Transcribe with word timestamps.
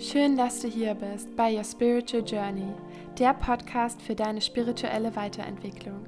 Schön, 0.00 0.36
dass 0.36 0.60
du 0.60 0.68
hier 0.68 0.94
bist 0.94 1.34
bei 1.34 1.52
Your 1.52 1.64
Spiritual 1.64 2.22
Journey, 2.24 2.72
der 3.18 3.34
Podcast 3.34 4.00
für 4.00 4.14
deine 4.14 4.40
spirituelle 4.40 5.16
Weiterentwicklung. 5.16 6.06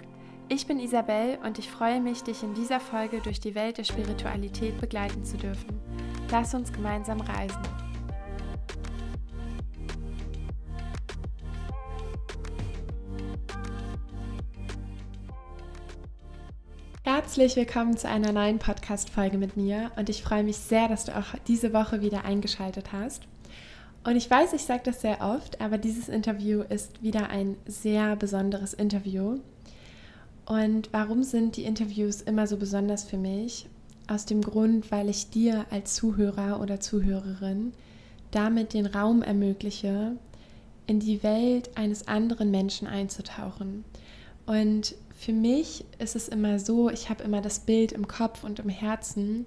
Ich 0.48 0.64
bin 0.64 0.78
Isabel 0.78 1.38
und 1.44 1.58
ich 1.58 1.68
freue 1.68 2.00
mich, 2.00 2.22
dich 2.22 2.44
in 2.44 2.54
dieser 2.54 2.78
Folge 2.78 3.20
durch 3.20 3.40
die 3.40 3.56
Welt 3.56 3.78
der 3.78 3.84
Spiritualität 3.84 4.80
begleiten 4.80 5.24
zu 5.24 5.36
dürfen. 5.38 5.80
Lass 6.30 6.54
uns 6.54 6.72
gemeinsam 6.72 7.20
reisen. 7.20 7.60
Herzlich 17.02 17.56
willkommen 17.56 17.96
zu 17.96 18.08
einer 18.08 18.30
neuen 18.30 18.60
Podcast-Folge 18.60 19.36
mit 19.36 19.56
mir 19.56 19.90
und 19.96 20.08
ich 20.08 20.22
freue 20.22 20.44
mich 20.44 20.58
sehr, 20.58 20.86
dass 20.86 21.06
du 21.06 21.18
auch 21.18 21.34
diese 21.48 21.72
Woche 21.72 22.02
wieder 22.02 22.24
eingeschaltet 22.24 22.92
hast. 22.92 23.26
Und 24.02 24.16
ich 24.16 24.30
weiß, 24.30 24.54
ich 24.54 24.62
sage 24.62 24.82
das 24.84 25.02
sehr 25.02 25.20
oft, 25.20 25.60
aber 25.60 25.76
dieses 25.76 26.08
Interview 26.08 26.62
ist 26.62 27.02
wieder 27.02 27.28
ein 27.28 27.56
sehr 27.66 28.16
besonderes 28.16 28.72
Interview. 28.72 29.38
Und 30.46 30.88
warum 30.92 31.22
sind 31.22 31.56
die 31.56 31.64
Interviews 31.64 32.22
immer 32.22 32.46
so 32.46 32.56
besonders 32.56 33.04
für 33.04 33.18
mich? 33.18 33.68
Aus 34.08 34.24
dem 34.24 34.40
Grund, 34.40 34.90
weil 34.90 35.08
ich 35.08 35.30
dir 35.30 35.66
als 35.70 35.94
Zuhörer 35.94 36.60
oder 36.60 36.80
Zuhörerin 36.80 37.72
damit 38.30 38.74
den 38.74 38.86
Raum 38.86 39.22
ermögliche, 39.22 40.16
in 40.86 41.00
die 41.00 41.22
Welt 41.22 41.70
eines 41.76 42.08
anderen 42.08 42.50
Menschen 42.50 42.86
einzutauchen. 42.88 43.84
Und 44.46 44.94
für 45.16 45.32
mich 45.32 45.84
ist 45.98 46.16
es 46.16 46.28
immer 46.28 46.58
so, 46.58 46.90
ich 46.90 47.10
habe 47.10 47.22
immer 47.22 47.40
das 47.40 47.60
Bild 47.60 47.92
im 47.92 48.08
Kopf 48.08 48.42
und 48.42 48.58
im 48.58 48.68
Herzen, 48.68 49.46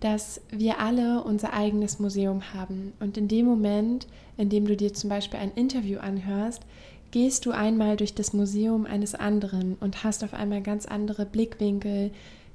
dass 0.00 0.40
wir 0.50 0.78
alle 0.78 1.22
unser 1.24 1.52
eigenes 1.52 1.98
Museum 1.98 2.52
haben. 2.54 2.92
Und 3.00 3.16
in 3.16 3.28
dem 3.28 3.46
Moment, 3.46 4.06
in 4.36 4.48
dem 4.48 4.66
du 4.66 4.76
dir 4.76 4.92
zum 4.92 5.10
Beispiel 5.10 5.40
ein 5.40 5.52
Interview 5.54 5.98
anhörst, 5.98 6.62
gehst 7.10 7.46
du 7.46 7.50
einmal 7.50 7.96
durch 7.96 8.14
das 8.14 8.32
Museum 8.32 8.84
eines 8.84 9.14
anderen 9.14 9.76
und 9.80 10.04
hast 10.04 10.22
auf 10.22 10.34
einmal 10.34 10.60
ganz 10.60 10.86
andere 10.86 11.24
Blickwinkel, 11.24 12.10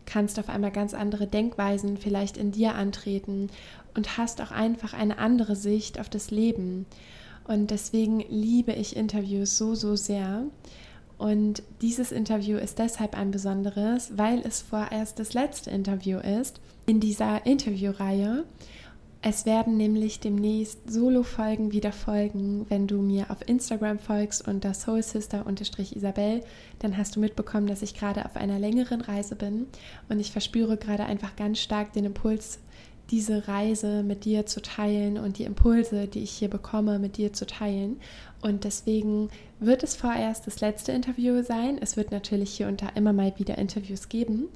kannst 0.05 0.39
auf 0.39 0.49
einmal 0.49 0.71
ganz 0.71 0.93
andere 0.93 1.27
Denkweisen 1.27 1.97
vielleicht 1.97 2.37
in 2.37 2.51
dir 2.51 2.75
antreten 2.75 3.49
und 3.95 4.17
hast 4.17 4.41
auch 4.41 4.51
einfach 4.51 4.93
eine 4.93 5.17
andere 5.17 5.55
Sicht 5.55 5.99
auf 5.99 6.09
das 6.09 6.31
Leben. 6.31 6.85
Und 7.45 7.71
deswegen 7.71 8.23
liebe 8.29 8.73
ich 8.73 8.95
Interviews 8.95 9.57
so, 9.57 9.73
so 9.73 9.95
sehr. 9.95 10.43
Und 11.17 11.61
dieses 11.81 12.11
Interview 12.11 12.57
ist 12.57 12.79
deshalb 12.79 13.15
ein 13.15 13.31
besonderes, 13.31 14.13
weil 14.15 14.39
es 14.39 14.61
vorerst 14.61 15.19
das 15.19 15.33
letzte 15.33 15.69
Interview 15.69 16.17
ist 16.17 16.59
in 16.91 16.99
dieser 16.99 17.45
Interviewreihe. 17.45 18.43
Es 19.21 19.45
werden 19.45 19.77
nämlich 19.77 20.19
demnächst 20.19 20.91
Solo-Folgen 20.91 21.71
wieder 21.71 21.93
folgen. 21.93 22.65
Wenn 22.67 22.85
du 22.85 23.01
mir 23.01 23.31
auf 23.31 23.47
Instagram 23.47 23.97
folgst 23.97 24.45
unter 24.45 24.73
soulsister-isabel, 24.73 26.41
dann 26.79 26.97
hast 26.97 27.15
du 27.15 27.21
mitbekommen, 27.21 27.67
dass 27.67 27.81
ich 27.81 27.93
gerade 27.93 28.25
auf 28.25 28.35
einer 28.35 28.59
längeren 28.59 28.99
Reise 28.99 29.37
bin 29.37 29.67
und 30.09 30.19
ich 30.19 30.33
verspüre 30.33 30.75
gerade 30.75 31.05
einfach 31.05 31.37
ganz 31.37 31.59
stark 31.59 31.93
den 31.93 32.03
Impuls, 32.03 32.59
diese 33.09 33.47
Reise 33.47 34.03
mit 34.03 34.25
dir 34.25 34.45
zu 34.45 34.61
teilen 34.61 35.17
und 35.17 35.37
die 35.37 35.43
Impulse, 35.43 36.07
die 36.07 36.23
ich 36.23 36.31
hier 36.31 36.49
bekomme, 36.49 36.99
mit 36.99 37.15
dir 37.15 37.31
zu 37.31 37.45
teilen. 37.45 38.01
Und 38.41 38.63
deswegen 38.63 39.29
wird 39.59 39.83
es 39.83 39.95
vorerst 39.95 40.47
das 40.47 40.61
letzte 40.61 40.93
Interview 40.93 41.43
sein. 41.43 41.77
Es 41.79 41.95
wird 41.95 42.11
natürlich 42.11 42.51
hier 42.51 42.67
und 42.67 42.81
da 42.81 42.89
immer 42.95 43.13
mal 43.13 43.33
wieder 43.37 43.57
Interviews 43.57 44.09
geben, 44.09 44.47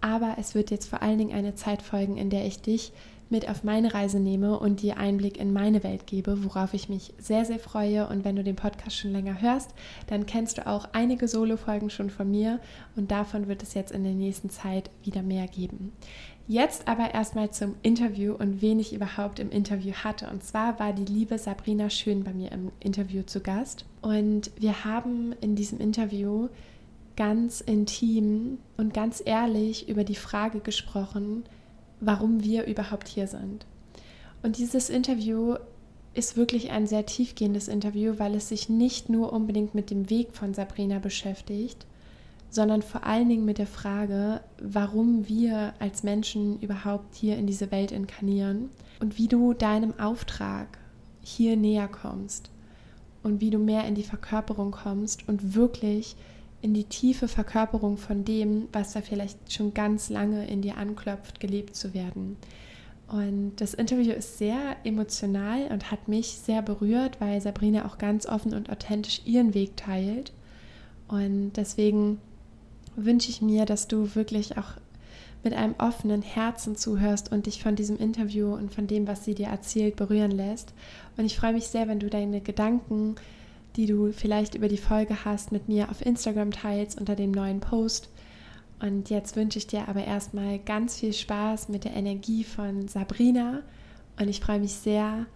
aber 0.00 0.36
es 0.38 0.54
wird 0.54 0.70
jetzt 0.70 0.88
vor 0.88 1.02
allen 1.02 1.18
Dingen 1.18 1.34
eine 1.34 1.54
Zeit 1.54 1.82
folgen, 1.82 2.16
in 2.16 2.30
der 2.30 2.46
ich 2.46 2.60
dich 2.60 2.92
mit 3.30 3.48
auf 3.48 3.64
meine 3.64 3.92
Reise 3.94 4.20
nehme 4.20 4.58
und 4.58 4.82
dir 4.82 4.96
Einblick 4.96 5.38
in 5.38 5.52
meine 5.52 5.82
Welt 5.82 6.06
gebe, 6.06 6.44
worauf 6.44 6.74
ich 6.74 6.88
mich 6.88 7.12
sehr, 7.18 7.44
sehr 7.44 7.58
freue. 7.58 8.08
Und 8.08 8.24
wenn 8.24 8.36
du 8.36 8.44
den 8.44 8.56
Podcast 8.56 8.96
schon 8.96 9.12
länger 9.12 9.40
hörst, 9.40 9.74
dann 10.06 10.26
kennst 10.26 10.58
du 10.58 10.66
auch 10.66 10.88
einige 10.92 11.28
Solo-Folgen 11.28 11.90
schon 11.90 12.10
von 12.10 12.30
mir 12.30 12.60
und 12.96 13.10
davon 13.10 13.48
wird 13.48 13.62
es 13.62 13.74
jetzt 13.74 13.92
in 13.92 14.04
der 14.04 14.14
nächsten 14.14 14.50
Zeit 14.50 14.90
wieder 15.02 15.22
mehr 15.22 15.46
geben. 15.46 15.92
Jetzt 16.46 16.88
aber 16.88 17.12
erstmal 17.12 17.50
zum 17.50 17.74
Interview 17.82 18.32
und 18.32 18.62
wen 18.62 18.80
ich 18.80 18.94
überhaupt 18.94 19.38
im 19.38 19.50
Interview 19.50 19.92
hatte. 19.92 20.30
Und 20.30 20.42
zwar 20.42 20.78
war 20.78 20.94
die 20.94 21.04
liebe 21.04 21.36
Sabrina 21.36 21.90
Schön 21.90 22.24
bei 22.24 22.32
mir 22.32 22.50
im 22.52 22.72
Interview 22.80 23.22
zu 23.22 23.40
Gast. 23.40 23.84
Und 24.00 24.50
wir 24.56 24.86
haben 24.86 25.34
in 25.42 25.56
diesem 25.56 25.78
Interview 25.78 26.48
ganz 27.18 27.60
intim 27.60 28.58
und 28.76 28.94
ganz 28.94 29.20
ehrlich 29.24 29.88
über 29.88 30.04
die 30.04 30.14
Frage 30.14 30.60
gesprochen, 30.60 31.42
warum 31.98 32.44
wir 32.44 32.66
überhaupt 32.66 33.08
hier 33.08 33.26
sind. 33.26 33.66
Und 34.44 34.56
dieses 34.56 34.88
Interview 34.88 35.56
ist 36.14 36.36
wirklich 36.36 36.70
ein 36.70 36.86
sehr 36.86 37.06
tiefgehendes 37.06 37.66
Interview, 37.66 38.14
weil 38.18 38.36
es 38.36 38.48
sich 38.48 38.68
nicht 38.68 39.08
nur 39.08 39.32
unbedingt 39.32 39.74
mit 39.74 39.90
dem 39.90 40.08
Weg 40.10 40.32
von 40.32 40.54
Sabrina 40.54 41.00
beschäftigt, 41.00 41.86
sondern 42.50 42.82
vor 42.82 43.04
allen 43.04 43.28
Dingen 43.28 43.44
mit 43.44 43.58
der 43.58 43.66
Frage, 43.66 44.40
warum 44.62 45.26
wir 45.26 45.74
als 45.80 46.04
Menschen 46.04 46.60
überhaupt 46.60 47.16
hier 47.16 47.36
in 47.36 47.48
diese 47.48 47.72
Welt 47.72 47.90
inkarnieren 47.90 48.70
und 49.00 49.18
wie 49.18 49.26
du 49.26 49.54
deinem 49.54 49.98
Auftrag 49.98 50.78
hier 51.20 51.56
näher 51.56 51.88
kommst 51.88 52.48
und 53.24 53.40
wie 53.40 53.50
du 53.50 53.58
mehr 53.58 53.86
in 53.86 53.96
die 53.96 54.04
Verkörperung 54.04 54.70
kommst 54.70 55.28
und 55.28 55.56
wirklich 55.56 56.14
in 56.60 56.74
die 56.74 56.84
tiefe 56.84 57.28
Verkörperung 57.28 57.96
von 57.96 58.24
dem, 58.24 58.68
was 58.72 58.92
da 58.92 59.00
vielleicht 59.00 59.52
schon 59.52 59.74
ganz 59.74 60.10
lange 60.10 60.46
in 60.48 60.62
dir 60.62 60.76
anklopft, 60.76 61.40
gelebt 61.40 61.76
zu 61.76 61.94
werden. 61.94 62.36
Und 63.06 63.52
das 63.56 63.74
Interview 63.74 64.12
ist 64.12 64.36
sehr 64.38 64.76
emotional 64.84 65.68
und 65.70 65.90
hat 65.90 66.08
mich 66.08 66.38
sehr 66.38 66.60
berührt, 66.60 67.20
weil 67.20 67.40
Sabrina 67.40 67.86
auch 67.86 67.96
ganz 67.96 68.26
offen 68.26 68.52
und 68.52 68.70
authentisch 68.70 69.22
ihren 69.24 69.54
Weg 69.54 69.76
teilt. 69.76 70.32
Und 71.06 71.52
deswegen 71.52 72.20
wünsche 72.96 73.30
ich 73.30 73.40
mir, 73.40 73.64
dass 73.64 73.88
du 73.88 74.14
wirklich 74.14 74.58
auch 74.58 74.72
mit 75.44 75.54
einem 75.54 75.74
offenen 75.78 76.20
Herzen 76.20 76.76
zuhörst 76.76 77.32
und 77.32 77.46
dich 77.46 77.62
von 77.62 77.76
diesem 77.76 77.96
Interview 77.96 78.52
und 78.54 78.74
von 78.74 78.86
dem, 78.86 79.06
was 79.06 79.24
sie 79.24 79.34
dir 79.34 79.46
erzählt, 79.46 79.96
berühren 79.96 80.32
lässt. 80.32 80.74
Und 81.16 81.24
ich 81.24 81.38
freue 81.38 81.52
mich 81.52 81.68
sehr, 81.68 81.88
wenn 81.88 82.00
du 82.00 82.10
deine 82.10 82.40
Gedanken, 82.40 83.14
die 83.78 83.86
du 83.86 84.12
vielleicht 84.12 84.56
über 84.56 84.66
die 84.66 84.76
Folge 84.76 85.24
hast, 85.24 85.52
mit 85.52 85.68
mir 85.68 85.88
auf 85.88 86.04
Instagram 86.04 86.50
teilst 86.50 86.98
unter 86.98 87.14
dem 87.14 87.30
neuen 87.30 87.60
Post. 87.60 88.10
Und 88.80 89.08
jetzt 89.08 89.36
wünsche 89.36 89.58
ich 89.58 89.68
dir 89.68 89.88
aber 89.88 90.04
erstmal 90.04 90.58
ganz 90.58 90.98
viel 90.98 91.12
Spaß 91.12 91.68
mit 91.68 91.84
der 91.84 91.94
Energie 91.94 92.42
von 92.42 92.88
Sabrina 92.88 93.62
und 94.20 94.28
ich 94.28 94.40
freue 94.40 94.58
mich 94.58 94.74
sehr, 94.74 95.26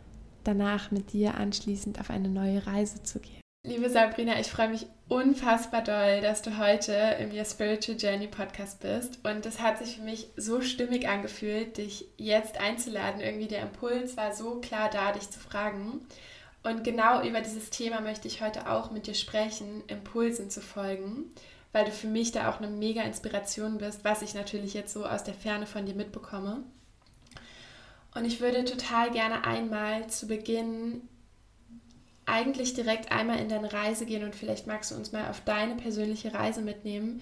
danach 0.42 0.91
mit 0.91 1.12
dir 1.12 1.36
anschließend 1.36 2.00
auf 2.00 2.10
eine 2.10 2.28
neue 2.28 2.66
Reise 2.66 3.03
zu 3.04 3.20
gehen. 3.20 3.41
Liebe 3.64 3.88
Sabrina, 3.88 4.41
ich 4.41 4.48
freue 4.48 4.70
mich 4.70 4.86
unfassbar 5.06 5.84
doll, 5.84 6.20
dass 6.20 6.42
du 6.42 6.59
heute 6.59 6.92
im 7.20 7.30
Your 7.30 7.44
Spiritual 7.44 7.97
Journey 7.97 8.26
Podcast 8.26 8.80
bist. 8.80 9.20
Und 9.24 9.47
es 9.47 9.60
hat 9.60 9.78
sich 9.78 9.98
für 9.98 10.03
mich 10.03 10.26
so 10.36 10.60
stimmig 10.62 11.09
angefühlt, 11.09 11.76
dich 11.76 12.06
jetzt 12.16 12.60
einzuladen. 12.60 13.20
Irgendwie 13.20 13.47
der 13.47 13.62
Impuls 13.62 14.16
war 14.16 14.34
so 14.34 14.56
klar 14.60 14.91
da, 14.91 15.12
dich 15.12 15.30
zu 15.30 15.38
fragen. 15.38 16.00
Und 16.62 16.84
genau 16.84 17.22
über 17.22 17.40
dieses 17.40 17.70
Thema 17.70 18.00
möchte 18.00 18.28
ich 18.28 18.40
heute 18.40 18.70
auch 18.70 18.90
mit 18.90 19.06
dir 19.06 19.14
sprechen, 19.14 19.82
Impulsen 19.88 20.48
zu 20.48 20.60
folgen, 20.60 21.24
weil 21.72 21.84
du 21.84 21.90
für 21.90 22.06
mich 22.06 22.30
da 22.30 22.50
auch 22.50 22.60
eine 22.60 22.68
mega 22.68 23.02
Inspiration 23.02 23.78
bist, 23.78 24.04
was 24.04 24.22
ich 24.22 24.34
natürlich 24.34 24.74
jetzt 24.74 24.92
so 24.92 25.04
aus 25.04 25.24
der 25.24 25.34
Ferne 25.34 25.66
von 25.66 25.86
dir 25.86 25.94
mitbekomme. 25.94 26.62
Und 28.14 28.24
ich 28.24 28.40
würde 28.40 28.64
total 28.64 29.10
gerne 29.10 29.44
einmal 29.44 30.06
zu 30.08 30.28
Beginn 30.28 31.08
eigentlich 32.26 32.74
direkt 32.74 33.10
einmal 33.10 33.40
in 33.40 33.48
deine 33.48 33.72
Reise 33.72 34.06
gehen 34.06 34.22
und 34.22 34.36
vielleicht 34.36 34.66
magst 34.66 34.90
du 34.90 34.94
uns 34.94 35.12
mal 35.12 35.28
auf 35.28 35.40
deine 35.40 35.74
persönliche 35.74 36.32
Reise 36.32 36.62
mitnehmen, 36.62 37.20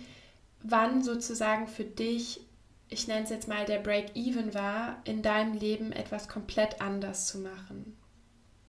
wann 0.63 1.03
sozusagen 1.03 1.69
für 1.69 1.85
dich, 1.85 2.41
ich 2.89 3.09
nenne 3.09 3.25
es 3.25 3.31
jetzt 3.31 3.49
mal 3.49 3.65
der 3.65 3.79
Break-Even 3.79 4.53
war, 4.53 5.01
in 5.05 5.23
deinem 5.23 5.55
Leben 5.55 5.93
etwas 5.93 6.29
komplett 6.29 6.83
anders 6.83 7.27
zu 7.27 7.39
machen. 7.39 7.97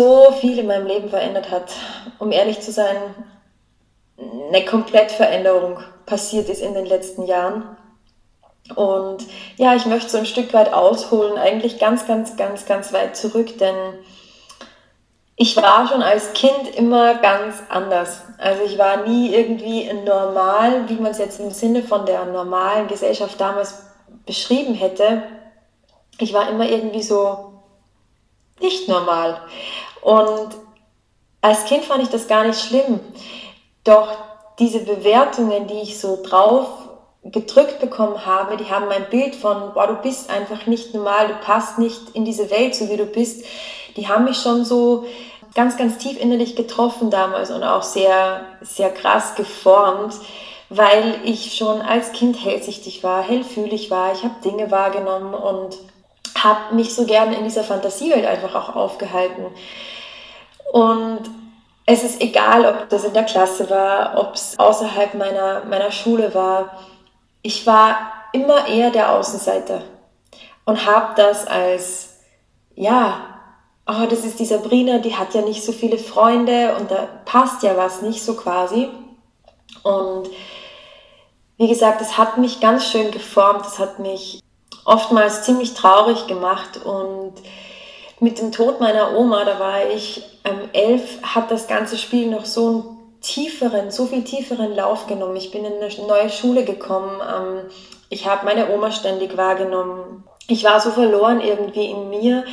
So 0.03 0.33
viel 0.33 0.59
in 0.59 0.67
meinem 0.67 0.85
Leben 0.85 1.07
verändert 1.07 1.49
hat, 1.49 1.71
um 2.19 2.33
ehrlich 2.33 2.59
zu 2.59 2.73
sein, 2.73 2.97
eine 4.17 4.65
Komplettveränderung 4.65 5.79
passiert 6.05 6.49
ist 6.49 6.61
in 6.61 6.73
den 6.73 6.85
letzten 6.85 7.23
Jahren. 7.23 7.77
Und 8.75 9.25
ja, 9.55 9.75
ich 9.75 9.85
möchte 9.85 10.09
so 10.09 10.17
ein 10.17 10.25
Stück 10.25 10.53
weit 10.53 10.73
ausholen, 10.73 11.37
eigentlich 11.37 11.79
ganz, 11.79 12.05
ganz, 12.05 12.35
ganz, 12.35 12.65
ganz 12.65 12.91
weit 12.91 13.15
zurück, 13.15 13.57
denn 13.59 13.75
ich 15.37 15.55
war 15.55 15.87
schon 15.87 16.03
als 16.03 16.33
Kind 16.33 16.75
immer 16.75 17.15
ganz 17.15 17.63
anders. 17.69 18.23
Also 18.39 18.61
ich 18.63 18.77
war 18.77 19.07
nie 19.07 19.33
irgendwie 19.33 19.89
normal, 19.93 20.89
wie 20.89 20.95
man 20.95 21.11
es 21.11 21.17
jetzt 21.17 21.39
im 21.39 21.51
Sinne 21.51 21.81
von 21.81 22.05
der 22.05 22.25
normalen 22.25 22.89
Gesellschaft 22.89 23.39
damals 23.39 23.83
beschrieben 24.25 24.73
hätte. 24.73 25.23
Ich 26.17 26.33
war 26.33 26.49
immer 26.49 26.67
irgendwie 26.67 27.03
so 27.03 27.53
nicht 28.59 28.87
normal. 28.87 29.41
Und 30.03 30.49
als 31.41 31.65
Kind 31.65 31.83
fand 31.83 32.03
ich 32.03 32.09
das 32.09 32.27
gar 32.27 32.45
nicht 32.45 32.59
schlimm. 32.59 32.99
Doch 33.83 34.09
diese 34.59 34.79
Bewertungen, 34.79 35.67
die 35.67 35.81
ich 35.81 35.99
so 35.99 36.21
drauf 36.23 36.67
gedrückt 37.23 37.79
bekommen 37.79 38.25
habe, 38.25 38.57
die 38.57 38.69
haben 38.69 38.87
mein 38.87 39.09
Bild 39.09 39.35
von, 39.35 39.73
boah, 39.73 39.87
du 39.87 39.95
bist 39.95 40.29
einfach 40.29 40.65
nicht 40.65 40.93
normal, 40.93 41.29
du 41.29 41.35
passt 41.35 41.79
nicht 41.79 42.09
in 42.13 42.25
diese 42.25 42.51
Welt, 42.51 42.75
so 42.75 42.89
wie 42.89 42.97
du 42.97 43.05
bist, 43.05 43.45
die 43.95 44.09
haben 44.09 44.25
mich 44.25 44.37
schon 44.37 44.65
so 44.65 45.05
ganz, 45.55 45.77
ganz 45.77 45.97
tief 45.97 46.19
innerlich 46.19 46.55
getroffen 46.55 47.09
damals 47.09 47.49
und 47.49 47.63
auch 47.63 47.83
sehr, 47.83 48.45
sehr 48.61 48.89
krass 48.89 49.35
geformt, 49.35 50.15
weil 50.69 51.21
ich 51.23 51.55
schon 51.55 51.81
als 51.81 52.11
Kind 52.11 52.43
hellsichtig 52.43 53.03
war, 53.03 53.23
hellfühlig 53.23 53.89
war, 53.89 54.13
ich 54.13 54.23
habe 54.23 54.35
Dinge 54.43 54.69
wahrgenommen 54.69 55.33
und 55.33 55.77
habe 56.35 56.75
mich 56.75 56.93
so 56.93 57.05
gerne 57.05 57.37
in 57.37 57.45
dieser 57.45 57.63
Fantasiewelt 57.63 58.25
einfach 58.25 58.55
auch 58.55 58.75
aufgehalten. 58.75 59.45
Und 60.73 61.29
es 61.85 62.03
ist 62.03 62.19
egal, 62.19 62.65
ob 62.65 62.89
das 62.89 63.03
in 63.03 63.13
der 63.13 63.25
Klasse 63.25 63.69
war, 63.69 64.17
ob 64.17 64.33
es 64.33 64.57
außerhalb 64.57 65.13
meiner, 65.13 65.63
meiner 65.65 65.91
Schule 65.91 66.33
war. 66.33 66.79
Ich 67.43 67.67
war 67.67 68.11
immer 68.31 68.67
eher 68.67 68.89
der 68.89 69.11
Außenseiter 69.11 69.83
und 70.65 70.83
habe 70.87 71.13
das 71.15 71.45
als, 71.45 72.15
ja, 72.73 73.21
oh, 73.85 74.07
das 74.09 74.25
ist 74.25 74.39
die 74.39 74.45
Sabrina, 74.45 74.97
die 74.97 75.15
hat 75.15 75.35
ja 75.35 75.41
nicht 75.41 75.63
so 75.63 75.73
viele 75.73 75.99
Freunde 75.99 76.75
und 76.79 76.89
da 76.89 77.07
passt 77.25 77.61
ja 77.61 77.77
was 77.77 78.01
nicht 78.01 78.23
so 78.23 78.33
quasi. 78.35 78.89
Und 79.83 80.27
wie 81.57 81.67
gesagt, 81.67 82.01
es 82.01 82.17
hat 82.17 82.39
mich 82.39 82.61
ganz 82.61 82.87
schön 82.87 83.11
geformt, 83.11 83.67
es 83.67 83.77
hat 83.77 83.99
mich 83.99 84.41
oftmals 84.85 85.43
ziemlich 85.43 85.75
traurig 85.75 86.25
gemacht 86.25 86.83
und 86.83 87.33
mit 88.19 88.39
dem 88.39 88.51
Tod 88.51 88.79
meiner 88.79 89.15
Oma, 89.15 89.45
da 89.45 89.59
war 89.59 89.89
ich 89.89 90.23
ähm, 90.43 90.69
elf, 90.73 91.21
hat 91.21 91.51
das 91.51 91.67
ganze 91.67 91.97
Spiel 91.97 92.29
noch 92.29 92.45
so 92.45 92.67
einen 92.67 92.93
tieferen, 93.21 93.91
so 93.91 94.05
viel 94.05 94.23
tieferen 94.23 94.75
Lauf 94.75 95.07
genommen. 95.07 95.35
Ich 95.35 95.51
bin 95.51 95.65
in 95.65 95.73
eine 95.73 96.07
neue 96.07 96.29
Schule 96.29 96.63
gekommen. 96.63 97.21
Ähm, 97.21 97.61
ich 98.09 98.27
habe 98.27 98.45
meine 98.45 98.69
Oma 98.69 98.91
ständig 98.91 99.37
wahrgenommen. 99.37 100.23
Ich 100.47 100.63
war 100.63 100.79
so 100.79 100.91
verloren 100.91 101.41
irgendwie 101.41 101.89
in 101.89 102.09
mir, 102.09 102.43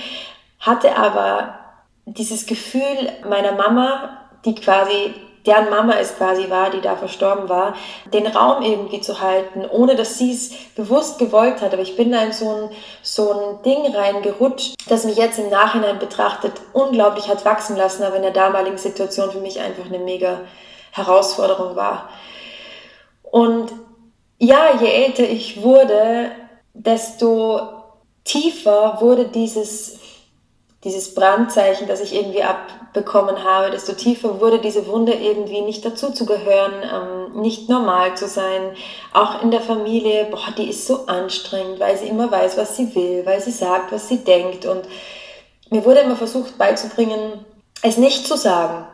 hatte 0.60 0.96
aber 0.96 1.58
dieses 2.06 2.46
Gefühl 2.46 3.10
meiner 3.28 3.52
Mama, 3.52 4.18
die 4.44 4.54
quasi 4.54 5.14
deren 5.46 5.70
Mama 5.70 5.94
es 5.94 6.16
quasi 6.16 6.50
war, 6.50 6.70
die 6.70 6.80
da 6.80 6.96
verstorben 6.96 7.48
war, 7.48 7.74
den 8.12 8.26
Raum 8.26 8.62
irgendwie 8.62 9.00
zu 9.00 9.20
halten, 9.20 9.64
ohne 9.70 9.96
dass 9.96 10.18
sie 10.18 10.32
es 10.32 10.52
bewusst 10.74 11.18
gewollt 11.18 11.60
hat. 11.60 11.72
Aber 11.72 11.82
ich 11.82 11.96
bin 11.96 12.12
da 12.12 12.22
in 12.22 12.32
so 12.32 12.48
ein, 12.48 12.70
so 13.02 13.32
ein 13.32 13.62
Ding 13.62 13.94
reingerutscht, 13.94 14.74
das 14.88 15.04
mich 15.04 15.16
jetzt 15.16 15.38
im 15.38 15.48
Nachhinein 15.48 15.98
betrachtet 15.98 16.52
unglaublich 16.72 17.28
hat 17.28 17.44
wachsen 17.44 17.76
lassen, 17.76 18.02
aber 18.02 18.16
in 18.16 18.22
der 18.22 18.32
damaligen 18.32 18.78
Situation 18.78 19.30
für 19.30 19.40
mich 19.40 19.60
einfach 19.60 19.86
eine 19.86 19.98
mega 19.98 20.40
Herausforderung 20.92 21.76
war. 21.76 22.08
Und 23.22 23.72
ja, 24.38 24.70
je 24.80 24.88
älter 24.88 25.22
ich 25.22 25.62
wurde, 25.62 26.32
desto 26.74 27.60
tiefer 28.24 28.98
wurde 29.00 29.26
dieses 29.26 29.99
dieses 30.84 31.14
Brandzeichen, 31.14 31.86
das 31.86 32.00
ich 32.00 32.14
irgendwie 32.14 32.42
abbekommen 32.42 33.44
habe, 33.44 33.70
desto 33.70 33.92
tiefer 33.92 34.40
wurde 34.40 34.60
diese 34.60 34.86
Wunde 34.86 35.12
irgendwie 35.12 35.60
nicht 35.60 35.84
dazu 35.84 36.10
zu 36.10 36.24
gehören, 36.24 36.72
ähm, 36.82 37.40
nicht 37.42 37.68
normal 37.68 38.16
zu 38.16 38.26
sein. 38.26 38.72
Auch 39.12 39.42
in 39.42 39.50
der 39.50 39.60
Familie, 39.60 40.26
boah, 40.30 40.52
die 40.56 40.70
ist 40.70 40.86
so 40.86 41.06
anstrengend, 41.06 41.80
weil 41.80 41.98
sie 41.98 42.08
immer 42.08 42.30
weiß, 42.30 42.56
was 42.56 42.76
sie 42.76 42.94
will, 42.94 43.26
weil 43.26 43.40
sie 43.42 43.50
sagt, 43.50 43.92
was 43.92 44.08
sie 44.08 44.24
denkt. 44.24 44.64
Und 44.64 44.88
mir 45.68 45.84
wurde 45.84 46.00
immer 46.00 46.16
versucht 46.16 46.56
beizubringen, 46.56 47.44
es 47.82 47.98
nicht 47.98 48.26
zu 48.26 48.36
sagen. 48.36 48.86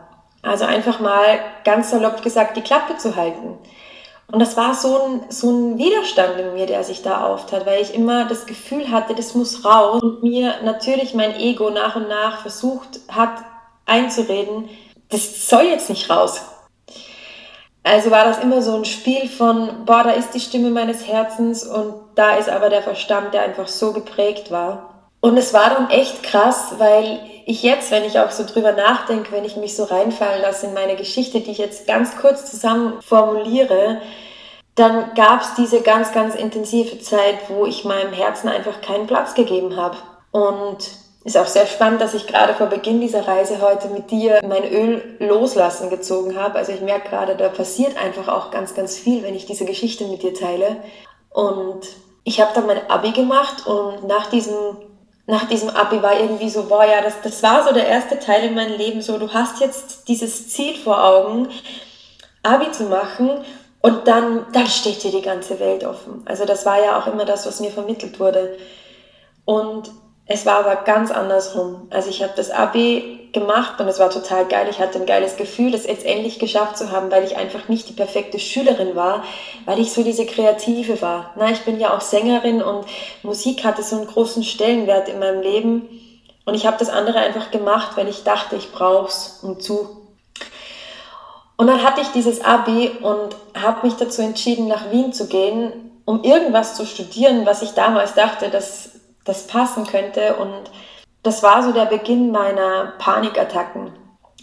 Also 0.43 0.65
einfach 0.65 0.99
mal 0.99 1.39
ganz 1.65 1.91
salopp 1.91 2.23
gesagt, 2.23 2.57
die 2.57 2.63
Klappe 2.63 2.97
zu 2.97 3.15
halten. 3.15 3.59
Und 4.33 4.41
das 4.41 4.57
war 4.57 4.75
so 4.75 5.01
ein, 5.03 5.21
so 5.29 5.51
ein 5.51 5.79
Widerstand 5.79 6.39
in 6.39 6.55
mir, 6.55 6.67
der 6.67 6.83
sich 6.83 7.03
da 7.03 7.25
auftat, 7.25 7.65
weil 7.65 7.81
ich 7.81 7.95
immer 7.95 8.25
das 8.25 8.47
Gefühl 8.47 8.91
hatte, 8.91 9.15
das 9.15 9.35
muss 9.35 9.65
raus 9.65 10.03
und 10.03 10.23
mir 10.23 10.55
natürlich 10.65 11.15
mein 11.15 11.37
Ego 11.37 11.71
nach 11.71 11.95
und 11.95 12.09
nach 12.09 12.43
versucht 12.43 13.01
hat 13.09 13.31
einzureden, 13.85 14.69
das 15.11 15.49
soll 15.49 15.67
jetzt 15.67 15.89
nicht 15.89 16.11
raus. 16.11 16.41
Also 17.85 18.11
war 18.11 18.25
das 18.25 18.39
immer 18.39 18.63
so 18.63 18.75
ein 18.75 18.85
Spiel 18.85 19.29
von, 19.29 19.85
boah, 19.85 20.03
da 20.03 20.11
ist 20.11 20.35
die 20.35 20.41
Stimme 20.41 20.71
meines 20.71 21.07
Herzens 21.07 21.65
und 21.65 21.95
da 22.17 22.35
ist 22.35 22.49
aber 22.49 22.69
der 22.69 22.83
Verstand, 22.83 23.33
der 23.33 23.43
einfach 23.43 23.69
so 23.69 23.93
geprägt 23.93 24.51
war. 24.51 25.09
Und 25.21 25.37
es 25.37 25.55
war 25.55 25.71
dann 25.71 25.91
echt 25.91 26.25
krass, 26.25 26.73
weil 26.79 27.21
ich 27.47 27.63
jetzt, 27.63 27.93
wenn 27.93 28.05
ich 28.05 28.19
auch 28.19 28.33
so 28.33 28.45
drüber 28.45 28.73
nachdenke, 28.73 29.31
wenn 29.31 29.45
ich 29.45 29.57
mich 29.57 29.77
so 29.77 29.85
reinfallen 29.85 30.43
lasse 30.43 30.67
in 30.67 30.75
meine 30.75 30.97
Geschichte, 30.97 31.41
die 31.41 31.53
ich 31.53 31.59
jetzt 31.59 31.87
ganz 31.87 32.17
kurz 32.17 32.51
zusammen 32.51 33.01
formuliere, 33.01 34.01
dann 34.75 35.15
gab 35.15 35.43
es 35.43 35.55
diese 35.55 35.81
ganz, 35.81 36.13
ganz 36.13 36.35
intensive 36.35 36.99
Zeit, 36.99 37.37
wo 37.49 37.65
ich 37.65 37.85
meinem 37.85 38.13
Herzen 38.13 38.49
einfach 38.49 38.81
keinen 38.81 39.07
Platz 39.07 39.35
gegeben 39.35 39.77
habe. 39.77 39.97
Und 40.33 40.79
ist 41.25 41.39
auch 41.39 41.47
sehr 41.47 41.67
spannend, 41.67 42.01
dass 42.01 42.15
ich 42.15 42.27
gerade 42.27 42.53
vor 42.53 42.67
Beginn 42.67 43.01
dieser 43.01 43.27
Reise 43.27 43.61
heute 43.61 43.89
mit 43.89 44.11
dir 44.11 44.41
mein 44.47 44.65
Öl 44.65 45.17
loslassen 45.21 45.89
gezogen 45.89 46.37
habe. 46.37 46.57
Also 46.59 46.73
ich 46.73 46.81
merke 46.81 47.09
gerade, 47.11 47.37
da 47.37 47.49
passiert 47.49 47.97
einfach 47.97 48.27
auch 48.29 48.51
ganz, 48.51 48.75
ganz 48.75 48.99
viel, 48.99 49.23
wenn 49.23 49.37
ich 49.37 49.47
diese 49.47 49.65
Geschichte 49.65 50.05
mit 50.07 50.23
dir 50.23 50.35
teile. 50.35 50.77
Und 51.31 51.87
ich 52.25 52.41
habe 52.41 52.51
dann 52.55 52.67
mein 52.67 52.91
Abi 52.91 53.13
gemacht 53.13 53.67
und 53.67 54.07
nach 54.07 54.31
diesem 54.31 54.77
nach 55.27 55.49
diesem 55.49 55.71
Abi 55.71 56.03
war 56.03 56.19
irgendwie 56.19 56.49
so, 56.49 56.65
boah, 56.65 56.85
ja, 56.85 57.03
das, 57.03 57.21
das 57.23 57.43
war 57.43 57.67
so 57.67 57.75
der 57.75 57.87
erste 57.87 58.19
Teil 58.19 58.45
in 58.45 58.55
meinem 58.55 58.77
Leben, 58.79 59.03
so, 59.03 59.19
du 59.19 59.33
hast 59.33 59.61
jetzt 59.61 60.09
dieses 60.09 60.49
Ziel 60.49 60.77
vor 60.77 61.03
Augen, 61.03 61.49
Abi 62.43 62.71
zu 62.71 62.85
machen 62.85 63.45
und 63.81 64.07
dann, 64.07 64.47
dann 64.53 64.67
steht 64.69 65.03
dir 65.03 65.11
die 65.11 65.23
ganze 65.23 65.59
Welt 65.59 65.85
offen. 65.85 66.23
Also 66.27 66.45
das 66.45 66.65
war 66.65 66.83
ja 66.83 66.99
auch 66.99 67.09
immer 67.09 67.25
das, 67.25 67.47
was 67.47 67.61
mir 67.61 67.71
vermittelt 67.71 68.21
wurde. 68.21 68.57
Und 69.45 69.91
es 70.27 70.45
war 70.45 70.59
aber 70.59 70.77
ganz 70.77 71.11
andersrum. 71.11 71.87
Also 71.91 72.11
ich 72.11 72.23
habe 72.23 72.33
das 72.35 72.51
Abi 72.51 73.31
gemacht 73.33 73.81
und 73.81 73.87
es 73.87 74.01
war 74.01 74.11
total 74.11 74.47
geil. 74.47 74.67
Ich 74.69 74.81
hatte 74.81 74.99
ein 74.99 75.07
geiles 75.07 75.37
Gefühl, 75.37 75.71
das 75.71 75.87
jetzt 75.87 76.05
endlich 76.05 76.39
geschafft 76.39 76.79
zu 76.79 76.91
haben, 76.91 77.11
weil 77.11 77.23
ich 77.23 77.37
einfach 77.37 77.69
nicht 77.69 77.89
die 77.89 77.93
perfekte 77.93 78.41
Schülerin 78.41 78.97
war, 78.97 79.23
weil 79.67 79.79
ich 79.79 79.93
so 79.93 80.03
diese 80.03 80.27
Kreative 80.27 81.01
war. 81.01 81.33
Na, 81.37 81.51
ich 81.51 81.61
bin 81.61 81.79
ja 81.79 81.95
auch 81.95 82.01
Sängerin 82.01 82.61
und 82.61 82.87
Musik 83.23 83.63
hatte 83.65 83.83
so 83.83 83.97
einen 83.97 84.07
großen 84.07 84.43
Stellenwert 84.43 85.09
in 85.09 85.21
meinem 85.21 85.43
Leben. 85.43 85.89
Und 86.45 86.55
ich 86.55 86.67
habe 86.67 86.79
das 86.79 86.89
andere 86.89 87.19
einfach 87.19 87.51
gemacht, 87.51 87.97
weil 87.97 88.09
ich 88.09 88.25
dachte, 88.25 88.57
ich 88.57 88.73
brauch's 88.73 89.41
um 89.43 89.61
zu. 89.61 90.09
Und 91.57 91.69
dann 91.69 91.83
hatte 91.85 92.01
ich 92.01 92.09
dieses 92.09 92.45
Abi 92.45 92.91
und 93.01 93.37
habe 93.61 93.87
mich 93.87 93.97
dazu 93.97 94.23
entschieden, 94.23 94.67
nach 94.67 94.91
Wien 94.91 95.13
zu 95.13 95.27
gehen, 95.29 95.73
um 96.05 96.23
irgendwas 96.23 96.75
zu 96.75 96.85
studieren, 96.85 97.47
was 97.47 97.63
ich 97.63 97.73
damals 97.73 98.15
dachte, 98.15 98.49
dass 98.51 98.96
das 99.27 99.47
passen 99.47 99.87
könnte. 99.87 100.37
Und 100.37 100.71
das 101.23 101.43
war 101.43 101.63
so 101.63 101.73
der 101.73 101.87
Beginn 101.87 102.31
meiner 102.31 102.95
Panikattacken. 102.99 103.93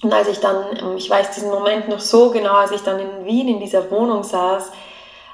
Und 0.04 0.14
als 0.14 0.28
ich 0.28 0.40
dann, 0.40 0.98
ich 0.98 1.10
weiß 1.10 1.32
diesen 1.32 1.50
Moment 1.50 1.88
noch 1.88 2.00
so 2.00 2.30
genau, 2.30 2.56
als 2.56 2.72
ich 2.72 2.82
dann 2.82 3.00
in 3.00 3.26
Wien 3.26 3.48
in 3.48 3.60
dieser 3.60 3.90
Wohnung 3.90 4.24
saß, 4.24 4.70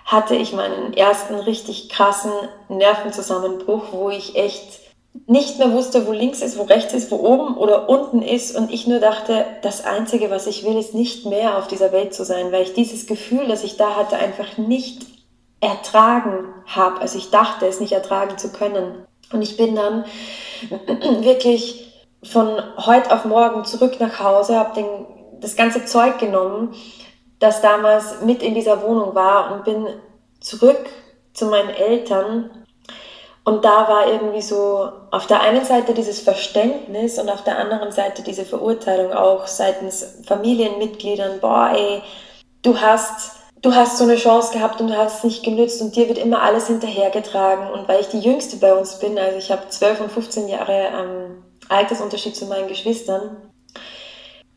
hatte 0.06 0.36
ich 0.36 0.54
meinen 0.54 0.94
ersten 0.94 1.36
richtig 1.36 1.90
krassen 1.90 2.32
Nervenzusammenbruch, 2.68 3.86
wo 3.92 4.10
ich 4.10 4.36
echt 4.36 4.80
nicht 5.28 5.58
mehr 5.58 5.72
wusste, 5.72 6.08
wo 6.08 6.12
links 6.12 6.42
ist, 6.42 6.58
wo 6.58 6.64
rechts 6.64 6.94
ist, 6.94 7.12
wo 7.12 7.18
oben 7.18 7.58
oder 7.58 7.90
unten 7.90 8.22
ist 8.22 8.56
und 8.56 8.72
ich 8.72 8.88
nur 8.88 9.00
dachte, 9.00 9.46
das 9.62 9.84
Einzige, 9.86 10.30
was 10.30 10.48
ich 10.48 10.64
will, 10.64 10.78
ist 10.78 10.94
nicht 10.94 11.26
mehr 11.26 11.58
auf 11.58 11.68
dieser 11.68 11.92
Welt 11.92 12.14
zu 12.14 12.24
sein, 12.24 12.52
weil 12.52 12.64
ich 12.64 12.74
dieses 12.74 13.08
Gefühl, 13.08 13.48
das 13.48 13.64
ich 13.64 13.78
da 13.78 13.96
hatte, 13.96 14.18
einfach 14.18 14.58
nicht 14.58 15.06
ertragen 15.62 16.54
habe. 16.68 17.02
Also 17.02 17.18
ich 17.18 17.32
dachte 17.32 17.66
es 17.68 17.80
nicht 17.80 17.92
ertragen 17.92 18.38
zu 18.38 18.52
können. 18.52 19.06
Und 19.32 19.42
ich 19.42 19.58
bin 19.58 19.76
dann 19.76 20.06
wirklich 21.22 21.94
von 22.24 22.62
heute 22.78 23.12
auf 23.14 23.26
morgen 23.26 23.66
zurück 23.66 24.00
nach 24.00 24.20
Hause, 24.20 24.58
habe 24.58 24.84
das 25.40 25.56
ganze 25.56 25.86
Zeug 25.86 26.20
genommen, 26.20 26.74
das 27.40 27.62
damals 27.62 28.22
mit 28.22 28.44
in 28.44 28.54
dieser 28.54 28.82
Wohnung 28.82 29.16
war 29.16 29.54
und 29.54 29.64
bin 29.64 29.88
zurück 30.42 30.90
zu 31.34 31.46
meinen 31.46 31.70
Eltern. 31.70 32.52
Und 33.46 33.64
da 33.64 33.88
war 33.88 34.08
irgendwie 34.08 34.42
so 34.42 34.92
auf 35.12 35.26
der 35.28 35.42
einen 35.42 35.64
Seite 35.64 35.94
dieses 35.94 36.20
Verständnis 36.20 37.18
und 37.18 37.30
auf 37.30 37.44
der 37.44 37.58
anderen 37.58 37.92
Seite 37.92 38.22
diese 38.22 38.46
Verurteilung 38.46 39.14
auch 39.14 39.48
seitens 39.48 40.22
Familienmitgliedern, 40.28 41.40
boah, 41.40 41.72
ey, 41.74 42.02
du 42.62 42.80
hast 42.80 43.39
du 43.62 43.76
hast 43.76 43.98
so 43.98 44.06
eine 44.06 44.16
Chance 44.16 44.54
gehabt 44.54 44.80
und 44.82 44.88
du 44.90 44.98
hast 44.98 45.20
es 45.20 45.24
nicht 45.24 45.44
genützt 45.44 45.82
und 45.82 45.96
dir 45.96 46.08
wird 46.08 46.18
immer 46.18 46.42
alles 46.42 46.68
hinterhergetragen. 46.68 47.70
Und 47.72 47.88
weil 47.88 48.02
ich 48.02 48.08
die 48.08 48.20
Jüngste 48.20 48.58
bei 48.58 48.74
uns 48.74 49.00
bin, 49.00 49.18
also 49.18 49.38
ich 49.38 49.52
habe 49.52 49.68
12 49.70 50.02
und 50.02 50.12
15 50.12 50.48
Jahre 50.48 50.88
ähm, 50.94 51.44
Altersunterschied 51.68 52.36
zu 52.36 52.46
meinen 52.46 52.68
Geschwistern, 52.68 53.38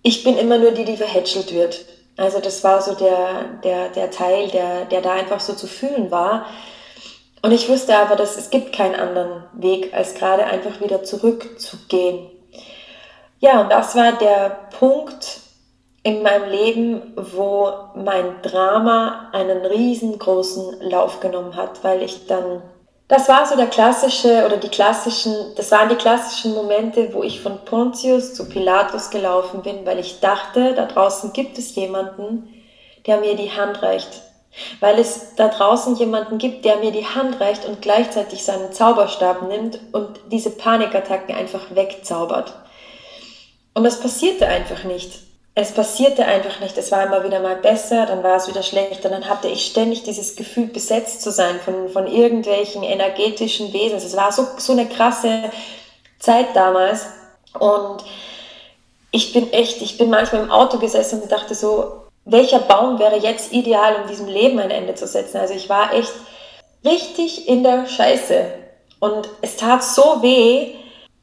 ich 0.03 0.25
bin 0.25 0.37
immer 0.37 0.59
nur 0.59 0.73
die, 0.73 0.85
die 0.85 0.97
verhätschelt 0.97 1.53
wird. 1.53 1.85
Also 2.17 2.41
das 2.41 2.63
war 2.65 2.83
so 2.83 2.95
der, 2.95 3.45
der, 3.65 3.89
der 3.91 4.11
Teil, 4.11 4.49
der, 4.49 4.85
der 4.85 5.01
da 5.01 5.13
einfach 5.13 5.41
so 5.41 5.55
zu 5.55 5.67
fühlen 5.67 6.11
war. 6.11 6.47
Und 7.41 7.53
ich 7.53 7.69
wusste 7.69 7.97
aber, 7.97 8.17
dass 8.17 8.37
es 8.37 8.51
gibt 8.51 8.73
keinen 8.73 8.95
anderen 8.95 9.45
Weg, 9.55 9.93
als 9.95 10.15
gerade 10.15 10.45
einfach 10.45 10.81
wieder 10.81 11.03
zurückzugehen. 11.03 12.31
Ja, 13.41 13.63
und 13.63 13.73
das 13.73 13.97
war 13.97 14.13
der 14.13 14.69
Punkt, 14.79 15.42
in 16.03 16.23
meinem 16.23 16.51
Leben, 16.51 17.13
wo 17.17 17.73
mein 17.95 18.43
Drama 18.43 19.31
einen 19.33 19.65
riesengroßen 19.65 20.81
Lauf 20.81 21.21
genommen 21.21 21.55
hat, 21.55 21.85
weil 21.85 22.03
ich 22.03 22.27
dann, 22.27 22.63
das 23.07 23.29
war 23.29 23.47
so 23.47 23.57
der 23.57 23.69
klassische 23.69 24.45
oder 24.45 24.57
die 24.57 24.69
klassischen, 24.69 25.35
das 25.57 25.71
waren 25.71 25.89
die 25.89 25.95
klassischen 25.95 26.55
Momente, 26.55 27.15
wo 27.15 27.23
ich 27.23 27.41
von 27.41 27.65
Pontius 27.65 28.35
zu 28.35 28.49
Pilatus 28.49 29.11
gelaufen 29.11 29.63
bin, 29.63 29.87
weil 29.87 30.01
ich 30.01 30.19
dachte, 30.19 30.75
da 30.75 30.87
draußen 30.87 31.33
gibt 31.33 31.57
es 31.59 31.75
jemanden, 31.77 32.53
der 33.07 33.19
mir 33.19 33.37
die 33.37 33.53
Hand 33.53 33.83
reicht. 33.83 34.23
Weil 34.81 34.99
es 34.99 35.35
da 35.37 35.49
draußen 35.49 35.97
jemanden 35.97 36.37
gibt, 36.37 36.65
der 36.65 36.77
mir 36.77 36.91
die 36.91 37.07
Hand 37.07 37.41
reicht 37.41 37.65
und 37.65 37.81
gleichzeitig 37.81 38.45
seinen 38.45 38.73
Zauberstab 38.73 39.49
nimmt 39.49 39.81
und 39.93 40.21
diese 40.31 40.51
Panikattacken 40.51 41.35
einfach 41.35 41.75
wegzaubert. 41.75 42.53
Und 43.73 43.85
das 43.85 44.01
passierte 44.01 44.47
einfach 44.47 44.85
nicht 44.85 45.32
es 45.55 45.73
passierte 45.73 46.25
einfach 46.25 46.61
nicht. 46.61 46.79
Es 46.79 46.91
war 46.91 47.05
immer 47.05 47.25
wieder 47.25 47.41
mal 47.41 47.57
besser, 47.57 48.07
dann 48.07 48.23
war 48.23 48.37
es 48.37 48.49
wieder 48.49 48.63
schlechter. 48.63 49.11
Dann 49.11 49.29
hatte 49.29 49.49
ich 49.49 49.67
ständig 49.67 50.03
dieses 50.03 50.35
Gefühl, 50.37 50.67
besetzt 50.67 51.23
zu 51.23 51.31
sein 51.31 51.61
von, 51.61 51.91
von 51.91 52.07
irgendwelchen 52.07 52.83
energetischen 52.83 53.73
Wesen. 53.73 53.99
Es 53.99 54.17
war 54.17 54.33
so, 54.33 54.47
so 54.57 54.73
eine 54.73 54.87
krasse 54.87 55.51
Zeit 56.19 56.47
damals. 56.55 57.07
Und 57.59 58.03
ich 59.11 59.35
bin 59.35 59.53
echt, 59.53 59.83
ich 59.83 59.99
bin 59.99 60.09
manchmal 60.09 60.43
im 60.43 60.51
Auto 60.51 60.79
gesessen 60.79 61.21
und 61.21 61.31
dachte 61.31 61.55
so, 61.55 62.03
welcher 62.25 62.61
Baum 62.61 62.99
wäre 62.99 63.19
jetzt 63.19 63.53
ideal, 63.53 63.97
um 64.01 64.09
diesem 64.09 64.29
Leben 64.29 64.59
ein 64.59 64.71
Ende 64.71 64.95
zu 64.95 65.07
setzen? 65.07 65.37
Also 65.37 65.53
ich 65.53 65.69
war 65.69 65.93
echt 65.93 66.13
richtig 66.83 67.47
in 67.47 67.63
der 67.63 67.87
Scheiße. 67.87 68.47
Und 69.01 69.29
es 69.43 69.57
tat 69.57 69.85
so 69.85 70.23
weh. 70.23 70.77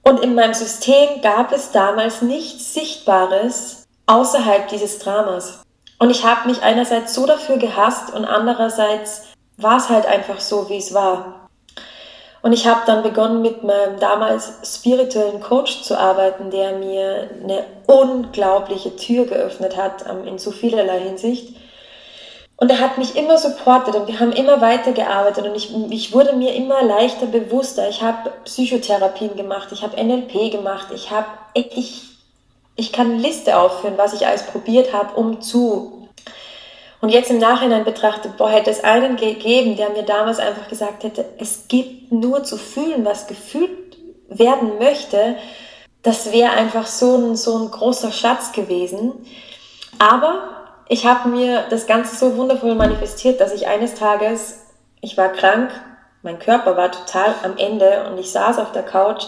Und 0.04 0.20
in 0.24 0.36
meinem 0.36 0.54
System 0.54 1.22
gab 1.22 1.52
es 1.52 1.72
damals 1.72 2.22
nichts 2.22 2.74
Sichtbares, 2.74 3.79
außerhalb 4.10 4.68
dieses 4.70 5.00
Dramas. 5.00 5.62
Und 6.00 6.10
ich 6.10 6.26
habe 6.26 6.48
mich 6.50 6.64
einerseits 6.64 7.14
so 7.14 7.26
dafür 7.26 7.58
gehasst 7.58 8.14
und 8.14 8.26
andererseits 8.26 9.24
war 9.58 9.78
es 9.78 9.90
halt 9.90 10.06
einfach 10.06 10.40
so, 10.40 10.70
wie 10.70 10.78
es 10.78 10.94
war. 10.94 11.50
Und 12.42 12.54
ich 12.54 12.68
habe 12.68 12.82
dann 12.86 13.04
begonnen, 13.04 13.42
mit 13.42 13.64
meinem 13.64 14.00
damals 14.00 14.54
spirituellen 14.64 15.42
Coach 15.42 15.84
zu 15.84 16.00
arbeiten, 16.00 16.50
der 16.52 16.78
mir 16.78 17.30
eine 17.44 17.66
unglaubliche 17.86 18.96
Tür 18.96 19.26
geöffnet 19.26 19.76
hat 19.76 20.06
ähm, 20.10 20.26
in 20.26 20.40
so 20.40 20.52
vielerlei 20.52 21.02
Hinsicht. 21.02 21.58
Und 22.56 22.72
er 22.72 22.80
hat 22.80 22.98
mich 22.98 23.16
immer 23.16 23.38
supportet 23.38 23.96
und 23.96 24.08
wir 24.08 24.20
haben 24.20 24.32
immer 24.32 24.60
weitergearbeitet 24.62 25.46
und 25.46 25.56
ich, 25.56 25.74
ich 25.92 26.14
wurde 26.14 26.34
mir 26.34 26.54
immer 26.56 26.82
leichter 26.84 27.26
bewusster. 27.26 27.88
Ich 27.90 28.02
habe 28.02 28.32
Psychotherapien 28.46 29.36
gemacht, 29.36 29.70
ich 29.72 29.82
habe 29.82 30.02
NLP 30.02 30.52
gemacht, 30.52 30.88
ich 30.94 31.12
habe 31.12 31.28
ich 31.54 32.19
ich 32.80 32.94
kann 32.94 33.12
eine 33.12 33.22
Liste 33.22 33.58
aufführen, 33.58 33.98
was 33.98 34.14
ich 34.14 34.26
alles 34.26 34.44
probiert 34.44 34.94
habe, 34.94 35.16
um 35.16 35.42
zu. 35.42 36.08
Und 37.02 37.10
jetzt 37.10 37.30
im 37.30 37.38
Nachhinein 37.38 37.84
betrachtet, 37.84 38.38
boah, 38.38 38.50
hätte 38.50 38.70
es 38.70 38.84
einen 38.84 39.18
gegeben, 39.18 39.76
der 39.76 39.90
mir 39.90 40.04
damals 40.04 40.40
einfach 40.40 40.68
gesagt 40.70 41.04
hätte, 41.04 41.26
es 41.40 41.68
gibt 41.68 42.12
nur 42.12 42.44
zu 42.44 42.58
fühlen, 42.58 43.04
was 43.04 43.28
gefühlt 43.28 43.98
werden 44.30 44.78
möchte, 44.80 45.36
das 46.04 46.32
wäre 46.32 46.52
einfach 46.52 46.88
so 46.88 47.18
ein, 47.18 47.36
so 47.36 47.58
ein 47.58 47.72
großer 47.72 48.14
Schatz 48.14 48.54
gewesen. 48.54 49.12
Aber 49.98 50.44
ich 50.88 51.06
habe 51.06 51.28
mir 51.28 51.66
das 51.70 51.86
Ganze 51.86 52.16
so 52.16 52.38
wundervoll 52.38 52.76
manifestiert, 52.76 53.42
dass 53.42 53.54
ich 53.54 53.68
eines 53.68 53.96
Tages, 53.96 54.62
ich 55.02 55.18
war 55.18 55.30
krank, 55.30 55.72
mein 56.22 56.40
Körper 56.40 56.78
war 56.78 56.92
total 56.92 57.36
am 57.44 57.58
Ende 57.58 58.10
und 58.10 58.18
ich 58.18 58.32
saß 58.32 58.58
auf 58.60 58.72
der 58.72 58.84
Couch. 58.84 59.26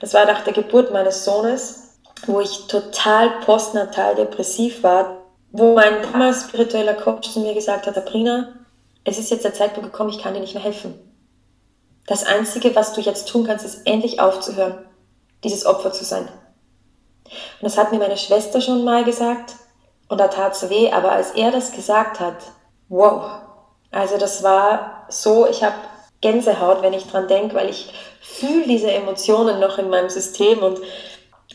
Das 0.00 0.14
war 0.14 0.24
nach 0.24 0.42
der 0.42 0.54
Geburt 0.54 0.92
meines 0.92 1.24
Sohnes 1.26 1.87
wo 2.26 2.40
ich 2.40 2.66
total 2.66 3.40
postnatal 3.40 4.14
depressiv 4.14 4.82
war, 4.82 5.22
wo 5.52 5.74
mein 5.74 6.02
damals 6.02 6.44
spiritueller 6.44 6.94
Coach 6.94 7.30
zu 7.30 7.40
mir 7.40 7.54
gesagt 7.54 7.86
hat, 7.86 7.94
Sabrina, 7.94 8.54
es 9.04 9.18
ist 9.18 9.30
jetzt 9.30 9.44
der 9.44 9.54
Zeitpunkt 9.54 9.92
gekommen, 9.92 10.10
ich 10.10 10.18
kann 10.18 10.34
dir 10.34 10.40
nicht 10.40 10.54
mehr 10.54 10.62
helfen. 10.62 10.94
Das 12.06 12.24
Einzige, 12.24 12.74
was 12.74 12.92
du 12.92 13.00
jetzt 13.00 13.28
tun 13.28 13.46
kannst, 13.46 13.64
ist 13.64 13.86
endlich 13.86 14.20
aufzuhören, 14.20 14.86
dieses 15.44 15.66
Opfer 15.66 15.92
zu 15.92 16.04
sein. 16.04 16.28
Und 17.24 17.62
das 17.62 17.76
hat 17.76 17.92
mir 17.92 17.98
meine 17.98 18.16
Schwester 18.16 18.60
schon 18.60 18.84
mal 18.84 19.04
gesagt 19.04 19.56
und 20.08 20.18
da 20.18 20.28
tat 20.28 20.54
es 20.54 20.70
weh, 20.70 20.90
aber 20.90 21.12
als 21.12 21.32
er 21.32 21.50
das 21.50 21.72
gesagt 21.72 22.20
hat, 22.20 22.36
wow, 22.88 23.40
also 23.90 24.16
das 24.16 24.42
war 24.42 25.06
so, 25.08 25.46
ich 25.46 25.62
habe 25.62 25.74
Gänsehaut, 26.20 26.82
wenn 26.82 26.94
ich 26.94 27.06
dran 27.06 27.28
denke, 27.28 27.54
weil 27.54 27.68
ich 27.68 27.92
fühle 28.20 28.66
diese 28.66 28.90
Emotionen 28.90 29.60
noch 29.60 29.78
in 29.78 29.88
meinem 29.88 30.08
System 30.08 30.62
und 30.62 30.78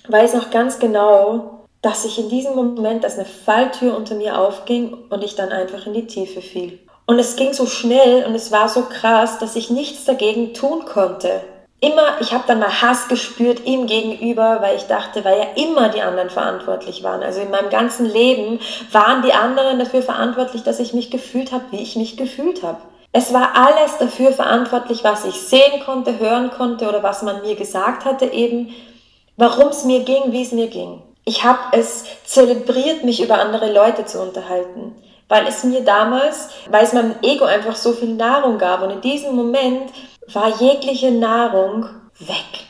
weiß 0.07 0.33
noch 0.33 0.51
ganz 0.51 0.79
genau, 0.79 1.65
dass 1.81 2.05
ich 2.05 2.17
in 2.17 2.29
diesem 2.29 2.55
Moment, 2.55 3.03
dass 3.03 3.15
eine 3.15 3.25
Falltür 3.25 3.95
unter 3.95 4.15
mir 4.15 4.39
aufging 4.39 4.97
und 5.09 5.23
ich 5.23 5.35
dann 5.35 5.49
einfach 5.49 5.85
in 5.85 5.93
die 5.93 6.07
Tiefe 6.07 6.41
fiel. 6.41 6.79
Und 7.05 7.19
es 7.19 7.35
ging 7.35 7.53
so 7.53 7.65
schnell 7.65 8.25
und 8.25 8.33
es 8.33 8.51
war 8.51 8.69
so 8.69 8.83
krass, 8.83 9.39
dass 9.39 9.55
ich 9.55 9.69
nichts 9.69 10.05
dagegen 10.05 10.53
tun 10.53 10.85
konnte. 10.85 11.41
Immer, 11.81 12.21
ich 12.21 12.33
habe 12.33 12.45
dann 12.47 12.59
mal 12.59 12.81
Hass 12.81 13.09
gespürt 13.09 13.65
ihm 13.65 13.87
gegenüber, 13.87 14.59
weil 14.61 14.77
ich 14.77 14.83
dachte, 14.83 15.25
weil 15.25 15.37
ja 15.37 15.47
immer 15.61 15.89
die 15.89 16.01
anderen 16.01 16.29
verantwortlich 16.29 17.03
waren. 17.03 17.21
Also 17.21 17.41
in 17.41 17.51
meinem 17.51 17.69
ganzen 17.69 18.05
Leben 18.05 18.61
waren 18.93 19.21
die 19.21 19.33
anderen 19.33 19.79
dafür 19.79 20.01
verantwortlich, 20.01 20.63
dass 20.63 20.79
ich 20.79 20.93
mich 20.93 21.11
gefühlt 21.11 21.51
habe, 21.51 21.65
wie 21.71 21.81
ich 21.81 21.97
mich 21.97 22.15
gefühlt 22.15 22.63
habe. 22.63 22.77
Es 23.11 23.33
war 23.33 23.51
alles 23.55 23.97
dafür 23.99 24.31
verantwortlich, 24.31 25.03
was 25.03 25.25
ich 25.25 25.41
sehen 25.41 25.83
konnte, 25.85 26.19
hören 26.19 26.51
konnte 26.51 26.87
oder 26.87 27.03
was 27.03 27.21
man 27.21 27.41
mir 27.41 27.55
gesagt 27.55 28.05
hatte 28.05 28.27
eben 28.27 28.73
warum 29.37 29.69
es 29.69 29.83
mir 29.83 30.03
ging, 30.03 30.31
wie 30.31 30.43
es 30.43 30.51
mir 30.51 30.67
ging. 30.67 31.01
Ich 31.25 31.43
habe 31.43 31.59
es 31.71 32.03
zelebriert, 32.25 33.03
mich 33.03 33.21
über 33.21 33.39
andere 33.39 33.71
Leute 33.71 34.05
zu 34.05 34.21
unterhalten, 34.21 34.95
weil 35.29 35.47
es 35.47 35.63
mir 35.63 35.81
damals, 35.81 36.49
weil 36.69 36.83
es 36.83 36.93
meinem 36.93 37.15
Ego 37.21 37.45
einfach 37.45 37.75
so 37.75 37.93
viel 37.93 38.13
Nahrung 38.15 38.57
gab 38.57 38.81
und 38.81 38.89
in 38.89 39.01
diesem 39.01 39.35
Moment 39.35 39.91
war 40.33 40.49
jegliche 40.59 41.11
Nahrung 41.11 41.85
weg. 42.19 42.65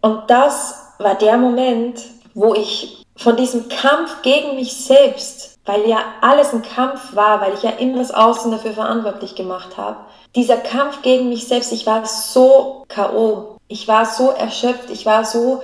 Und 0.00 0.28
das 0.28 0.94
war 0.98 1.14
der 1.14 1.36
Moment, 1.36 2.00
wo 2.34 2.54
ich 2.54 3.04
von 3.16 3.36
diesem 3.36 3.68
Kampf 3.68 4.22
gegen 4.22 4.56
mich 4.56 4.74
selbst, 4.74 5.58
weil 5.64 5.88
ja 5.88 5.98
alles 6.20 6.52
ein 6.52 6.62
Kampf 6.62 7.14
war, 7.14 7.40
weil 7.40 7.54
ich 7.54 7.62
ja 7.62 7.70
immer 7.70 7.98
das 7.98 8.12
Außen 8.12 8.50
dafür 8.50 8.72
verantwortlich 8.72 9.34
gemacht 9.34 9.76
habe, 9.76 9.96
dieser 10.34 10.58
Kampf 10.58 11.02
gegen 11.02 11.28
mich 11.28 11.48
selbst, 11.48 11.72
ich 11.72 11.86
war 11.86 12.04
so 12.04 12.84
KO, 12.94 13.56
ich 13.68 13.88
war 13.88 14.04
so 14.04 14.30
erschöpft, 14.30 14.90
ich 14.90 15.06
war 15.06 15.24
so 15.24 15.62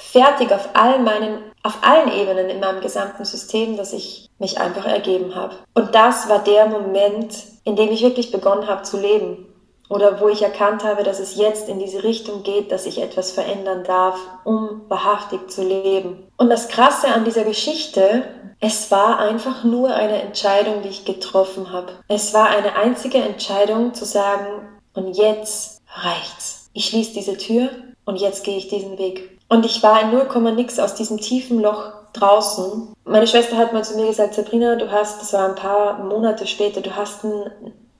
fertig 0.00 0.52
auf 0.52 0.70
all 0.74 0.98
meinen, 0.98 1.38
auf 1.62 1.78
allen 1.82 2.12
Ebenen 2.12 2.48
in 2.48 2.60
meinem 2.60 2.80
gesamten 2.80 3.24
System, 3.24 3.76
dass 3.76 3.92
ich 3.92 4.28
mich 4.38 4.58
einfach 4.58 4.86
ergeben 4.86 5.34
habe. 5.34 5.56
Und 5.74 5.94
das 5.94 6.28
war 6.28 6.38
der 6.40 6.66
Moment, 6.66 7.34
in 7.64 7.76
dem 7.76 7.90
ich 7.90 8.02
wirklich 8.02 8.32
begonnen 8.32 8.66
habe 8.66 8.82
zu 8.82 8.98
leben. 8.98 9.46
Oder 9.88 10.20
wo 10.20 10.28
ich 10.28 10.42
erkannt 10.42 10.84
habe, 10.84 11.02
dass 11.02 11.18
es 11.18 11.36
jetzt 11.36 11.68
in 11.68 11.80
diese 11.80 12.04
Richtung 12.04 12.44
geht, 12.44 12.70
dass 12.70 12.86
ich 12.86 13.02
etwas 13.02 13.32
verändern 13.32 13.82
darf, 13.84 14.18
um 14.44 14.82
wahrhaftig 14.88 15.50
zu 15.50 15.62
leben. 15.62 16.28
Und 16.36 16.48
das 16.48 16.68
Krasse 16.68 17.08
an 17.08 17.24
dieser 17.24 17.42
Geschichte, 17.44 18.22
es 18.60 18.90
war 18.90 19.18
einfach 19.18 19.64
nur 19.64 19.92
eine 19.92 20.22
Entscheidung, 20.22 20.82
die 20.82 20.90
ich 20.90 21.04
getroffen 21.04 21.72
habe. 21.72 21.92
Es 22.06 22.32
war 22.32 22.48
eine 22.48 22.76
einzige 22.76 23.18
Entscheidung 23.18 23.92
zu 23.94 24.04
sagen, 24.04 24.68
und 24.94 25.16
jetzt 25.16 25.82
reicht's. 25.94 26.70
Ich 26.72 26.86
schließe 26.86 27.12
diese 27.14 27.36
Tür 27.36 27.70
und 28.04 28.16
jetzt 28.16 28.44
gehe 28.44 28.56
ich 28.56 28.68
diesen 28.68 28.98
Weg. 28.98 29.39
Und 29.50 29.66
ich 29.66 29.82
war 29.82 30.00
in 30.00 30.12
0, 30.12 30.52
nix 30.52 30.78
aus 30.78 30.94
diesem 30.94 31.18
tiefen 31.18 31.60
Loch 31.60 31.92
draußen. 32.12 32.94
Meine 33.04 33.26
Schwester 33.26 33.56
hat 33.56 33.72
mal 33.72 33.84
zu 33.84 33.96
mir 33.96 34.06
gesagt, 34.06 34.34
Sabrina, 34.34 34.76
du 34.76 34.90
hast, 34.92 35.20
das 35.20 35.32
war 35.32 35.48
ein 35.48 35.56
paar 35.56 35.98
Monate 36.04 36.46
später, 36.46 36.80
du 36.80 36.94
hast 36.94 37.24
einen, 37.24 37.50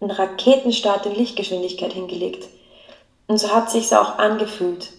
einen 0.00 0.10
Raketenstart 0.12 1.06
in 1.06 1.16
Lichtgeschwindigkeit 1.16 1.92
hingelegt. 1.92 2.46
Und 3.26 3.38
so 3.38 3.52
hat 3.52 3.68
sich's 3.68 3.92
auch 3.92 4.18
angefühlt. 4.18 4.90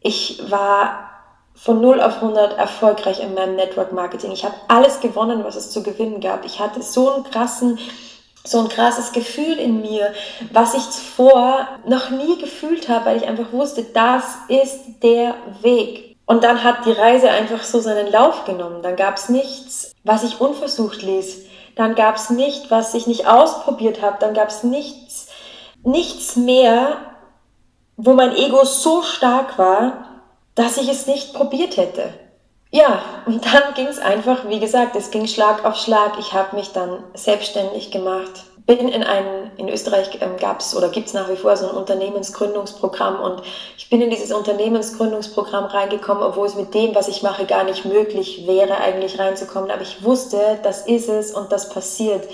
Ich 0.00 0.50
war 0.50 1.10
von 1.54 1.82
0 1.82 2.00
auf 2.00 2.22
100 2.22 2.56
erfolgreich 2.56 3.20
in 3.20 3.34
meinem 3.34 3.56
Network 3.56 3.92
Marketing. 3.92 4.32
Ich 4.32 4.46
habe 4.46 4.54
alles 4.68 5.00
gewonnen, 5.00 5.44
was 5.44 5.56
es 5.56 5.70
zu 5.70 5.82
gewinnen 5.82 6.20
gab. 6.20 6.46
Ich 6.46 6.58
hatte 6.58 6.80
so 6.80 7.12
einen 7.12 7.24
krassen 7.24 7.78
so 8.44 8.60
ein 8.60 8.68
krasses 8.68 9.12
Gefühl 9.12 9.58
in 9.58 9.80
mir, 9.80 10.12
was 10.52 10.74
ich 10.74 10.90
zuvor 10.90 11.68
noch 11.86 12.10
nie 12.10 12.38
gefühlt 12.38 12.88
habe, 12.88 13.06
weil 13.06 13.16
ich 13.18 13.26
einfach 13.26 13.52
wusste, 13.52 13.84
das 13.84 14.24
ist 14.48 14.78
der 15.02 15.34
Weg. 15.62 16.16
Und 16.26 16.44
dann 16.44 16.62
hat 16.62 16.84
die 16.84 16.92
Reise 16.92 17.30
einfach 17.30 17.62
so 17.62 17.80
seinen 17.80 18.10
Lauf 18.12 18.44
genommen. 18.44 18.82
Dann 18.82 18.96
gab 18.96 19.16
es 19.16 19.28
nichts, 19.28 19.92
was 20.04 20.24
ich 20.24 20.40
unversucht 20.40 21.02
ließ. 21.02 21.44
Dann 21.74 21.94
gab 21.94 22.16
es 22.16 22.28
nicht, 22.30 22.70
was 22.70 22.92
ich 22.94 23.06
nicht 23.06 23.26
ausprobiert 23.26 24.02
habe. 24.02 24.18
Dann 24.20 24.34
gab 24.34 24.48
es 24.48 24.62
nichts, 24.62 25.28
nichts 25.82 26.36
mehr, 26.36 26.96
wo 27.96 28.12
mein 28.12 28.36
Ego 28.36 28.64
so 28.64 29.02
stark 29.02 29.58
war, 29.58 30.22
dass 30.54 30.76
ich 30.76 30.88
es 30.88 31.06
nicht 31.06 31.32
probiert 31.32 31.76
hätte. 31.76 32.12
Ja, 32.70 33.02
und 33.26 33.44
dann 33.44 33.74
ging 33.74 33.86
es 33.86 33.98
einfach, 33.98 34.48
wie 34.48 34.60
gesagt, 34.60 34.94
es 34.94 35.10
ging 35.10 35.26
Schlag 35.26 35.64
auf 35.64 35.76
Schlag. 35.76 36.18
Ich 36.18 36.32
habe 36.34 36.56
mich 36.56 36.72
dann 36.72 37.02
selbstständig 37.14 37.90
gemacht, 37.90 38.44
bin 38.68 38.88
in 38.88 39.02
ein, 39.02 39.50
in 39.56 39.70
Österreich 39.70 40.10
ähm, 40.20 40.36
gab 40.38 40.60
es 40.60 40.76
oder 40.76 40.90
gibt 40.90 41.06
es 41.06 41.14
nach 41.14 41.30
wie 41.30 41.36
vor 41.36 41.56
so 41.56 41.70
ein 41.70 41.74
Unternehmensgründungsprogramm 41.74 43.18
und 43.18 43.42
ich 43.78 43.88
bin 43.88 44.02
in 44.02 44.10
dieses 44.10 44.30
Unternehmensgründungsprogramm 44.30 45.64
reingekommen, 45.64 46.22
obwohl 46.22 46.46
es 46.46 46.54
mit 46.54 46.74
dem, 46.74 46.94
was 46.94 47.08
ich 47.08 47.22
mache, 47.22 47.46
gar 47.46 47.64
nicht 47.64 47.86
möglich 47.86 48.46
wäre, 48.46 48.76
eigentlich 48.76 49.18
reinzukommen. 49.18 49.70
Aber 49.70 49.80
ich 49.80 50.04
wusste, 50.04 50.58
das 50.62 50.86
ist 50.86 51.08
es 51.08 51.32
und 51.32 51.50
das 51.50 51.70
passiert. 51.70 52.28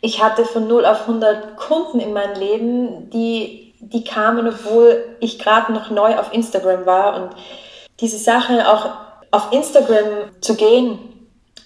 Ich 0.00 0.20
hatte 0.20 0.44
von 0.44 0.66
0 0.66 0.84
auf 0.84 1.02
100 1.02 1.56
Kunden 1.56 2.00
in 2.00 2.12
meinem 2.12 2.34
Leben, 2.40 3.10
die, 3.10 3.72
die 3.78 4.02
kamen, 4.02 4.48
obwohl 4.48 5.04
ich 5.20 5.38
gerade 5.38 5.72
noch 5.72 5.90
neu 5.90 6.18
auf 6.18 6.32
Instagram 6.32 6.84
war 6.86 7.14
und 7.14 7.30
diese 8.00 8.18
Sache 8.18 8.68
auch 8.68 9.09
auf 9.30 9.52
Instagram 9.52 10.30
zu 10.40 10.54
gehen 10.54 10.98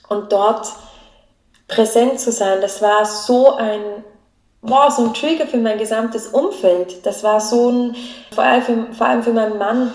und 0.09 0.33
dort 0.33 0.69
präsent 1.69 2.21
zu 2.21 2.31
sein, 2.31 2.61
das 2.61 2.83
war 2.83 3.05
so 3.07 3.55
ein, 3.55 4.05
wow, 4.63 4.93
so 4.93 5.05
ein 5.05 5.15
Trigger 5.15 5.47
für 5.47 5.57
mein 5.57 5.79
gesamtes 5.79 6.29
Umfeld. 6.29 7.05
Das 7.07 7.23
war 7.23 7.41
so 7.41 7.71
ein, 7.71 7.97
vor 8.35 8.45
allem 8.45 8.63
für, 8.63 8.93
vor 8.93 9.07
allem 9.07 9.23
für 9.23 9.33
meinen 9.33 9.59
Mann, 9.59 9.93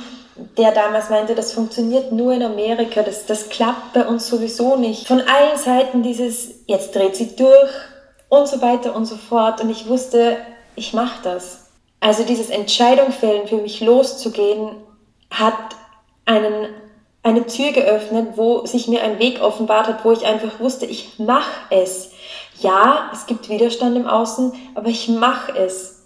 der 0.58 0.72
damals 0.72 1.10
meinte, 1.10 1.36
das 1.36 1.52
funktioniert 1.52 2.12
nur 2.12 2.34
in 2.34 2.44
Amerika, 2.44 3.04
das, 3.04 3.26
das 3.26 3.50
klappt 3.50 3.94
bei 3.94 4.06
uns 4.06 4.28
sowieso 4.28 4.78
nicht. 4.78 5.08
Von 5.08 5.22
allen 5.22 5.58
Seiten 5.58 6.02
dieses, 6.02 6.64
jetzt 6.66 6.96
dreht 6.96 7.16
sie 7.16 7.36
durch 7.36 7.72
und 8.30 8.48
so 8.48 8.62
weiter 8.62 8.96
und 8.96 9.06
so 9.06 9.18
fort. 9.18 9.62
Und 9.62 9.70
ich 9.70 9.88
wusste, 9.88 10.38
ich 10.76 10.94
mache 10.94 11.20
das. 11.24 11.66
Also 12.00 12.24
dieses 12.24 12.50
Entscheidung 12.50 13.12
fällen, 13.12 13.48
für 13.48 13.58
mich 13.58 13.82
loszugehen, 13.82 14.78
hat 15.30 15.54
einen 16.26 16.68
eine 17.24 17.46
Tür 17.46 17.72
geöffnet, 17.72 18.30
wo 18.36 18.66
sich 18.66 18.88
mir 18.88 19.04
ein 19.04 19.20
Weg 19.20 19.42
offenbart 19.42 19.88
hat, 19.88 20.06
wo 20.06 20.12
ich 20.12 20.26
einfach 20.26 20.60
wusste, 20.60 20.86
ich 20.86 21.20
mache 21.20 21.52
es. 21.70 22.12
Ja, 22.60 23.10
es 23.14 23.26
gibt 23.26 23.50
Widerstand 23.50 23.96
im 23.98 24.08
Außen, 24.08 24.54
aber 24.76 24.88
ich 24.88 25.08
mache 25.08 25.58
es. 25.58 26.04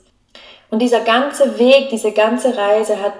Und 0.70 0.80
dieser 0.80 1.02
ganze 1.02 1.60
Weg, 1.60 1.90
diese 1.90 2.12
ganze 2.12 2.58
Reise 2.58 3.02
hat, 3.02 3.14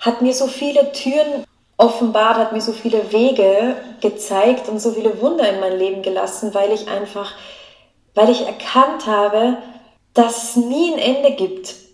hat 0.00 0.20
mir 0.20 0.34
so 0.34 0.48
viele 0.48 0.92
Türen 0.92 1.44
offenbart, 1.76 2.38
hat 2.38 2.52
mir 2.52 2.60
so 2.60 2.72
viele 2.72 3.12
Wege 3.12 3.76
gezeigt 4.00 4.68
und 4.68 4.80
so 4.80 4.92
viele 4.92 5.20
Wunder 5.20 5.48
in 5.48 5.60
mein 5.60 5.78
Leben 5.78 6.02
gelassen, 6.02 6.54
weil 6.54 6.72
ich 6.72 6.88
einfach, 6.88 7.32
weil 8.14 8.30
ich 8.30 8.46
erkannt 8.46 9.06
habe, 9.06 9.58
dass 10.12 10.42
es 10.42 10.56
nie 10.56 10.92
ein 10.92 10.98
Ende 10.98 11.32
gibt 11.32 11.87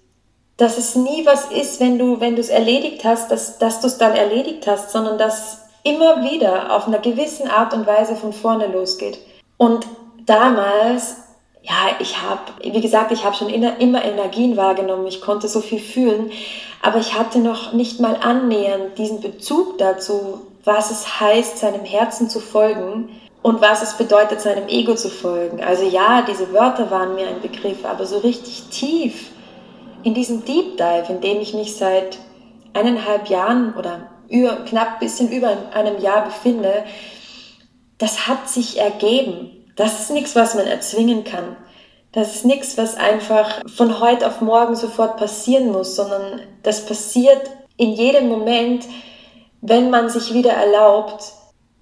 dass 0.57 0.79
es 0.79 0.95
nie 0.95 1.27
was 1.27 1.47
ist, 1.47 1.81
wenn 1.81 1.99
du, 1.99 2.21
wenn 2.21 2.37
du 2.37 2.41
es 2.41 2.49
erledigt 2.49 3.05
hast, 3.05 3.31
dass, 3.31 3.59
dass 3.59 3.81
du 3.81 3.89
es 3.89 3.99
dann 3.99 4.15
erledigt 4.15 4.67
hast, 4.67 4.91
sondern 4.91 5.19
dass 5.19 5.63
immer 5.83 6.23
wieder 6.23 6.75
auf 6.75 6.87
einer 6.87 6.99
gewissen 6.99 7.49
Art 7.49 7.75
und 7.75 7.87
Weise 7.87 8.17
von 8.17 8.33
vorne 8.33 8.67
losgeht. 8.67 9.19
Und 9.57 9.87
damals, 10.27 11.17
ja, 11.63 11.97
ich 11.99 12.23
habe, 12.23 12.41
wie 12.63 12.81
gesagt, 12.81 13.13
ich 13.13 13.25
habe 13.25 13.37
schon 13.37 13.49
immer 13.49 14.05
Energien 14.05 14.57
wahrgenommen, 14.57 15.07
ich 15.07 15.21
konnte 15.21 15.49
so 15.49 15.61
viel 15.61 15.81
fühlen, 15.81 16.31
aber 16.83 16.99
ich 16.99 17.19
hatte 17.19 17.39
noch 17.39 17.73
nicht 17.73 18.01
mal 18.01 18.17
annähernd 18.23 18.97
diesen 18.97 19.21
Bezug 19.21 19.79
dazu, 19.79 20.43
was 20.65 20.91
es 20.91 21.21
heißt, 21.21 21.59
seinem 21.59 21.85
Herzen 21.85 22.31
zu 22.31 22.41
folgen 22.41 23.11
und 23.43 23.61
was 23.61 23.83
es 23.83 23.95
bedeutet, 23.95 24.41
seinem 24.41 24.69
Ego 24.69 24.95
zu 24.95 25.11
folgen. 25.11 25.63
Also 25.63 25.85
ja, 25.85 26.23
diese 26.23 26.53
Wörter 26.53 26.91
waren 26.91 27.15
mir 27.15 27.29
ein 27.29 27.43
Begriff, 27.43 27.85
aber 27.85 28.07
so 28.07 28.19
richtig 28.19 28.65
tief 28.71 29.31
in 30.05 30.15
diesem 30.15 30.45
Deep 30.45 30.77
Dive, 30.77 31.07
in 31.09 31.21
dem 31.21 31.41
ich 31.41 31.55
mich 31.55 31.77
seit 31.77 32.19
eineinhalb 32.75 33.29
Jahren 33.29 33.75
oder 33.75 34.11
über, 34.29 34.57
knapp 34.65 35.01
bisschen 35.01 35.31
über 35.33 35.57
einem 35.73 36.01
Jahr 36.01 36.25
befinde, 36.25 36.85
das 37.99 38.27
hat 38.27 38.49
sich 38.49 38.79
ergeben. 38.79 39.73
Das 39.77 40.01
ist 40.01 40.11
nichts, 40.11 40.37
was 40.37 40.55
man 40.55 40.67
erzwingen 40.67 41.25
kann. 41.25 41.57
Das 42.13 42.37
ist 42.37 42.45
nichts, 42.45 42.79
was 42.79 42.97
einfach 42.97 43.63
von 43.69 43.99
heute 44.01 44.27
auf 44.29 44.41
morgen 44.41 44.77
sofort 44.77 45.17
passieren 45.17 45.73
muss, 45.73 45.97
sondern 45.97 46.41
das 46.63 46.87
passiert 46.87 47.51
in 47.77 47.93
jedem 47.93 48.29
Moment, 48.29 48.85
wenn 49.63 49.91
man 49.91 50.09
sich 50.09 50.33
wieder 50.33 50.53
erlaubt, 50.53 51.33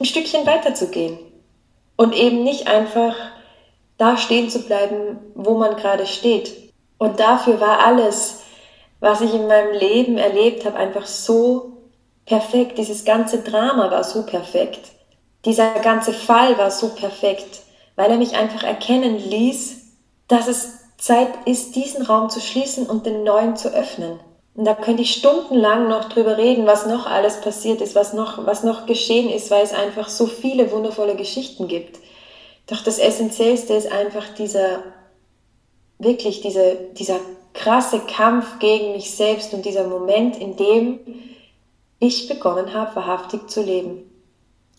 ein 0.00 0.06
Stückchen 0.06 0.46
weiterzugehen 0.46 1.18
und 1.96 2.14
eben 2.14 2.44
nicht 2.44 2.66
einfach 2.66 3.14
da 3.98 4.16
stehen 4.16 4.48
zu 4.48 4.62
bleiben, 4.62 5.18
wo 5.34 5.54
man 5.54 5.76
gerade 5.76 6.06
steht. 6.06 6.61
Und 7.02 7.18
dafür 7.18 7.60
war 7.60 7.84
alles, 7.84 8.42
was 9.00 9.22
ich 9.22 9.34
in 9.34 9.48
meinem 9.48 9.72
Leben 9.72 10.18
erlebt 10.18 10.64
habe, 10.64 10.76
einfach 10.76 11.04
so 11.04 11.72
perfekt. 12.26 12.78
Dieses 12.78 13.04
ganze 13.04 13.38
Drama 13.38 13.90
war 13.90 14.04
so 14.04 14.22
perfekt. 14.22 14.92
Dieser 15.44 15.80
ganze 15.80 16.12
Fall 16.12 16.56
war 16.58 16.70
so 16.70 16.90
perfekt, 16.90 17.62
weil 17.96 18.08
er 18.08 18.18
mich 18.18 18.36
einfach 18.36 18.62
erkennen 18.62 19.18
ließ, 19.18 19.80
dass 20.28 20.46
es 20.46 20.78
Zeit 20.96 21.26
ist, 21.44 21.74
diesen 21.74 22.02
Raum 22.02 22.30
zu 22.30 22.38
schließen 22.38 22.86
und 22.86 23.04
den 23.04 23.24
neuen 23.24 23.56
zu 23.56 23.74
öffnen. 23.74 24.20
Und 24.54 24.64
da 24.64 24.74
könnte 24.74 25.02
ich 25.02 25.12
stundenlang 25.12 25.88
noch 25.88 26.04
drüber 26.08 26.38
reden, 26.38 26.68
was 26.68 26.86
noch 26.86 27.06
alles 27.06 27.40
passiert 27.40 27.80
ist, 27.80 27.96
was 27.96 28.12
noch, 28.12 28.46
was 28.46 28.62
noch 28.62 28.86
geschehen 28.86 29.28
ist, 29.28 29.50
weil 29.50 29.64
es 29.64 29.74
einfach 29.74 30.08
so 30.08 30.26
viele 30.28 30.70
wundervolle 30.70 31.16
Geschichten 31.16 31.66
gibt. 31.66 31.98
Doch 32.68 32.84
das 32.84 33.00
Essentiellste 33.00 33.74
ist 33.74 33.90
einfach 33.90 34.28
dieser 34.38 34.84
wirklich 36.02 36.40
diese, 36.40 36.76
dieser 36.92 37.20
krasse 37.54 38.00
Kampf 38.00 38.58
gegen 38.58 38.92
mich 38.92 39.10
selbst 39.10 39.52
und 39.54 39.64
dieser 39.64 39.86
Moment, 39.86 40.36
in 40.36 40.56
dem 40.56 41.00
ich 41.98 42.28
begonnen 42.28 42.72
habe, 42.72 42.96
wahrhaftig 42.96 43.48
zu 43.48 43.62
leben. 43.62 44.10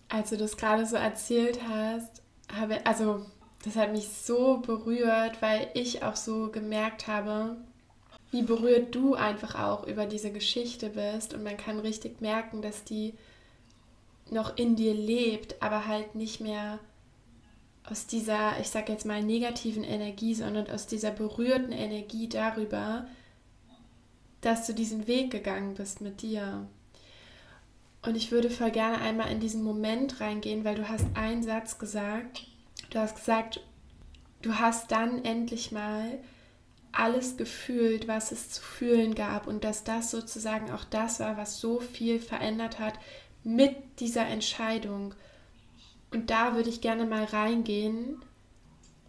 Als 0.10 0.30
du 0.30 0.38
das 0.38 0.58
gerade 0.58 0.86
so 0.86 0.96
erzählt 0.96 1.60
hast, 1.70 2.22
habe, 2.54 2.86
also 2.86 3.26
das 3.64 3.76
hat 3.76 3.92
mich 3.92 4.10
so 4.10 4.58
berührt, 4.58 5.42
weil 5.42 5.70
ich 5.74 6.04
auch 6.04 6.16
so 6.16 6.50
gemerkt 6.52 7.08
habe, 7.08 7.56
wie 8.32 8.42
berührt 8.42 8.94
du 8.94 9.14
einfach 9.14 9.56
auch 9.56 9.88
über 9.88 10.06
diese 10.06 10.32
Geschichte 10.32 10.90
bist 10.90 11.34
und 11.34 11.44
man 11.44 11.56
kann 11.56 11.80
richtig 11.80 12.20
merken, 12.20 12.62
dass 12.62 12.84
die 12.84 13.14
noch 14.30 14.58
in 14.58 14.76
dir 14.76 14.94
lebt, 14.94 15.62
aber 15.62 15.88
halt 15.88 16.16
nicht 16.16 16.42
mehr 16.42 16.80
aus 17.90 18.08
dieser, 18.08 18.60
ich 18.60 18.70
sag 18.70 18.90
jetzt 18.90 19.06
mal, 19.06 19.22
negativen 19.22 19.84
Energie, 19.84 20.36
sondern 20.36 20.70
aus 20.70 20.88
dieser 20.88 21.12
berührten 21.12 21.72
Energie 21.72 22.30
darüber, 22.30 23.08
dass 24.42 24.66
du 24.66 24.74
diesen 24.74 25.08
Weg 25.08 25.32
gegangen 25.32 25.74
bist 25.74 26.02
mit 26.02 26.22
dir. 26.22 26.68
Und 28.02 28.16
ich 28.16 28.32
würde 28.32 28.50
voll 28.50 28.72
gerne 28.72 29.00
einmal 29.00 29.32
in 29.32 29.40
diesen 29.40 29.64
Moment 29.64 30.20
reingehen, 30.20 30.66
weil 30.66 30.76
du 30.76 30.88
hast 30.88 31.06
einen 31.16 31.44
Satz 31.44 31.80
gesagt. 31.80 32.46
Du 32.90 33.00
hast 33.00 33.16
gesagt, 33.16 33.62
du 34.42 34.56
hast 34.56 34.92
dann 34.92 35.24
endlich 35.24 35.72
mal 35.72 36.20
alles 36.92 37.38
gefühlt, 37.38 38.08
was 38.08 38.32
es 38.32 38.50
zu 38.52 38.62
fühlen 38.62 39.16
gab 39.16 39.48
und 39.48 39.64
dass 39.64 39.84
das 39.84 40.12
sozusagen 40.12 40.72
auch 40.72 40.84
das 40.84 41.20
war, 41.20 41.38
was 41.38 41.60
so 41.60 41.80
viel 41.80 42.20
verändert 42.20 42.80
hat 42.80 42.94
mit 43.44 43.76
dieser 44.00 44.28
Entscheidung. 44.28 45.16
Und 46.14 46.30
da 46.30 46.56
würde 46.56 46.70
ich 46.70 46.82
gerne 46.82 47.06
mal 47.06 47.24
reingehen 47.24 48.24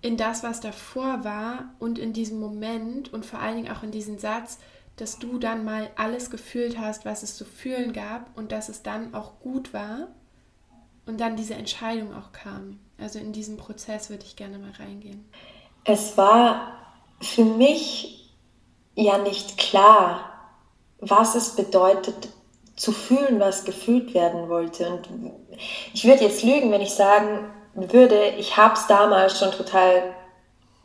in 0.01 0.17
das, 0.17 0.43
was 0.43 0.61
davor 0.61 1.25
war 1.25 1.75
und 1.79 1.99
in 1.99 2.12
diesem 2.12 2.40
Moment 2.40 3.12
und 3.12 3.25
vor 3.25 3.40
allen 3.40 3.57
Dingen 3.57 3.73
auch 3.73 3.83
in 3.83 3.90
diesen 3.90 4.19
Satz, 4.19 4.59
dass 4.97 5.19
du 5.19 5.38
dann 5.38 5.64
mal 5.64 5.90
alles 5.97 6.31
gefühlt 6.31 6.79
hast, 6.79 7.05
was 7.05 7.23
es 7.23 7.37
zu 7.37 7.45
fühlen 7.45 7.93
gab 7.93 8.37
und 8.37 8.53
dass 8.53 8.69
es 8.69 8.83
dann 8.83 9.14
auch 9.14 9.40
gut 9.40 9.73
war 9.73 10.09
und 11.07 11.21
dann 11.21 11.37
diese 11.37 11.55
Entscheidung 11.55 12.14
auch 12.14 12.33
kam. 12.33 12.79
Also 12.99 13.19
in 13.19 13.33
diesen 13.33 13.57
Prozess 13.57 14.09
würde 14.11 14.25
ich 14.25 14.37
gerne 14.37 14.59
mal 14.59 14.73
reingehen. 14.79 15.25
Es 15.85 16.17
war 16.17 16.73
für 17.21 17.45
mich 17.45 18.35
ja 18.95 19.19
nicht 19.19 19.59
klar, 19.59 20.33
was 21.01 21.35
es 21.35 21.57
bedeutet, 21.57 22.29
zu 22.77 22.93
fühlen, 22.93 23.41
was 23.41 23.65
gefühlt 23.65 24.15
werden 24.15 24.49
wollte. 24.49 24.89
Und 24.89 25.09
ich 25.93 26.05
würde 26.05 26.25
jetzt 26.25 26.43
lügen, 26.43 26.71
wenn 26.71 26.81
ich 26.81 26.95
sagen 26.95 27.51
würde, 27.75 28.29
ich 28.39 28.57
habe 28.57 28.75
es 28.75 28.87
damals 28.87 29.39
schon 29.39 29.53
total 29.53 30.15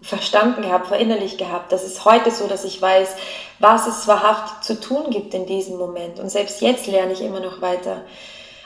verstanden 0.02 0.62
gehabt, 0.62 0.88
verinnerlicht 0.88 1.38
gehabt. 1.38 1.72
Das 1.72 1.84
ist 1.84 2.06
heute 2.06 2.32
so, 2.32 2.48
dass 2.48 2.64
ich 2.64 2.82
weiß, 2.82 3.16
was 3.60 3.88
es 3.88 4.08
wahrhaftig 4.08 4.62
zu 4.62 4.80
tun 4.80 5.10
gibt 5.10 5.34
in 5.34 5.46
diesem 5.46 5.78
Moment. 5.78 6.20
Und 6.20 6.30
selbst 6.30 6.62
jetzt 6.62 6.88
lerne 6.88 7.14
ich 7.14 7.22
immer 7.22 7.42
noch 7.42 7.62
weiter. 7.62 8.04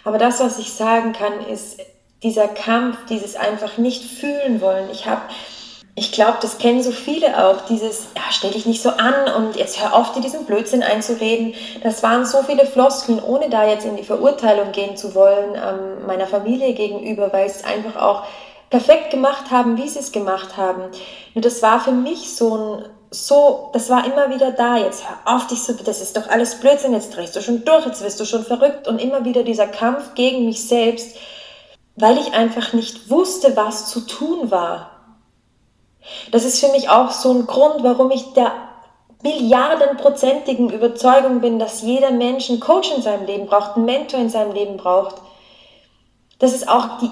Aber 0.03 0.17
das, 0.17 0.39
was 0.39 0.59
ich 0.59 0.73
sagen 0.73 1.13
kann, 1.13 1.45
ist 1.47 1.79
dieser 2.21 2.47
Kampf, 2.47 2.97
dieses 3.09 3.35
einfach 3.35 3.77
nicht 3.77 4.03
fühlen 4.03 4.61
wollen. 4.61 4.89
Ich 4.91 5.07
habe 5.07 5.21
ich 5.95 6.11
glaube, 6.11 6.39
das 6.41 6.57
kennen 6.57 6.81
so 6.81 6.91
viele 6.91 7.45
auch, 7.45 7.61
dieses, 7.65 8.07
ja, 8.15 8.23
stell 8.31 8.51
dich 8.51 8.65
nicht 8.65 8.81
so 8.81 8.89
an 8.89 9.31
und 9.37 9.55
jetzt 9.55 9.79
hör 9.79 9.93
auf, 9.93 10.11
dir 10.13 10.21
diesen 10.21 10.45
Blödsinn 10.45 10.81
einzureden. 10.81 11.53
Das 11.83 12.01
waren 12.01 12.25
so 12.25 12.41
viele 12.41 12.65
Floskeln, 12.65 13.21
ohne 13.21 13.49
da 13.49 13.67
jetzt 13.67 13.85
in 13.85 13.95
die 13.95 14.03
Verurteilung 14.03 14.71
gehen 14.71 14.97
zu 14.97 15.13
wollen, 15.13 15.53
ähm, 15.55 16.07
meiner 16.07 16.25
Familie 16.25 16.73
gegenüber, 16.73 17.31
weil 17.31 17.45
es 17.45 17.63
einfach 17.63 18.01
auch 18.01 18.23
perfekt 18.71 19.11
gemacht 19.11 19.51
haben, 19.51 19.77
wie 19.77 19.87
sie 19.87 19.99
es 19.99 20.11
gemacht 20.11 20.57
haben. 20.57 20.81
Nur 21.35 21.43
das 21.43 21.61
war 21.61 21.79
für 21.79 21.91
mich 21.91 22.35
so 22.35 22.57
ein, 22.57 22.85
so, 23.11 23.69
das 23.73 23.91
war 23.91 24.03
immer 24.03 24.33
wieder 24.33 24.51
da, 24.51 24.77
jetzt 24.77 25.03
hör 25.07 25.35
auf 25.35 25.45
dich 25.45 25.61
so, 25.61 25.73
das 25.73 26.01
ist 26.01 26.17
doch 26.17 26.27
alles 26.27 26.55
Blödsinn, 26.55 26.93
jetzt 26.93 27.15
drehst 27.15 27.35
du 27.35 27.41
schon 27.41 27.63
durch, 27.65 27.85
jetzt 27.85 28.03
wirst 28.03 28.19
du 28.19 28.25
schon 28.25 28.43
verrückt 28.43 28.87
und 28.87 28.97
immer 28.99 29.25
wieder 29.25 29.43
dieser 29.43 29.67
Kampf 29.67 30.15
gegen 30.15 30.45
mich 30.45 30.67
selbst, 30.67 31.15
weil 31.95 32.17
ich 32.17 32.33
einfach 32.33 32.73
nicht 32.73 33.11
wusste, 33.11 33.55
was 33.55 33.91
zu 33.91 34.07
tun 34.07 34.49
war. 34.49 34.92
Das 36.31 36.43
ist 36.43 36.59
für 36.59 36.71
mich 36.71 36.89
auch 36.89 37.11
so 37.11 37.31
ein 37.31 37.47
Grund, 37.47 37.83
warum 37.83 38.11
ich 38.11 38.33
der 38.33 38.51
milliardenprozentigen 39.23 40.69
Überzeugung 40.69 41.39
bin, 41.39 41.57
dass 41.57 41.81
jeder 41.81 42.11
Mensch 42.11 42.49
einen 42.49 42.59
Coach 42.59 42.91
in 42.93 43.01
seinem 43.01 43.25
Leben 43.25 43.45
braucht, 43.45 43.77
einen 43.77 43.85
Mentor 43.85 44.19
in 44.19 44.29
seinem 44.29 44.53
Leben 44.53 44.77
braucht. 44.77 45.15
Das 46.39 46.53
ist 46.53 46.67
auch 46.67 46.99
die, 46.99 47.09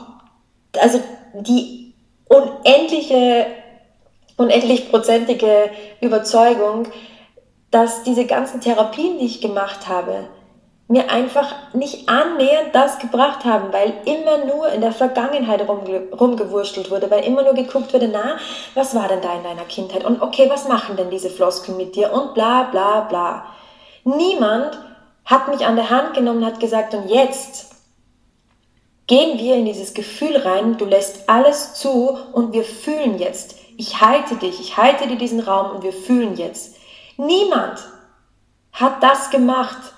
also 0.78 1.02
die 1.34 1.94
unendliche, 2.28 3.48
unendlich 4.36 4.90
prozentige 4.90 5.72
Überzeugung, 6.02 6.88
dass 7.72 8.04
diese 8.04 8.26
ganzen 8.26 8.60
Therapien, 8.60 9.18
die 9.20 9.26
ich 9.26 9.40
gemacht 9.40 9.88
habe, 9.88 10.28
mir 10.92 11.10
einfach 11.10 11.56
nicht 11.74 12.10
annähernd 12.10 12.76
das 12.76 13.00
gebracht 13.00 13.46
haben, 13.46 13.72
weil 13.72 13.94
immer 14.04 14.44
nur 14.44 14.68
in 14.74 14.82
der 14.82 14.92
Vergangenheit 14.92 15.66
rumge 15.66 16.10
rumgewurschtelt 16.12 16.92
wurde, 16.92 17.10
weil 17.10 17.24
immer 17.24 17.44
nur 17.44 17.54
geguckt 17.54 17.94
wurde, 17.94 18.10
na, 18.12 18.36
was 18.76 18.94
war 18.94 19.08
denn 19.08 19.22
da 19.22 19.34
in 19.38 19.44
deiner 19.44 19.64
Kindheit 19.64 20.04
und 20.04 20.22
okay, 20.22 20.50
was 20.50 20.68
machen 20.68 20.98
denn 20.98 21.10
diese 21.10 21.30
Floskeln 21.30 21.78
mit 21.78 21.96
dir 21.96 22.12
und 22.12 22.34
bla 22.34 22.64
bla 22.64 23.02
bla. 23.02 23.46
Niemand 24.04 24.78
hat 25.24 25.48
mich 25.48 25.66
an 25.66 25.78
der 25.78 25.90
Hand 25.90 26.14
genommen, 26.14 26.46
hat 26.46 26.60
gesagt, 26.60 26.94
und 26.94 27.08
jetzt 27.08 27.74
gehen 29.08 29.40
wir 29.40 29.56
in 29.56 29.66
dieses 29.66 29.94
Gefühl 29.94 30.36
rein, 30.36 30.78
du 30.78 30.84
lässt 30.84 31.30
alles 31.30 31.74
zu 31.76 32.18
und 32.34 32.52
wir 32.52 32.66
fühlen 32.66 33.18
jetzt. 33.18 33.56
Ich 33.78 34.02
halte 34.02 34.36
dich, 34.36 34.60
ich 34.60 34.76
halte 34.76 35.08
dir 35.08 35.18
diesen 35.18 35.40
Raum 35.40 35.72
und 35.78 35.84
wir 35.84 35.94
fühlen 35.94 36.36
jetzt. 36.36 36.76
Niemand 37.16 37.80
hat 38.74 39.02
das 39.02 39.30
gemacht 39.30 39.94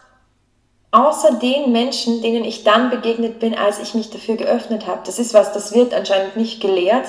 außer 0.93 1.33
den 1.33 1.71
Menschen, 1.71 2.21
denen 2.21 2.45
ich 2.45 2.63
dann 2.63 2.89
begegnet 2.91 3.39
bin, 3.39 3.57
als 3.57 3.79
ich 3.79 3.95
mich 3.95 4.11
dafür 4.11 4.37
geöffnet 4.37 4.87
habe. 4.87 5.01
Das 5.05 5.19
ist 5.19 5.33
was, 5.33 5.51
das 5.51 5.73
wird 5.73 5.93
anscheinend 5.93 6.37
nicht 6.37 6.61
gelehrt. 6.61 7.07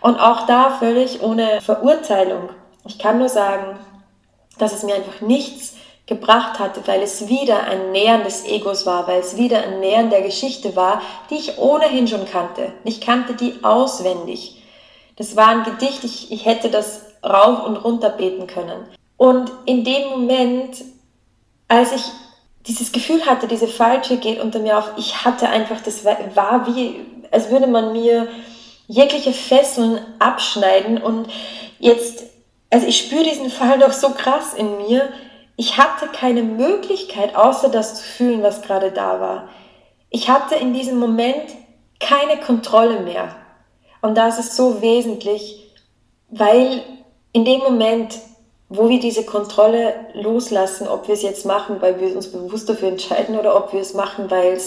Und 0.00 0.20
auch 0.20 0.46
da 0.46 0.70
völlig 0.78 1.20
ohne 1.20 1.60
Verurteilung. 1.60 2.50
Ich 2.86 2.98
kann 2.98 3.18
nur 3.18 3.28
sagen, 3.28 3.76
dass 4.58 4.72
es 4.72 4.84
mir 4.84 4.94
einfach 4.94 5.20
nichts 5.20 5.74
gebracht 6.06 6.60
hatte, 6.60 6.80
weil 6.86 7.02
es 7.02 7.28
wieder 7.28 7.64
ein 7.64 7.90
Nähern 7.90 8.22
des 8.22 8.46
Egos 8.46 8.86
war, 8.86 9.08
weil 9.08 9.20
es 9.20 9.36
wieder 9.36 9.64
ein 9.64 9.80
Nähern 9.80 10.10
der 10.10 10.22
Geschichte 10.22 10.76
war, 10.76 11.02
die 11.28 11.34
ich 11.34 11.58
ohnehin 11.58 12.06
schon 12.06 12.24
kannte. 12.24 12.72
Ich 12.84 13.00
kannte 13.00 13.34
die 13.34 13.64
auswendig. 13.64 14.62
Das 15.16 15.34
war 15.34 15.48
ein 15.48 15.64
Gedicht, 15.64 16.04
ich, 16.04 16.30
ich 16.30 16.46
hätte 16.46 16.70
das 16.70 17.02
rauf 17.24 17.66
und 17.66 17.76
runter 17.78 18.10
beten 18.10 18.46
können. 18.46 18.86
Und 19.16 19.50
in 19.66 19.82
dem 19.82 20.08
Moment, 20.08 20.84
als 21.66 21.92
ich 21.92 22.04
dieses 22.68 22.92
Gefühl 22.92 23.24
hatte, 23.24 23.48
diese 23.48 23.66
Falsche 23.66 24.18
geht 24.18 24.40
unter 24.40 24.58
mir 24.58 24.78
auf. 24.78 24.92
Ich 24.98 25.24
hatte 25.24 25.48
einfach, 25.48 25.80
das 25.80 26.04
war 26.04 26.66
wie, 26.66 27.00
als 27.30 27.50
würde 27.50 27.66
man 27.66 27.92
mir 27.92 28.28
jegliche 28.86 29.32
Fesseln 29.32 30.00
abschneiden 30.18 30.98
und 30.98 31.28
jetzt, 31.78 32.24
also 32.70 32.86
ich 32.86 32.98
spüre 32.98 33.24
diesen 33.24 33.50
Fall 33.50 33.78
doch 33.78 33.92
so 33.92 34.10
krass 34.10 34.54
in 34.54 34.76
mir. 34.86 35.08
Ich 35.56 35.78
hatte 35.78 36.06
keine 36.08 36.42
Möglichkeit, 36.42 37.34
außer 37.34 37.70
das 37.70 37.96
zu 37.96 38.04
fühlen, 38.04 38.42
was 38.42 38.62
gerade 38.62 38.92
da 38.92 39.20
war. 39.20 39.48
Ich 40.10 40.28
hatte 40.28 40.54
in 40.54 40.72
diesem 40.72 40.98
Moment 40.98 41.50
keine 42.00 42.38
Kontrolle 42.38 43.00
mehr. 43.00 43.34
Und 44.02 44.16
das 44.16 44.38
ist 44.38 44.54
so 44.54 44.80
wesentlich, 44.80 45.72
weil 46.28 46.82
in 47.32 47.44
dem 47.44 47.60
Moment 47.60 48.14
wo 48.68 48.88
wir 48.88 49.00
diese 49.00 49.24
Kontrolle 49.24 49.94
loslassen, 50.14 50.88
ob 50.88 51.08
wir 51.08 51.14
es 51.14 51.22
jetzt 51.22 51.46
machen, 51.46 51.80
weil 51.80 52.00
wir 52.00 52.14
uns 52.14 52.30
bewusst 52.30 52.68
dafür 52.68 52.88
entscheiden 52.88 53.38
oder 53.38 53.56
ob 53.56 53.72
wir 53.72 53.80
es 53.80 53.94
machen, 53.94 54.30
weil 54.30 54.58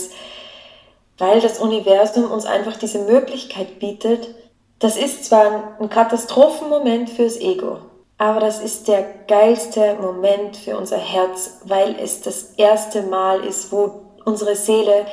weil 1.17 1.39
das 1.39 1.59
Universum 1.59 2.31
uns 2.31 2.45
einfach 2.45 2.77
diese 2.77 2.97
Möglichkeit 2.99 3.77
bietet. 3.77 4.33
Das 4.79 4.97
ist 4.97 5.25
zwar 5.25 5.75
ein 5.79 5.89
Katastrophenmoment 5.89 7.11
fürs 7.11 7.37
Ego, 7.37 7.77
aber 8.17 8.39
das 8.39 8.59
ist 8.59 8.87
der 8.87 9.05
geilste 9.27 9.95
Moment 10.01 10.57
für 10.57 10.75
unser 10.77 10.97
Herz, 10.97 11.59
weil 11.65 11.95
es 12.01 12.21
das 12.21 12.53
erste 12.57 13.03
Mal 13.03 13.43
ist, 13.45 13.71
wo 13.71 14.01
unsere 14.25 14.55
Seele 14.55 15.05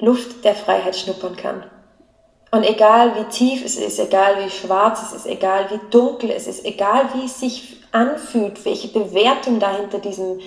Luft 0.00 0.44
der 0.44 0.56
Freiheit 0.56 0.96
schnuppern 0.96 1.36
kann. 1.36 1.64
Und 2.50 2.64
egal 2.64 3.14
wie 3.14 3.24
tief 3.24 3.64
es 3.64 3.76
ist, 3.76 4.00
egal 4.00 4.44
wie 4.44 4.50
schwarz 4.50 5.02
es 5.02 5.12
ist, 5.12 5.26
egal 5.26 5.66
wie 5.70 5.80
dunkel 5.90 6.30
es 6.32 6.48
ist, 6.48 6.64
egal 6.64 7.04
wie 7.14 7.28
sich 7.28 7.79
anfühlt, 7.92 8.64
welche 8.64 8.88
Bewertung 8.88 9.58
da 9.60 9.76
hinter 9.76 9.98
diesem, 9.98 10.40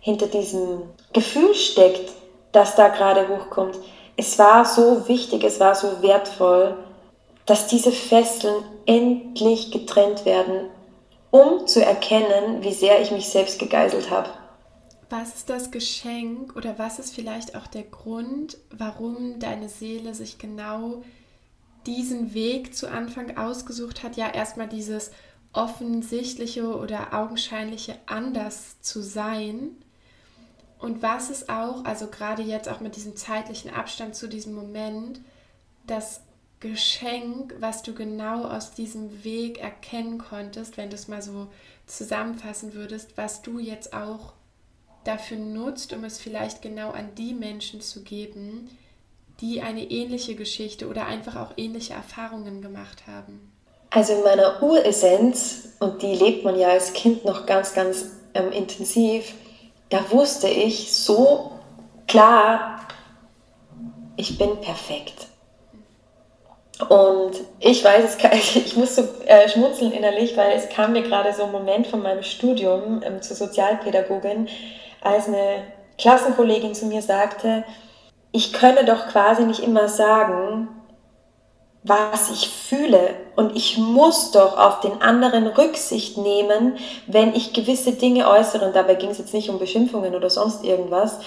hinter 0.00 0.26
diesem 0.26 0.82
Gefühl 1.12 1.54
steckt, 1.54 2.12
das 2.52 2.74
da 2.76 2.88
gerade 2.88 3.28
hochkommt. 3.28 3.78
Es 4.16 4.38
war 4.38 4.64
so 4.64 5.08
wichtig, 5.08 5.44
es 5.44 5.60
war 5.60 5.74
so 5.74 6.02
wertvoll, 6.02 6.76
dass 7.46 7.66
diese 7.66 7.92
Fesseln 7.92 8.62
endlich 8.86 9.70
getrennt 9.70 10.24
werden, 10.24 10.68
um 11.30 11.66
zu 11.66 11.84
erkennen, 11.84 12.62
wie 12.62 12.72
sehr 12.72 13.00
ich 13.00 13.10
mich 13.10 13.28
selbst 13.28 13.58
gegeißelt 13.58 14.10
habe. 14.10 14.30
Was 15.08 15.34
ist 15.34 15.50
das 15.50 15.72
Geschenk 15.72 16.54
oder 16.54 16.78
was 16.78 17.00
ist 17.00 17.14
vielleicht 17.14 17.56
auch 17.56 17.66
der 17.66 17.82
Grund, 17.82 18.58
warum 18.70 19.40
deine 19.40 19.68
Seele 19.68 20.14
sich 20.14 20.38
genau 20.38 21.02
diesen 21.86 22.34
Weg 22.34 22.76
zu 22.76 22.88
Anfang 22.88 23.36
ausgesucht 23.36 24.04
hat? 24.04 24.16
Ja, 24.16 24.30
erstmal 24.30 24.68
dieses 24.68 25.10
offensichtliche 25.52 26.76
oder 26.76 27.12
augenscheinliche 27.12 27.96
anders 28.06 28.80
zu 28.80 29.02
sein. 29.02 29.72
Und 30.78 31.02
was 31.02 31.28
ist 31.30 31.48
auch, 31.48 31.84
also 31.84 32.06
gerade 32.06 32.42
jetzt 32.42 32.68
auch 32.68 32.80
mit 32.80 32.96
diesem 32.96 33.16
zeitlichen 33.16 33.70
Abstand 33.70 34.14
zu 34.14 34.28
diesem 34.28 34.54
Moment, 34.54 35.20
das 35.86 36.22
Geschenk, 36.60 37.54
was 37.58 37.82
du 37.82 37.94
genau 37.94 38.44
aus 38.44 38.72
diesem 38.72 39.24
Weg 39.24 39.58
erkennen 39.58 40.18
konntest, 40.18 40.76
wenn 40.76 40.90
du 40.90 40.94
es 40.94 41.08
mal 41.08 41.22
so 41.22 41.48
zusammenfassen 41.86 42.74
würdest, 42.74 43.16
was 43.16 43.42
du 43.42 43.58
jetzt 43.58 43.92
auch 43.92 44.34
dafür 45.04 45.38
nutzt, 45.38 45.92
um 45.92 46.04
es 46.04 46.18
vielleicht 46.18 46.62
genau 46.62 46.90
an 46.90 47.14
die 47.14 47.34
Menschen 47.34 47.80
zu 47.80 48.02
geben, 48.02 48.68
die 49.40 49.62
eine 49.62 49.90
ähnliche 49.90 50.34
Geschichte 50.34 50.86
oder 50.88 51.06
einfach 51.06 51.36
auch 51.36 51.54
ähnliche 51.56 51.94
Erfahrungen 51.94 52.60
gemacht 52.60 53.06
haben. 53.06 53.49
Also 53.90 54.12
in 54.12 54.22
meiner 54.22 54.62
Uressenz, 54.62 55.70
und 55.80 56.02
die 56.02 56.14
lebt 56.14 56.44
man 56.44 56.58
ja 56.58 56.68
als 56.68 56.92
Kind 56.92 57.24
noch 57.24 57.46
ganz, 57.46 57.74
ganz 57.74 58.06
ähm, 58.34 58.52
intensiv, 58.52 59.34
da 59.88 59.98
wusste 60.10 60.48
ich 60.48 60.94
so 60.94 61.52
klar, 62.06 62.80
ich 64.16 64.38
bin 64.38 64.60
perfekt. 64.60 65.26
Und 66.88 67.32
ich 67.58 67.84
weiß, 67.84 68.04
es 68.04 68.56
ich 68.56 68.76
muss 68.76 68.96
so 68.96 69.02
äh, 69.26 69.48
schmunzeln 69.48 69.92
innerlich, 69.92 70.36
weil 70.36 70.52
es 70.52 70.68
kam 70.68 70.92
mir 70.92 71.02
gerade 71.02 71.32
so 71.32 71.44
ein 71.44 71.52
Moment 71.52 71.86
von 71.86 72.02
meinem 72.02 72.22
Studium 72.22 73.02
ähm, 73.04 73.20
zur 73.20 73.36
Sozialpädagogin, 73.36 74.48
als 75.02 75.26
eine 75.26 75.64
Klassenkollegin 75.98 76.74
zu 76.74 76.86
mir 76.86 77.02
sagte, 77.02 77.64
ich 78.32 78.52
könne 78.52 78.84
doch 78.84 79.08
quasi 79.08 79.42
nicht 79.42 79.60
immer 79.60 79.88
sagen, 79.88 80.68
was 81.82 82.30
ich 82.30 82.48
fühle. 82.48 83.14
Und 83.36 83.56
ich 83.56 83.78
muss 83.78 84.32
doch 84.32 84.58
auf 84.58 84.80
den 84.80 85.00
anderen 85.00 85.46
Rücksicht 85.46 86.18
nehmen, 86.18 86.76
wenn 87.06 87.34
ich 87.34 87.52
gewisse 87.52 87.92
Dinge 87.92 88.28
äußere. 88.28 88.66
Und 88.66 88.76
dabei 88.76 88.94
ging 88.94 89.10
es 89.10 89.18
jetzt 89.18 89.34
nicht 89.34 89.48
um 89.48 89.58
Beschimpfungen 89.58 90.14
oder 90.14 90.30
sonst 90.30 90.64
irgendwas. 90.64 91.18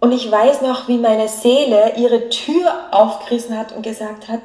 Und 0.00 0.12
ich 0.12 0.30
weiß 0.30 0.60
noch, 0.60 0.86
wie 0.88 0.98
meine 0.98 1.28
Seele 1.28 1.94
ihre 1.96 2.28
Tür 2.28 2.70
aufgerissen 2.90 3.58
hat 3.58 3.72
und 3.72 3.82
gesagt 3.82 4.28
hat, 4.28 4.40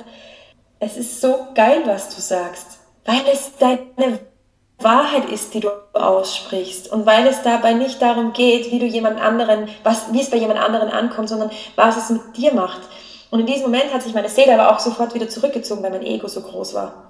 es 0.79 0.95
ist 0.95 1.19
so 1.19 1.47
geil, 1.53 1.81
was 1.85 2.15
du 2.15 2.21
sagst, 2.21 2.79
weil 3.03 3.21
es 3.29 3.51
deine 3.59 4.19
Wahrheit 4.77 5.29
ist, 5.29 5.53
die 5.53 5.59
du 5.59 5.69
aussprichst 5.91 6.89
und 6.89 7.05
weil 7.05 7.27
es 7.27 7.41
dabei 7.41 7.73
nicht 7.73 8.01
darum 8.01 8.31
geht, 8.31 8.71
wie 8.71 8.79
du 8.79 8.85
jemand 8.85 9.19
anderen, 9.19 9.67
was, 9.83 10.13
wie 10.13 10.21
es 10.21 10.29
bei 10.29 10.37
jemand 10.37 10.61
anderen 10.61 10.89
ankommt, 10.89 11.27
sondern 11.27 11.51
was 11.75 11.97
es 11.97 12.09
mit 12.09 12.37
dir 12.37 12.53
macht. 12.53 12.79
Und 13.31 13.41
in 13.41 13.45
diesem 13.45 13.63
Moment 13.63 13.93
hat 13.93 14.01
sich 14.01 14.13
meine 14.13 14.29
Seele 14.29 14.59
aber 14.59 14.75
auch 14.75 14.79
sofort 14.79 15.13
wieder 15.13 15.29
zurückgezogen, 15.29 15.83
weil 15.83 15.91
mein 15.91 16.05
Ego 16.05 16.27
so 16.27 16.41
groß 16.41 16.73
war. 16.73 17.09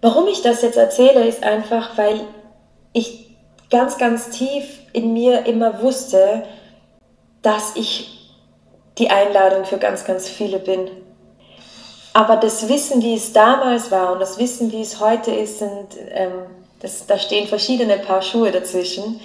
Warum 0.00 0.26
ich 0.28 0.42
das 0.42 0.60
jetzt 0.62 0.76
erzähle, 0.76 1.26
ist 1.26 1.42
einfach, 1.42 1.96
weil 1.96 2.20
ich 2.92 3.36
ganz, 3.70 3.96
ganz 3.96 4.30
tief 4.30 4.64
in 4.92 5.14
mir 5.14 5.46
immer 5.46 5.80
wusste, 5.80 6.44
dass 7.40 7.74
ich 7.74 8.10
die 8.98 9.10
Einladung 9.10 9.64
für 9.64 9.78
ganz, 9.78 10.04
ganz 10.04 10.28
viele 10.28 10.58
bin. 10.58 10.90
Aber 12.12 12.36
das 12.36 12.68
Wissen, 12.68 13.02
wie 13.02 13.14
es 13.14 13.32
damals 13.32 13.90
war 13.90 14.12
und 14.12 14.20
das 14.20 14.38
Wissen, 14.38 14.70
wie 14.70 14.82
es 14.82 15.00
heute 15.00 15.32
ist, 15.32 15.58
sind, 15.58 15.88
ähm, 16.10 16.32
das, 16.80 17.06
da 17.06 17.18
stehen 17.18 17.48
verschiedene 17.48 17.98
Paar 17.98 18.22
Schuhe 18.22 18.52
dazwischen. 18.52 19.20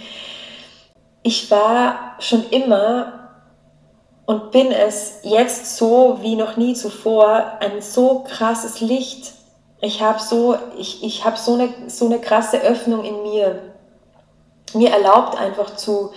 Ich 1.21 1.51
war 1.51 2.15
schon 2.19 2.49
immer 2.49 3.18
und 4.29 4.51
bin 4.51 4.71
es 4.71 5.15
jetzt 5.23 5.77
so 5.77 6.19
wie 6.21 6.35
noch 6.35 6.55
nie 6.55 6.75
zuvor, 6.75 7.57
ein 7.59 7.81
so 7.81 8.23
krasses 8.27 8.79
Licht 8.79 9.33
ich 9.81 10.01
habe 10.01 10.19
so, 10.19 10.57
ich, 10.77 11.03
ich 11.03 11.23
hab 11.23 11.37
so, 11.37 11.53
eine, 11.53 11.69
so 11.87 12.05
eine 12.05 12.19
krasse 12.19 12.61
Öffnung 12.61 13.05
in 13.05 13.23
mir. 13.23 13.61
Mir 14.73 14.89
erlaubt 14.89 15.39
einfach 15.39 15.75
zu, 15.75 16.11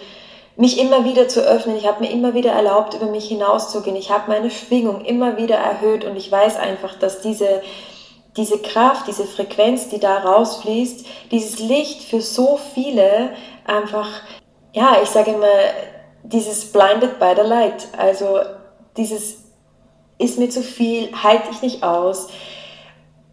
mich 0.57 0.81
immer 0.81 1.05
wieder 1.05 1.29
zu 1.29 1.43
öffnen. 1.43 1.77
Ich 1.77 1.87
habe 1.87 2.03
mir 2.03 2.11
immer 2.11 2.35
wieder 2.35 2.53
erlaubt, 2.53 2.95
über 2.95 3.07
mich 3.07 3.29
hinauszugehen. 3.29 3.97
Ich 3.97 4.11
habe 4.11 4.31
meine 4.31 4.51
Schwingung 4.51 5.05
immer 5.05 5.37
wieder 5.37 5.57
erhöht 5.57 6.05
und 6.05 6.17
ich 6.17 6.31
weiß 6.31 6.57
einfach, 6.57 6.99
dass 6.99 7.21
diese, 7.21 7.63
diese 8.37 8.59
Kraft, 8.59 9.07
diese 9.07 9.27
Frequenz, 9.27 9.89
die 9.89 10.01
da 10.01 10.19
rausfließt, 10.19 11.07
dieses 11.31 11.61
Licht 11.61 12.03
für 12.03 12.21
so 12.21 12.59
viele 12.75 13.31
einfach, 13.65 14.09
ja, 14.73 14.97
ich 15.03 15.09
sage 15.09 15.31
immer, 15.31 15.47
dieses 16.23 16.73
blinded 16.73 17.19
by 17.19 17.35
the 17.37 17.43
light. 17.43 17.89
Also 17.97 18.41
dieses 18.97 19.39
ist 20.19 20.39
mir 20.39 20.51
zu 20.51 20.63
viel, 20.63 21.11
halte 21.23 21.49
ich 21.51 21.63
nicht 21.63 21.83
aus. 21.83 22.29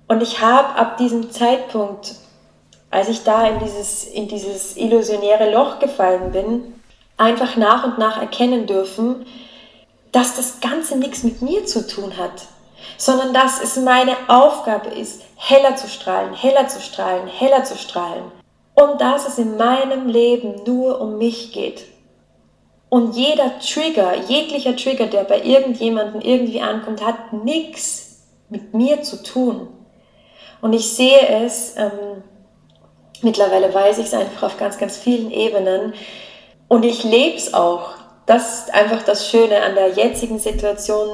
Und 0.08 0.24
ich 0.24 0.42
habe 0.42 0.76
ab 0.76 0.98
diesem 0.98 1.32
Zeitpunkt, 1.32 2.16
als 2.90 3.10
ich 3.10 3.24
da 3.24 3.48
in 3.48 3.60
dieses, 3.60 4.06
in 4.06 4.28
dieses 4.28 4.76
illusionäre 4.76 5.52
Loch 5.52 5.80
gefallen 5.80 6.32
bin, 6.32 6.82
einfach 7.18 7.56
nach 7.58 7.84
und 7.84 8.00
nach 8.00 8.20
erkennen 8.20 8.66
dürfen, 8.66 9.26
dass 10.12 10.36
das 10.36 10.60
Ganze 10.60 10.98
nichts 10.98 11.24
mit 11.24 11.44
mir 11.44 11.66
zu 11.66 11.86
tun 11.86 12.18
hat, 12.18 12.48
sondern 12.98 13.34
dass 13.34 13.62
es 13.62 13.76
meine 13.78 14.16
Aufgabe 14.28 14.90
ist, 14.90 15.22
heller 15.36 15.76
zu 15.76 15.88
strahlen, 15.88 16.34
heller 16.34 16.68
zu 16.68 16.82
strahlen, 16.82 17.28
heller 17.28 17.64
zu 17.64 17.78
strahlen. 17.78 18.24
Und 18.74 19.00
dass 19.02 19.28
es 19.28 19.38
in 19.38 19.58
meinem 19.58 20.08
Leben 20.08 20.64
nur 20.66 21.02
um 21.02 21.18
mich 21.18 21.52
geht. 21.52 21.84
Und 22.90 23.16
jeder 23.16 23.60
Trigger, 23.60 24.16
jeglicher 24.28 24.76
Trigger, 24.76 25.06
der 25.06 25.24
bei 25.24 25.42
irgendjemandem 25.44 26.22
irgendwie 26.22 26.62
ankommt, 26.62 27.06
hat 27.06 27.34
nichts 27.34 28.26
mit 28.50 28.74
mir 28.74 29.04
zu 29.04 29.22
tun. 29.22 29.68
Und 30.62 30.74
ich 30.74 30.90
sehe 30.90 31.28
es, 31.44 31.76
ähm, 31.78 32.24
mittlerweile 33.22 33.74
weiß 33.74 34.00
ich 34.00 34.08
es 34.08 34.14
einfach 34.14 34.44
auf 34.44 34.58
ganz, 34.58 34.78
ganz 34.78 34.98
vielen 34.98 35.32
Ebenen, 35.32 35.94
und 36.70 36.86
ich 36.86 37.04
lebe 37.04 37.36
es 37.36 37.54
auch. 37.54 37.96
Das 38.26 38.60
ist 38.60 38.74
einfach 38.74 39.02
das 39.04 39.28
Schöne 39.30 39.62
an 39.64 39.74
der 39.74 39.90
jetzigen 39.90 40.40
Situation. 40.40 41.10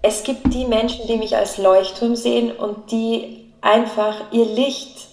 Es 0.00 0.22
gibt 0.22 0.54
die 0.54 0.64
Menschen, 0.64 1.06
die 1.08 1.16
mich 1.16 1.36
als 1.36 1.58
Leuchtturm 1.58 2.14
sehen 2.14 2.52
und 2.52 2.90
die 2.92 3.52
einfach 3.60 4.32
ihr 4.32 4.46
Licht 4.46 5.08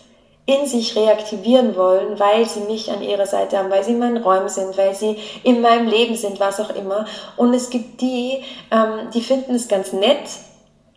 in 0.49 0.65
sich 0.65 0.95
reaktivieren 0.95 1.75
wollen, 1.75 2.19
weil 2.19 2.47
sie 2.47 2.61
mich 2.61 2.91
an 2.91 3.01
ihrer 3.01 3.25
Seite 3.25 3.57
haben, 3.57 3.69
weil 3.69 3.83
sie 3.83 3.91
in 3.91 3.99
meinen 3.99 4.23
Räumen 4.23 4.49
sind, 4.49 4.77
weil 4.77 4.95
sie 4.95 5.17
in 5.43 5.61
meinem 5.61 5.87
Leben 5.87 6.15
sind, 6.15 6.39
was 6.39 6.59
auch 6.59 6.71
immer. 6.71 7.05
Und 7.37 7.53
es 7.53 7.69
gibt 7.69 8.01
die, 8.01 8.43
ähm, 8.71 9.09
die 9.13 9.21
finden 9.21 9.55
es 9.55 9.67
ganz 9.67 9.93
nett, 9.93 10.29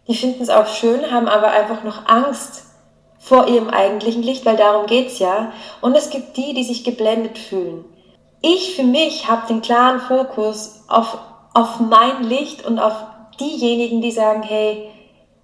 die 0.08 0.14
finden 0.14 0.42
es 0.42 0.50
auch 0.50 0.66
schön, 0.66 1.10
haben 1.10 1.28
aber 1.28 1.48
einfach 1.48 1.84
noch 1.84 2.06
Angst 2.06 2.64
vor 3.18 3.46
ihrem 3.46 3.70
eigentlichen 3.70 4.22
Licht, 4.22 4.44
weil 4.44 4.56
darum 4.56 4.86
geht's 4.86 5.18
ja. 5.18 5.52
Und 5.80 5.96
es 5.96 6.10
gibt 6.10 6.36
die, 6.36 6.54
die 6.54 6.64
sich 6.64 6.82
geblendet 6.82 7.38
fühlen 7.38 7.84
ich 8.42 8.74
für 8.74 8.82
mich 8.82 9.28
habe 9.28 9.46
den 9.46 9.62
klaren 9.62 10.00
Fokus 10.00 10.82
auf, 10.88 11.16
auf 11.54 11.80
mein 11.80 12.24
Licht 12.24 12.66
und 12.66 12.78
auf 12.78 12.94
diejenigen, 13.40 14.02
die 14.02 14.10
sagen, 14.10 14.42
hey, 14.42 14.90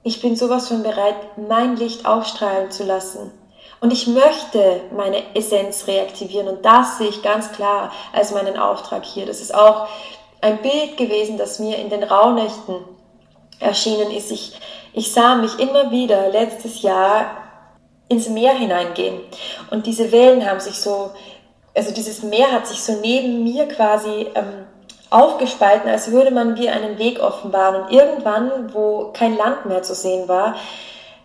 ich 0.02 0.20
bin 0.20 0.36
sowas 0.36 0.68
von 0.68 0.82
bereit, 0.82 1.16
mein 1.48 1.76
Licht 1.76 2.06
aufstrahlen 2.06 2.70
zu 2.70 2.84
lassen. 2.84 3.30
Und 3.80 3.92
ich 3.92 4.06
möchte 4.06 4.80
meine 4.96 5.22
Essenz 5.34 5.86
reaktivieren 5.86 6.48
und 6.48 6.64
das 6.64 6.98
sehe 6.98 7.08
ich 7.08 7.22
ganz 7.22 7.52
klar 7.52 7.92
als 8.12 8.32
meinen 8.32 8.58
Auftrag 8.58 9.04
hier. 9.04 9.26
Das 9.26 9.40
ist 9.40 9.54
auch 9.54 9.86
ein 10.40 10.58
Bild 10.62 10.96
gewesen, 10.96 11.38
das 11.38 11.58
mir 11.58 11.78
in 11.78 11.90
den 11.90 12.02
Rauhnächten 12.02 12.76
erschienen 13.60 14.10
ist. 14.10 14.30
Ich, 14.32 14.58
ich 14.92 15.12
sah 15.12 15.36
mich 15.36 15.58
immer 15.58 15.90
wieder 15.90 16.28
letztes 16.30 16.82
Jahr 16.82 17.36
ins 18.08 18.28
Meer 18.28 18.54
hineingehen 18.54 19.20
und 19.70 19.86
diese 19.86 20.10
Wellen 20.10 20.48
haben 20.48 20.60
sich 20.60 20.80
so 20.80 21.10
also 21.78 21.92
dieses 21.92 22.24
Meer 22.24 22.50
hat 22.50 22.66
sich 22.66 22.82
so 22.82 22.94
neben 23.00 23.44
mir 23.44 23.68
quasi 23.68 24.26
ähm, 24.34 24.66
aufgespalten, 25.10 25.88
als 25.88 26.10
würde 26.10 26.32
man 26.32 26.58
wie 26.58 26.68
einen 26.68 26.98
Weg 26.98 27.20
offenbaren. 27.20 27.84
Und 27.84 27.92
irgendwann, 27.92 28.74
wo 28.74 29.12
kein 29.12 29.36
Land 29.36 29.66
mehr 29.66 29.82
zu 29.82 29.94
sehen 29.94 30.26
war, 30.26 30.56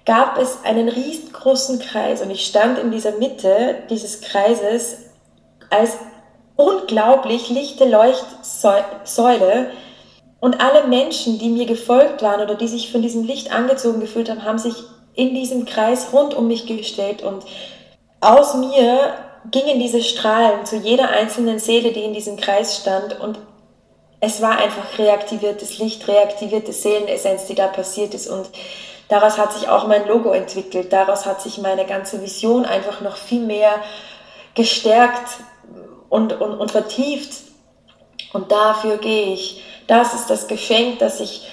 gab 0.05 0.37
es 0.37 0.59
einen 0.63 0.89
riesengroßen 0.89 1.79
Kreis 1.79 2.21
und 2.21 2.29
ich 2.29 2.45
stand 2.45 2.77
in 2.77 2.91
dieser 2.91 3.13
Mitte 3.13 3.83
dieses 3.89 4.21
Kreises 4.21 4.97
als 5.69 5.97
unglaublich 6.55 7.49
lichte 7.49 7.85
Leuchtsäule. 7.85 9.71
Und 10.39 10.59
alle 10.59 10.87
Menschen, 10.87 11.39
die 11.39 11.47
mir 11.47 11.65
gefolgt 11.65 12.21
waren 12.21 12.41
oder 12.41 12.55
die 12.55 12.67
sich 12.67 12.91
von 12.91 13.01
diesem 13.01 13.23
Licht 13.23 13.53
angezogen 13.53 14.01
gefühlt 14.01 14.29
haben, 14.29 14.43
haben 14.43 14.59
sich 14.59 14.75
in 15.15 15.33
diesem 15.33 15.63
Kreis 15.65 16.07
rund 16.11 16.33
um 16.33 16.47
mich 16.47 16.65
gestellt 16.65 17.21
und 17.21 17.45
aus 18.19 18.55
mir 18.55 19.15
gingen 19.51 19.79
diese 19.79 20.01
Strahlen 20.01 20.65
zu 20.65 20.77
jeder 20.77 21.09
einzelnen 21.09 21.59
Seele, 21.59 21.91
die 21.91 22.03
in 22.03 22.13
diesem 22.13 22.37
Kreis 22.37 22.77
stand. 22.77 23.19
Und 23.19 23.39
es 24.19 24.41
war 24.41 24.57
einfach 24.57 24.97
reaktiviertes 24.97 25.77
Licht, 25.79 26.07
reaktivierte 26.07 26.71
Seelenessenz, 26.71 27.47
die 27.47 27.55
da 27.55 27.67
passiert 27.67 28.13
ist. 28.13 28.27
Und 28.27 28.49
daraus 29.09 29.37
hat 29.37 29.53
sich 29.53 29.69
auch 29.69 29.87
mein 29.87 30.07
Logo 30.07 30.31
entwickelt, 30.31 30.91
daraus 30.91 31.25
hat 31.25 31.41
sich 31.41 31.57
meine 31.57 31.85
ganze 31.85 32.21
Vision 32.21 32.65
einfach 32.65 33.01
noch 33.01 33.17
viel 33.17 33.41
mehr 33.41 33.75
gestärkt 34.55 35.37
und, 36.09 36.39
und, 36.39 36.59
und 36.59 36.71
vertieft 36.71 37.31
und 38.33 38.51
dafür 38.51 38.97
gehe 38.97 39.33
ich. 39.33 39.63
Das 39.87 40.13
ist 40.13 40.29
das 40.29 40.47
Geschenk, 40.47 40.99
das 40.99 41.19
ich, 41.19 41.47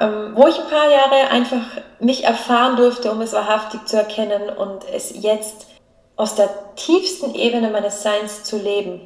ähm, 0.00 0.32
wo 0.34 0.46
ich 0.46 0.58
ein 0.58 0.68
paar 0.68 0.90
Jahre 0.90 1.30
einfach 1.30 1.62
mich 1.98 2.24
erfahren 2.24 2.76
durfte, 2.76 3.10
um 3.10 3.20
es 3.20 3.32
wahrhaftig 3.32 3.86
zu 3.86 3.96
erkennen 3.96 4.48
und 4.50 4.84
es 4.92 5.12
jetzt 5.14 5.66
aus 6.16 6.34
der 6.34 6.50
tiefsten 6.76 7.34
Ebene 7.34 7.70
meines 7.70 8.02
Seins 8.02 8.44
zu 8.44 8.58
leben. 8.58 9.00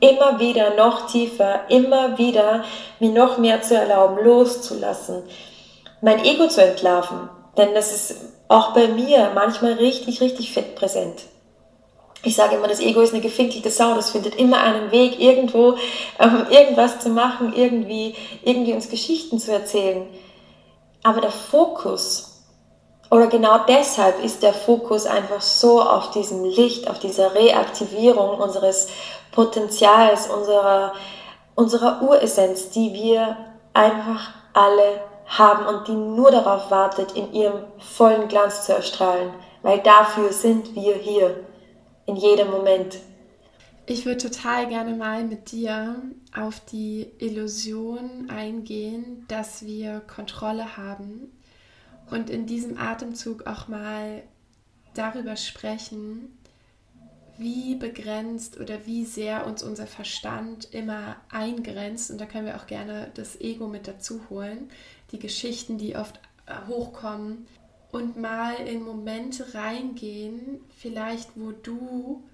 Immer 0.00 0.38
wieder 0.40 0.74
noch 0.74 1.06
tiefer, 1.06 1.60
immer 1.68 2.18
wieder 2.18 2.64
mir 3.00 3.10
noch 3.10 3.38
mehr 3.38 3.62
zu 3.62 3.76
erlauben, 3.76 4.24
loszulassen, 4.24 5.22
mein 6.02 6.22
Ego 6.24 6.48
zu 6.48 6.62
entlarven. 6.62 7.30
Denn 7.56 7.74
das 7.74 7.92
ist 7.92 8.16
auch 8.48 8.74
bei 8.74 8.88
mir 8.88 9.30
manchmal 9.34 9.72
richtig, 9.74 10.20
richtig 10.20 10.52
fett 10.52 10.74
präsent. 10.74 11.22
Ich 12.24 12.36
sage 12.36 12.56
immer, 12.56 12.68
das 12.68 12.80
Ego 12.80 13.00
ist 13.00 13.12
eine 13.12 13.22
gefinkelte 13.22 13.70
Sau, 13.70 13.94
das 13.94 14.10
findet 14.10 14.36
immer 14.36 14.58
einen 14.60 14.92
Weg, 14.92 15.18
irgendwo 15.18 15.76
ähm, 16.18 16.46
irgendwas 16.50 17.00
zu 17.00 17.08
machen, 17.08 17.52
irgendwie, 17.56 18.14
irgendwie 18.44 18.74
uns 18.74 18.88
Geschichten 18.88 19.40
zu 19.40 19.52
erzählen. 19.52 20.06
Aber 21.02 21.20
der 21.20 21.32
Fokus 21.32 22.32
oder 23.10 23.26
genau 23.26 23.58
deshalb 23.68 24.24
ist 24.24 24.42
der 24.42 24.54
Fokus 24.54 25.04
einfach 25.04 25.42
so 25.42 25.82
auf 25.82 26.12
diesem 26.12 26.44
Licht, 26.44 26.88
auf 26.88 26.98
dieser 26.98 27.34
Reaktivierung 27.34 28.38
unseres 28.40 28.88
Potenzials, 29.32 30.28
unserer, 30.28 30.94
unserer 31.54 32.00
Uressenz, 32.02 32.70
die 32.70 32.94
wir 32.94 33.36
einfach 33.74 34.30
alle 34.54 35.00
haben 35.38 35.66
und 35.66 35.88
die 35.88 35.92
nur 35.92 36.30
darauf 36.30 36.70
wartet, 36.70 37.12
in 37.12 37.32
ihrem 37.32 37.64
vollen 37.78 38.28
Glanz 38.28 38.66
zu 38.66 38.74
erstrahlen. 38.74 39.32
Weil 39.62 39.80
dafür 39.80 40.32
sind 40.32 40.74
wir 40.74 40.94
hier, 40.94 41.44
in 42.06 42.16
jedem 42.16 42.50
Moment. 42.50 42.98
Ich 43.86 44.06
würde 44.06 44.18
total 44.18 44.68
gerne 44.68 44.94
mal 44.94 45.24
mit 45.24 45.50
dir 45.50 45.96
auf 46.36 46.60
die 46.60 47.10
Illusion 47.18 48.28
eingehen, 48.30 49.24
dass 49.28 49.64
wir 49.64 50.00
Kontrolle 50.00 50.76
haben 50.76 51.32
und 52.10 52.30
in 52.30 52.46
diesem 52.46 52.78
Atemzug 52.78 53.46
auch 53.46 53.68
mal 53.68 54.22
darüber 54.94 55.36
sprechen, 55.36 56.38
wie 57.38 57.74
begrenzt 57.74 58.60
oder 58.60 58.86
wie 58.86 59.04
sehr 59.04 59.46
uns 59.46 59.62
unser 59.62 59.86
Verstand 59.86 60.72
immer 60.72 61.16
eingrenzt. 61.30 62.10
Und 62.10 62.20
da 62.20 62.26
können 62.26 62.46
wir 62.46 62.56
auch 62.56 62.66
gerne 62.66 63.10
das 63.14 63.40
Ego 63.40 63.66
mit 63.66 63.88
dazu 63.88 64.20
holen, 64.30 64.70
die 65.12 65.18
Geschichten, 65.18 65.78
die 65.78 65.96
oft 65.96 66.20
äh, 66.46 66.66
hochkommen. 66.66 67.46
Und 67.90 68.16
mal 68.16 68.54
in 68.54 68.82
Momente 68.82 69.54
reingehen, 69.54 70.60
vielleicht 70.78 71.30
wo 71.36 71.52
du 71.52 72.24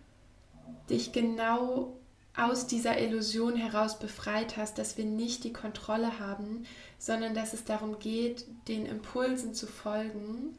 dich 0.88 1.10
genau 1.10 1.98
aus 2.36 2.68
dieser 2.68 3.00
Illusion 3.00 3.56
heraus 3.56 3.98
befreit 3.98 4.56
hast, 4.56 4.78
dass 4.78 4.96
wir 4.96 5.04
nicht 5.04 5.42
die 5.42 5.52
Kontrolle 5.52 6.20
haben, 6.20 6.64
sondern 6.96 7.34
dass 7.34 7.52
es 7.52 7.64
darum 7.64 7.98
geht, 7.98 8.46
den 8.68 8.86
Impulsen 8.86 9.54
zu 9.54 9.66
folgen, 9.66 10.56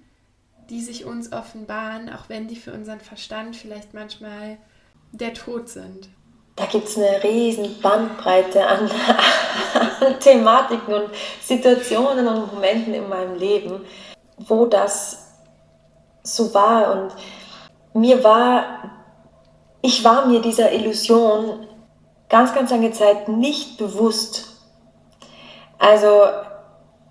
die 0.70 0.82
sich 0.82 1.06
uns 1.06 1.32
offenbaren, 1.32 2.10
auch 2.10 2.28
wenn 2.28 2.50
die 2.50 2.58
für 2.58 2.74
unseren 2.74 3.00
Verstand 3.00 3.56
vielleicht 3.56 3.94
manchmal 3.94 4.58
der 5.14 5.34
Tod 5.34 5.70
sind. 5.70 6.10
Da 6.60 6.66
gibt 6.66 6.90
es 6.90 6.98
eine 6.98 7.24
riesen 7.24 7.80
Bandbreite 7.82 8.68
an, 8.68 8.92
an 10.02 10.20
Thematiken 10.20 10.94
und 10.94 11.10
Situationen 11.42 12.28
und 12.28 12.54
Momenten 12.54 12.94
in 12.94 13.08
meinem 13.08 13.36
Leben, 13.36 13.86
wo 14.38 14.66
das 14.66 15.26
so 16.22 16.54
war. 16.54 16.92
Und 16.92 18.02
mir 18.02 18.22
war, 18.26 18.92
ich 19.82 20.04
war 20.04 20.26
mir 20.26 20.42
dieser 20.42 20.74
Illusion 20.74 21.66
ganz, 22.28 22.54
ganz 22.54 22.72
lange 22.72 22.92
Zeit 22.92 23.30
nicht 23.30 23.78
bewusst. 23.78 24.58
Also 25.78 26.24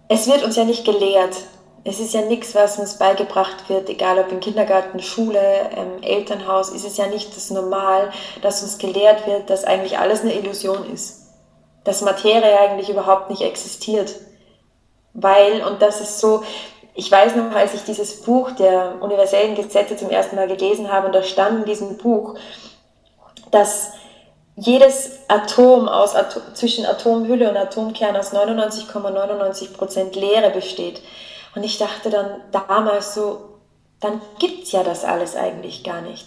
es 0.08 0.26
wird 0.26 0.44
uns 0.44 0.56
ja 0.56 0.64
nicht 0.64 0.84
gelehrt. 0.84 1.36
Es 1.84 2.00
ist 2.00 2.12
ja 2.12 2.22
nichts, 2.22 2.54
was 2.54 2.78
uns 2.78 2.98
beigebracht 2.98 3.68
wird, 3.68 3.88
egal 3.88 4.18
ob 4.18 4.30
im 4.32 4.40
Kindergarten, 4.40 5.00
Schule, 5.00 5.70
ähm, 5.76 6.02
Elternhaus, 6.02 6.70
ist 6.70 6.84
es 6.84 6.96
ja 6.96 7.06
nicht 7.06 7.34
das 7.36 7.50
Normal, 7.50 8.10
dass 8.42 8.62
uns 8.62 8.78
gelehrt 8.78 9.26
wird, 9.26 9.48
dass 9.48 9.64
eigentlich 9.64 9.98
alles 9.98 10.22
eine 10.22 10.34
Illusion 10.34 10.92
ist. 10.92 11.28
Dass 11.84 12.02
Materie 12.02 12.58
eigentlich 12.58 12.90
überhaupt 12.90 13.30
nicht 13.30 13.42
existiert. 13.42 14.14
Weil, 15.14 15.62
und 15.62 15.80
das 15.80 16.00
ist 16.00 16.20
so, 16.20 16.42
ich 16.94 17.10
weiß 17.10 17.36
noch, 17.36 17.54
als 17.54 17.74
ich 17.74 17.84
dieses 17.84 18.22
Buch 18.22 18.50
der 18.52 18.96
universellen 19.00 19.54
Gesetze 19.54 19.96
zum 19.96 20.10
ersten 20.10 20.36
Mal 20.36 20.48
gelesen 20.48 20.92
habe, 20.92 21.06
und 21.06 21.14
da 21.14 21.22
stand 21.22 21.60
in 21.60 21.64
diesem 21.64 21.96
Buch, 21.96 22.34
dass 23.50 23.92
jedes 24.56 25.20
Atom 25.28 25.88
aus 25.88 26.14
zwischen 26.54 26.84
Atomhülle 26.84 27.48
und 27.48 27.56
Atomkern 27.56 28.16
aus 28.16 28.32
99,99 28.32 29.72
Prozent 29.74 30.16
Leere 30.16 30.50
besteht. 30.50 31.00
Und 31.54 31.64
ich 31.64 31.78
dachte 31.78 32.10
dann 32.10 32.42
damals 32.52 33.14
so, 33.14 33.58
dann 34.00 34.20
gibt's 34.38 34.72
ja 34.72 34.82
das 34.82 35.04
alles 35.04 35.34
eigentlich 35.36 35.82
gar 35.82 36.00
nicht. 36.00 36.26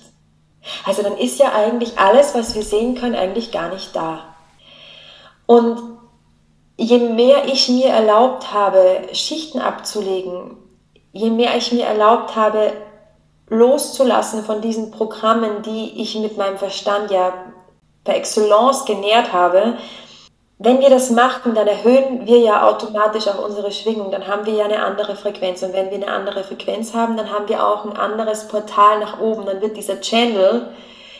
Also 0.85 1.01
dann 1.01 1.17
ist 1.17 1.39
ja 1.39 1.53
eigentlich 1.53 1.97
alles, 1.97 2.35
was 2.35 2.55
wir 2.55 2.63
sehen 2.63 2.95
können, 2.95 3.15
eigentlich 3.15 3.51
gar 3.51 3.69
nicht 3.69 3.95
da. 3.95 4.35
Und 5.45 5.79
je 6.77 6.97
mehr 6.97 7.45
ich 7.45 7.69
mir 7.69 7.89
erlaubt 7.89 8.53
habe, 8.53 9.07
Schichten 9.13 9.59
abzulegen, 9.59 10.57
je 11.13 11.29
mehr 11.29 11.55
ich 11.57 11.71
mir 11.71 11.85
erlaubt 11.85 12.35
habe, 12.35 12.73
loszulassen 13.47 14.43
von 14.45 14.61
diesen 14.61 14.91
Programmen, 14.91 15.61
die 15.63 16.01
ich 16.01 16.15
mit 16.15 16.37
meinem 16.37 16.57
Verstand 16.57 17.11
ja 17.11 17.33
per 18.03 18.15
Excellence 18.15 18.85
genährt 18.85 19.33
habe, 19.33 19.77
wenn 20.63 20.79
wir 20.79 20.91
das 20.91 21.09
machen, 21.09 21.55
dann 21.55 21.67
erhöhen 21.67 22.27
wir 22.27 22.37
ja 22.37 22.67
automatisch 22.67 23.27
auch 23.27 23.43
unsere 23.43 23.71
Schwingung, 23.71 24.11
dann 24.11 24.27
haben 24.27 24.45
wir 24.45 24.53
ja 24.53 24.65
eine 24.65 24.83
andere 24.83 25.15
Frequenz. 25.15 25.63
Und 25.63 25.73
wenn 25.73 25.89
wir 25.89 25.97
eine 25.97 26.11
andere 26.11 26.43
Frequenz 26.43 26.93
haben, 26.93 27.17
dann 27.17 27.31
haben 27.31 27.49
wir 27.49 27.65
auch 27.65 27.83
ein 27.85 27.97
anderes 27.97 28.47
Portal 28.47 28.99
nach 28.99 29.19
oben. 29.19 29.45
Dann 29.45 29.61
wird 29.61 29.75
dieser 29.75 29.99
Channel 30.01 30.67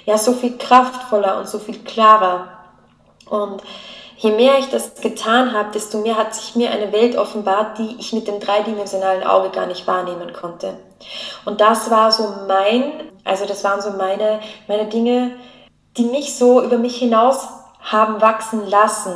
ja 0.06 0.18
so 0.20 0.34
viel 0.34 0.58
kraftvoller 0.58 1.40
und 1.40 1.48
so 1.48 1.58
viel 1.58 1.80
klarer. 1.80 2.50
Und 3.30 3.64
je 4.18 4.32
mehr 4.32 4.60
ich 4.60 4.70
das 4.70 4.96
getan 5.02 5.54
habe, 5.54 5.72
desto 5.74 6.00
mehr 6.00 6.18
hat 6.18 6.36
sich 6.36 6.56
mir 6.56 6.70
eine 6.70 6.92
Welt 6.92 7.18
offenbart, 7.18 7.80
die 7.80 7.96
ich 7.98 8.14
mit 8.14 8.28
dem 8.28 8.40
dreidimensionalen 8.40 9.24
Auge 9.24 9.50
gar 9.50 9.66
nicht 9.66 9.88
wahrnehmen 9.88 10.34
konnte. 10.34 10.76
Und 11.46 11.62
das 11.62 11.90
war 11.90 12.12
so 12.12 12.32
mein, 12.48 12.92
also 13.24 13.46
das 13.46 13.64
waren 13.64 13.82
so 13.82 13.92
meine, 13.92 14.40
meine 14.68 14.86
Dinge, 14.86 15.32
die 15.98 16.06
mich 16.06 16.36
so 16.38 16.62
über 16.62 16.78
mich 16.78 16.98
hinaus 16.98 17.48
haben 17.82 18.22
wachsen 18.22 18.68
lassen, 18.68 19.14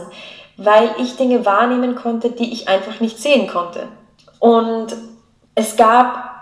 weil 0.57 0.89
ich 0.97 1.17
Dinge 1.17 1.45
wahrnehmen 1.45 1.95
konnte, 1.95 2.31
die 2.31 2.51
ich 2.51 2.67
einfach 2.67 2.99
nicht 2.99 3.19
sehen 3.19 3.47
konnte. 3.47 3.87
Und 4.39 4.95
es 5.55 5.75
gab 5.75 6.35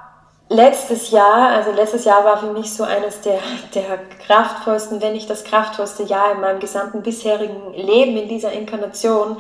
letztes 0.50 1.12
Jahr, 1.12 1.50
also 1.50 1.72
letztes 1.72 2.06
Jahr 2.06 2.24
war 2.26 2.38
für 2.38 2.52
mich 2.52 2.74
so 2.74 2.84
eines 2.84 3.22
der, 3.22 3.40
der 3.74 3.98
kraftvollsten, 4.26 5.02
wenn 5.02 5.14
nicht 5.14 5.30
das 5.30 5.44
kraftvollste 5.44 6.04
Jahr 6.04 6.34
in 6.34 6.42
meinem 6.42 6.60
gesamten 6.60 7.02
bisherigen 7.02 7.74
Leben 7.74 8.16
in 8.18 8.28
dieser 8.28 8.52
Inkarnation. 8.52 9.38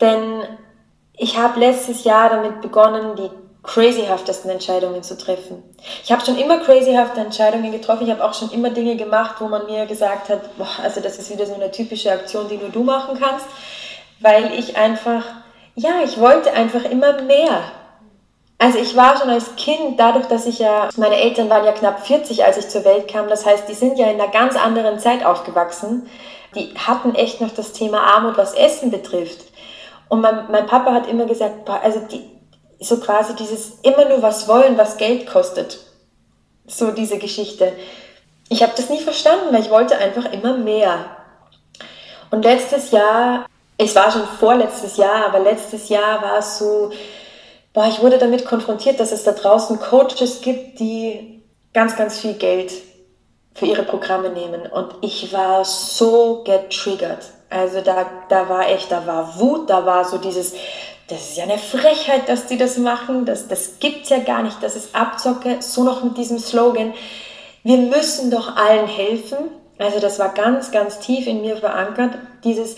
Denn 0.00 0.42
ich 1.16 1.38
habe 1.38 1.60
letztes 1.60 2.04
Jahr 2.04 2.30
damit 2.30 2.60
begonnen, 2.60 3.16
die 3.16 3.30
crazyhaftesten 3.68 4.50
Entscheidungen 4.50 5.02
zu 5.02 5.16
treffen. 5.18 5.62
Ich 6.02 6.10
habe 6.10 6.24
schon 6.24 6.38
immer 6.38 6.58
crazyhafte 6.58 7.20
Entscheidungen 7.20 7.70
getroffen. 7.70 8.06
Ich 8.06 8.10
habe 8.10 8.24
auch 8.24 8.32
schon 8.32 8.50
immer 8.50 8.70
Dinge 8.70 8.96
gemacht, 8.96 9.36
wo 9.40 9.48
man 9.48 9.66
mir 9.66 9.84
gesagt 9.84 10.30
hat, 10.30 10.56
boah, 10.56 10.66
also 10.82 11.00
das 11.00 11.18
ist 11.18 11.30
wieder 11.30 11.44
so 11.44 11.54
eine 11.54 11.70
typische 11.70 12.10
Aktion, 12.10 12.48
die 12.48 12.56
nur 12.56 12.70
du 12.70 12.82
machen 12.82 13.18
kannst, 13.20 13.44
weil 14.20 14.58
ich 14.58 14.76
einfach, 14.78 15.22
ja, 15.74 16.00
ich 16.02 16.18
wollte 16.18 16.52
einfach 16.54 16.84
immer 16.84 17.20
mehr. 17.22 17.60
Also 18.56 18.78
ich 18.78 18.96
war 18.96 19.18
schon 19.18 19.28
als 19.28 19.54
Kind, 19.56 20.00
dadurch, 20.00 20.26
dass 20.26 20.46
ich 20.46 20.58
ja, 20.58 20.88
meine 20.96 21.16
Eltern 21.16 21.50
waren 21.50 21.66
ja 21.66 21.72
knapp 21.72 22.06
40, 22.06 22.44
als 22.44 22.56
ich 22.56 22.68
zur 22.68 22.86
Welt 22.86 23.06
kam, 23.06 23.28
das 23.28 23.44
heißt, 23.44 23.68
die 23.68 23.74
sind 23.74 23.98
ja 23.98 24.06
in 24.06 24.18
einer 24.18 24.32
ganz 24.32 24.56
anderen 24.56 24.98
Zeit 24.98 25.24
aufgewachsen. 25.24 26.08
Die 26.54 26.72
hatten 26.74 27.14
echt 27.14 27.42
noch 27.42 27.50
das 27.54 27.72
Thema 27.72 28.00
Armut, 28.00 28.38
was 28.38 28.54
Essen 28.54 28.90
betrifft. 28.90 29.44
Und 30.08 30.22
mein, 30.22 30.50
mein 30.50 30.66
Papa 30.66 30.94
hat 30.94 31.06
immer 31.06 31.26
gesagt, 31.26 31.68
also 31.68 32.00
die, 32.10 32.37
so 32.80 32.98
quasi 32.98 33.34
dieses 33.34 33.78
immer 33.82 34.08
nur 34.08 34.22
was 34.22 34.48
wollen, 34.48 34.78
was 34.78 34.96
Geld 34.96 35.26
kostet. 35.26 35.78
So 36.66 36.90
diese 36.90 37.18
Geschichte. 37.18 37.72
Ich 38.48 38.62
habe 38.62 38.72
das 38.76 38.88
nie 38.88 39.00
verstanden, 39.00 39.52
weil 39.52 39.62
ich 39.62 39.70
wollte 39.70 39.96
einfach 39.98 40.32
immer 40.32 40.56
mehr. 40.56 41.16
Und 42.30 42.44
letztes 42.44 42.90
Jahr, 42.90 43.46
es 43.76 43.94
war 43.94 44.10
schon 44.10 44.26
vorletztes 44.38 44.96
Jahr, 44.96 45.26
aber 45.26 45.40
letztes 45.40 45.88
Jahr 45.88 46.22
war 46.22 46.38
es 46.38 46.58
so, 46.58 46.90
boah, 47.72 47.86
ich 47.86 48.00
wurde 48.00 48.18
damit 48.18 48.44
konfrontiert, 48.44 49.00
dass 49.00 49.12
es 49.12 49.24
da 49.24 49.32
draußen 49.32 49.78
Coaches 49.80 50.40
gibt, 50.42 50.78
die 50.78 51.42
ganz, 51.72 51.96
ganz 51.96 52.18
viel 52.18 52.34
Geld 52.34 52.72
für 53.54 53.66
ihre 53.66 53.82
Programme 53.82 54.30
nehmen. 54.30 54.62
Und 54.66 54.94
ich 55.00 55.32
war 55.32 55.64
so 55.64 56.44
getriggert. 56.44 57.24
Also 57.50 57.80
da, 57.80 58.06
da 58.28 58.48
war 58.48 58.68
echt, 58.68 58.92
da 58.92 59.06
war 59.06 59.38
Wut, 59.38 59.70
da 59.70 59.84
war 59.84 60.04
so 60.04 60.18
dieses, 60.18 60.54
das 61.08 61.30
ist 61.30 61.36
ja 61.38 61.44
eine 61.44 61.58
Frechheit, 61.58 62.28
dass 62.28 62.46
die 62.46 62.58
das 62.58 62.76
machen, 62.76 63.24
das, 63.24 63.48
das 63.48 63.78
gibt's 63.80 64.10
ja 64.10 64.18
gar 64.18 64.42
nicht, 64.42 64.62
das 64.62 64.76
ist 64.76 64.94
Abzocke, 64.94 65.56
so 65.60 65.82
noch 65.82 66.04
mit 66.04 66.18
diesem 66.18 66.38
Slogan, 66.38 66.94
wir 67.64 67.78
müssen 67.78 68.30
doch 68.30 68.56
allen 68.56 68.86
helfen. 68.86 69.38
Also 69.78 70.00
das 70.00 70.18
war 70.18 70.34
ganz, 70.34 70.70
ganz 70.70 70.98
tief 70.98 71.26
in 71.26 71.40
mir 71.40 71.56
verankert, 71.56 72.18
dieses, 72.44 72.76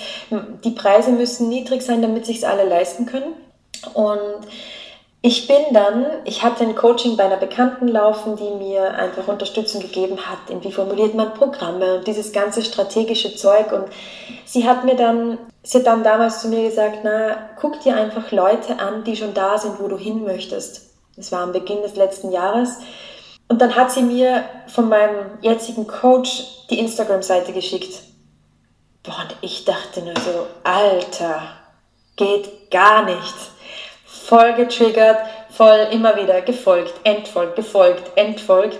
die 0.64 0.70
Preise 0.70 1.10
müssen 1.12 1.48
niedrig 1.48 1.82
sein, 1.82 2.02
damit 2.02 2.26
sich's 2.26 2.44
alle 2.44 2.64
leisten 2.64 3.06
können. 3.06 3.32
Und 3.94 4.46
ich 5.22 5.46
bin 5.46 5.74
dann, 5.74 6.06
ich 6.24 6.42
hatte 6.42 6.64
ein 6.64 6.74
Coaching 6.74 7.16
bei 7.16 7.24
einer 7.24 7.36
Bekannten 7.36 7.88
laufen, 7.88 8.36
die 8.36 8.50
mir 8.64 8.94
einfach 8.94 9.28
Unterstützung 9.28 9.82
gegeben 9.82 10.16
hat, 10.16 10.48
in 10.48 10.64
wie 10.64 10.72
formuliert 10.72 11.14
man 11.14 11.34
Programme 11.34 11.96
und 11.96 12.06
dieses 12.06 12.32
ganze 12.32 12.62
strategische 12.62 13.36
Zeug. 13.36 13.70
Und 13.70 13.84
sie 14.46 14.66
hat 14.66 14.84
mir 14.84 14.96
dann, 14.96 15.36
sie 15.62 15.78
hat 15.78 15.86
dann 15.86 16.02
damals 16.02 16.40
zu 16.40 16.48
mir 16.48 16.70
gesagt, 16.70 17.00
na, 17.02 17.50
guck 17.60 17.80
dir 17.82 17.96
einfach 17.96 18.32
Leute 18.32 18.78
an, 18.78 19.04
die 19.04 19.14
schon 19.14 19.34
da 19.34 19.58
sind, 19.58 19.78
wo 19.78 19.88
du 19.88 19.98
hin 19.98 20.24
möchtest. 20.24 20.88
Das 21.16 21.30
war 21.32 21.40
am 21.40 21.52
Beginn 21.52 21.82
des 21.82 21.96
letzten 21.96 22.32
Jahres. 22.32 22.78
Und 23.46 23.60
dann 23.60 23.76
hat 23.76 23.92
sie 23.92 24.02
mir 24.02 24.44
von 24.68 24.88
meinem 24.88 25.38
jetzigen 25.42 25.86
Coach 25.86 26.66
die 26.70 26.78
Instagram-Seite 26.78 27.52
geschickt. 27.52 28.04
Boah, 29.02 29.16
und 29.22 29.36
ich 29.42 29.66
dachte 29.66 30.00
nur 30.00 30.14
so, 30.16 30.46
Alter, 30.64 31.42
geht 32.16 32.70
gar 32.70 33.04
nicht 33.04 33.34
voll 34.30 34.54
getriggert, 34.54 35.18
voll 35.50 35.88
immer 35.90 36.14
wieder 36.14 36.40
gefolgt, 36.40 36.94
entfolgt, 37.02 37.56
gefolgt, 37.56 38.16
entfolgt. 38.16 38.78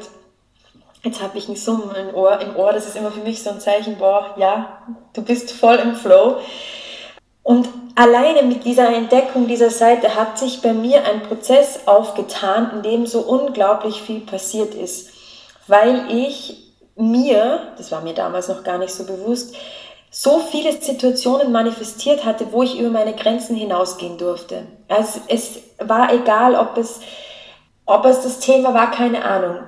Jetzt 1.03 1.21
habe 1.21 1.39
ich 1.39 1.49
ein 1.49 1.57
Summen 1.57 1.93
im 1.97 2.15
Ohr, 2.15 2.41
im 2.41 2.55
Ohr, 2.55 2.73
das 2.73 2.87
ist 2.87 2.97
immer 2.97 3.11
für 3.11 3.21
mich 3.21 3.43
so 3.43 3.51
ein 3.51 3.59
Zeichen, 3.59 3.99
boah, 3.99 4.33
ja, 4.37 4.79
du 5.13 5.23
bist 5.23 5.51
voll 5.51 5.75
im 5.77 5.97
Flow. 5.97 6.37
Und 7.43 7.69
alleine 7.97 8.45
mit 8.45 8.65
dieser 8.65 8.95
Entdeckung 8.95 9.49
dieser 9.49 9.71
Seite 9.71 10.15
hat 10.15 10.39
sich 10.39 10.63
bei 10.63 10.73
mir 10.73 11.05
ein 11.05 11.25
Prozess 11.25 11.81
aufgetan, 11.87 12.71
in 12.75 12.83
dem 12.83 13.07
so 13.07 13.19
unglaublich 13.19 14.03
viel 14.03 14.21
passiert 14.21 14.75
ist, 14.75 15.11
weil 15.67 16.05
ich 16.13 16.75
mir, 16.95 17.73
das 17.77 17.91
war 17.91 18.03
mir 18.03 18.15
damals 18.15 18.47
noch 18.47 18.63
gar 18.63 18.79
nicht 18.79 18.95
so 18.95 19.05
bewusst, 19.05 19.57
so 20.11 20.41
viele 20.41 20.73
Situationen 20.73 21.53
manifestiert 21.53 22.25
hatte, 22.25 22.49
wo 22.51 22.65
ich 22.65 22.79
über 22.79 22.91
meine 22.91 23.15
Grenzen 23.15 23.55
hinausgehen 23.55 24.19
durfte. 24.19 24.67
Also 24.89 25.21
es 25.29 25.61
war 25.79 26.13
egal, 26.13 26.57
ob 26.57 26.77
es, 26.77 27.01
ob 27.87 28.05
es 28.05 28.23
das 28.23 28.41
Thema 28.41 28.75
war, 28.75 28.91
keine 28.91 29.25
Ahnung. 29.25 29.61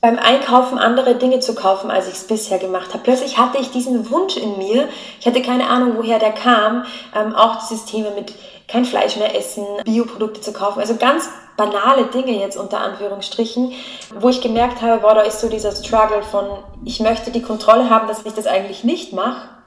Beim 0.00 0.18
Einkaufen 0.18 0.78
andere 0.78 1.14
Dinge 1.14 1.40
zu 1.40 1.54
kaufen, 1.54 1.90
als 1.90 2.08
ich 2.08 2.14
es 2.14 2.26
bisher 2.26 2.58
gemacht 2.58 2.88
habe. 2.94 3.04
Plötzlich 3.04 3.38
hatte 3.38 3.58
ich 3.58 3.70
diesen 3.70 4.10
Wunsch 4.10 4.36
in 4.36 4.58
mir. 4.58 4.88
Ich 5.20 5.26
hatte 5.26 5.42
keine 5.42 5.68
Ahnung, 5.68 5.92
woher 5.96 6.18
der 6.18 6.32
kam. 6.32 6.84
Ähm, 7.14 7.34
auch 7.34 7.60
dieses 7.60 7.84
Thema 7.84 8.10
mit 8.10 8.32
kein 8.66 8.84
Fleisch 8.84 9.16
mehr 9.16 9.36
essen, 9.36 9.64
Bioprodukte 9.84 10.40
zu 10.40 10.52
kaufen. 10.52 10.80
Also 10.80 10.96
ganz 10.96 11.28
banale 11.56 12.06
Dinge 12.06 12.32
jetzt 12.40 12.56
unter 12.56 12.80
Anführungsstrichen, 12.80 13.72
wo 14.18 14.30
ich 14.30 14.40
gemerkt 14.40 14.80
habe, 14.80 15.02
boah, 15.02 15.14
da 15.14 15.20
ist 15.20 15.40
so 15.40 15.48
dieser 15.48 15.72
Struggle 15.72 16.22
von, 16.22 16.46
ich 16.84 17.00
möchte 17.00 17.30
die 17.30 17.42
Kontrolle 17.42 17.90
haben, 17.90 18.08
dass 18.08 18.24
ich 18.24 18.32
das 18.32 18.46
eigentlich 18.46 18.82
nicht 18.84 19.12
mache 19.12 19.59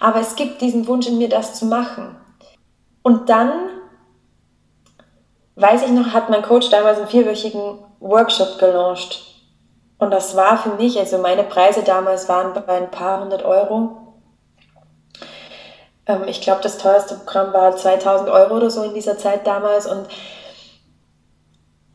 aber 0.00 0.20
es 0.20 0.36
gibt 0.36 0.60
diesen 0.60 0.86
Wunsch 0.86 1.06
in 1.06 1.18
mir, 1.18 1.28
das 1.28 1.54
zu 1.54 1.66
machen. 1.66 2.16
Und 3.02 3.28
dann, 3.28 3.52
weiß 5.54 5.82
ich 5.84 5.90
noch, 5.90 6.12
hat 6.12 6.30
mein 6.30 6.42
Coach 6.42 6.70
damals 6.70 6.98
einen 6.98 7.08
vierwöchigen 7.08 7.78
Workshop 8.00 8.58
gelauncht. 8.58 9.24
Und 9.98 10.10
das 10.10 10.36
war 10.36 10.58
für 10.58 10.70
mich, 10.70 10.98
also 10.98 11.18
meine 11.18 11.42
Preise 11.42 11.82
damals 11.82 12.28
waren 12.28 12.52
bei 12.66 12.76
ein 12.76 12.90
paar 12.90 13.20
hundert 13.20 13.44
Euro. 13.44 14.14
Ähm, 16.06 16.24
ich 16.26 16.40
glaube, 16.40 16.62
das 16.62 16.78
teuerste 16.78 17.14
Programm 17.14 17.52
war 17.52 17.76
2000 17.76 18.28
Euro 18.28 18.56
oder 18.56 18.70
so 18.70 18.82
in 18.82 18.94
dieser 18.94 19.18
Zeit 19.18 19.46
damals. 19.46 19.86
Und 19.86 20.06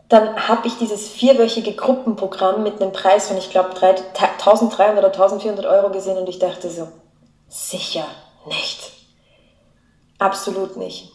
dann 0.10 0.48
habe 0.48 0.68
ich 0.68 0.78
dieses 0.78 1.08
vierwöchige 1.08 1.74
Gruppenprogramm 1.74 2.64
mit 2.64 2.82
einem 2.82 2.92
Preis 2.92 3.28
von, 3.28 3.38
ich 3.38 3.50
glaube, 3.50 3.70
1300 3.70 4.98
oder 4.98 5.08
1400 5.08 5.66
Euro 5.66 5.90
gesehen 5.92 6.18
und 6.18 6.28
ich 6.28 6.40
dachte 6.40 6.70
so, 6.70 6.88
Sicher 7.52 8.06
nicht. 8.48 8.94
Absolut 10.20 10.78
nicht. 10.78 11.12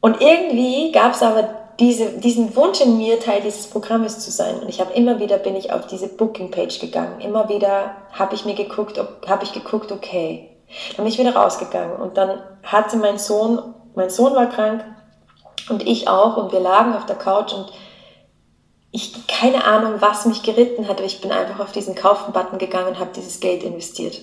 Und 0.00 0.22
irgendwie 0.22 0.90
gab 0.90 1.12
es 1.12 1.22
aber 1.22 1.54
diese, 1.78 2.18
diesen 2.18 2.56
Wunsch 2.56 2.80
in 2.80 2.96
mir, 2.96 3.20
Teil 3.20 3.42
dieses 3.42 3.66
Programmes 3.66 4.20
zu 4.20 4.30
sein. 4.30 4.58
Und 4.58 4.70
ich 4.70 4.80
habe 4.80 4.94
immer 4.94 5.20
wieder 5.20 5.36
bin 5.36 5.54
ich 5.54 5.70
auf 5.70 5.86
diese 5.86 6.08
Booking-Page 6.08 6.78
gegangen. 6.80 7.20
Immer 7.20 7.50
wieder 7.50 7.94
habe 8.12 8.34
ich 8.34 8.46
mir 8.46 8.54
geguckt, 8.54 8.98
habe 9.26 9.44
ich 9.44 9.52
geguckt, 9.52 9.92
okay. 9.92 10.48
Dann 10.96 11.04
bin 11.04 11.12
ich 11.12 11.18
wieder 11.18 11.36
rausgegangen. 11.36 11.96
Und 11.96 12.16
dann 12.16 12.42
hatte 12.62 12.96
mein 12.96 13.18
Sohn, 13.18 13.74
mein 13.94 14.08
Sohn 14.08 14.34
war 14.34 14.46
krank 14.46 14.82
und 15.68 15.86
ich 15.86 16.08
auch. 16.08 16.38
Und 16.38 16.52
wir 16.52 16.60
lagen 16.60 16.94
auf 16.94 17.04
der 17.04 17.16
Couch 17.16 17.52
und 17.52 17.70
ich, 18.92 19.26
keine 19.26 19.64
Ahnung, 19.64 20.00
was 20.00 20.24
mich 20.24 20.42
geritten 20.42 20.88
hat, 20.88 20.96
aber 20.96 21.04
ich 21.04 21.20
bin 21.20 21.32
einfach 21.32 21.60
auf 21.60 21.72
diesen 21.72 21.94
Kaufen-Button 21.94 22.58
gegangen 22.58 22.88
und 22.88 22.98
habe 22.98 23.10
dieses 23.14 23.40
Geld 23.40 23.62
investiert. 23.62 24.22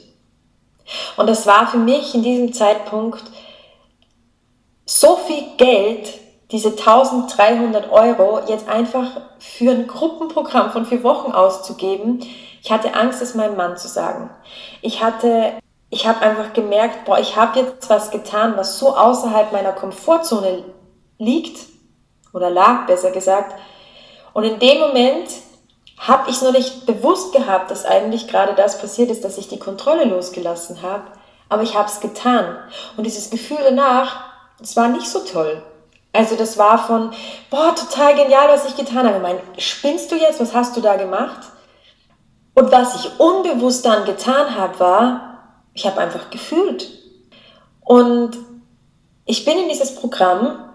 Und 1.18 1.28
das 1.28 1.46
war 1.48 1.68
für 1.68 1.78
mich 1.78 2.16
in 2.16 2.24
diesem 2.24 2.54
Zeitpunkt 2.54 3.24
so 4.86 5.18
viel 5.18 5.44
Geld, 5.58 6.14
diese 6.52 6.70
1300 6.70 7.92
Euro 7.92 8.40
jetzt 8.48 8.70
einfach 8.70 9.22
für 9.38 9.72
ein 9.72 9.88
Gruppenprogramm 9.88 10.72
von 10.72 10.86
vier 10.86 11.04
Wochen 11.04 11.34
auszugeben. 11.34 12.26
Ich 12.64 12.72
hatte 12.72 12.94
Angst, 12.94 13.22
es 13.22 13.36
meinem 13.36 13.58
Mann 13.58 13.78
zu 13.78 13.88
sagen. 13.88 14.30
Ich 14.82 15.04
hatte, 15.04 15.54
ich 15.90 16.08
habe 16.08 16.22
einfach 16.22 16.54
gemerkt, 16.54 17.06
boah, 17.06 17.20
ich 17.20 17.36
habe 17.36 17.60
jetzt 17.60 17.90
was 17.90 18.12
getan, 18.12 18.54
was 18.56 18.80
so 18.80 18.96
außerhalb 18.96 19.52
meiner 19.52 19.74
Komfortzone 19.74 20.64
liegt 21.18 21.60
oder 22.34 22.50
lag, 22.50 22.86
besser 22.86 23.12
gesagt. 23.12 23.56
Und 24.34 24.44
in 24.44 24.60
dem 24.60 24.80
Moment 24.80 25.30
habe 25.98 26.30
ich 26.30 26.36
es 26.36 26.42
nur 26.42 26.52
nicht 26.52 26.86
bewusst 26.86 27.34
gehabt, 27.34 27.72
dass 27.72 27.86
eigentlich 27.86 28.28
gerade 28.28 28.54
das 28.54 28.80
passiert 28.80 29.10
ist, 29.10 29.24
dass 29.24 29.38
ich 29.38 29.48
die 29.48 29.60
Kontrolle 29.60 30.06
losgelassen 30.06 30.82
habe. 30.82 31.04
Aber 31.50 31.64
ich 31.64 31.76
habe 31.76 31.88
es 31.88 32.00
getan. 32.00 32.58
Und 32.96 33.06
dieses 33.06 33.30
Gefühl 33.30 33.58
danach, 33.64 34.26
es 34.62 34.76
war 34.76 34.90
nicht 34.90 35.08
so 35.08 35.20
toll. 35.20 35.62
Also 36.14 36.36
das 36.36 36.58
war 36.58 36.78
von, 36.78 37.12
boah, 37.50 37.76
total 37.76 38.16
genial, 38.16 38.50
was 38.50 38.66
ich 38.66 38.76
getan 38.76 39.06
habe. 39.06 39.18
Ich 39.18 39.22
meine, 39.22 39.42
spinnst 39.58 40.12
du 40.12 40.16
jetzt? 40.16 40.40
Was 40.40 40.54
hast 40.54 40.76
du 40.76 40.82
da 40.82 40.96
gemacht? 40.96 41.42
Und 42.54 42.72
was 42.72 42.96
ich 42.96 43.20
unbewusst 43.20 43.86
dann 43.86 44.06
getan 44.06 44.56
habe, 44.56 44.80
war, 44.80 45.40
ich 45.74 45.86
habe 45.86 46.00
einfach 46.02 46.30
gefühlt. 46.30 46.90
Und 47.82 48.38
ich 49.26 49.46
bin 49.46 49.60
in 49.60 49.70
dieses 49.70 49.96
Programm. 49.96 50.67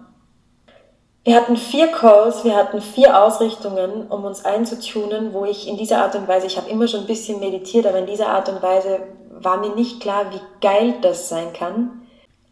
Wir 1.24 1.36
hatten 1.36 1.56
vier 1.56 1.86
Calls, 1.88 2.42
wir 2.42 2.56
hatten 2.56 2.80
vier 2.80 3.22
Ausrichtungen, 3.22 4.08
um 4.08 4.24
uns 4.24 4.44
einzutunen, 4.44 5.32
wo 5.32 5.44
ich 5.44 5.68
in 5.68 5.76
dieser 5.76 5.98
Art 5.98 6.16
und 6.16 6.26
Weise, 6.26 6.46
ich 6.48 6.56
habe 6.56 6.68
immer 6.68 6.88
schon 6.88 7.00
ein 7.00 7.06
bisschen 7.06 7.38
meditiert, 7.38 7.86
aber 7.86 7.98
in 7.98 8.06
dieser 8.06 8.28
Art 8.28 8.48
und 8.48 8.60
Weise 8.60 9.00
war 9.30 9.58
mir 9.58 9.74
nicht 9.74 10.00
klar, 10.00 10.32
wie 10.32 10.40
geil 10.60 10.96
das 11.00 11.28
sein 11.28 11.52
kann. 11.52 12.02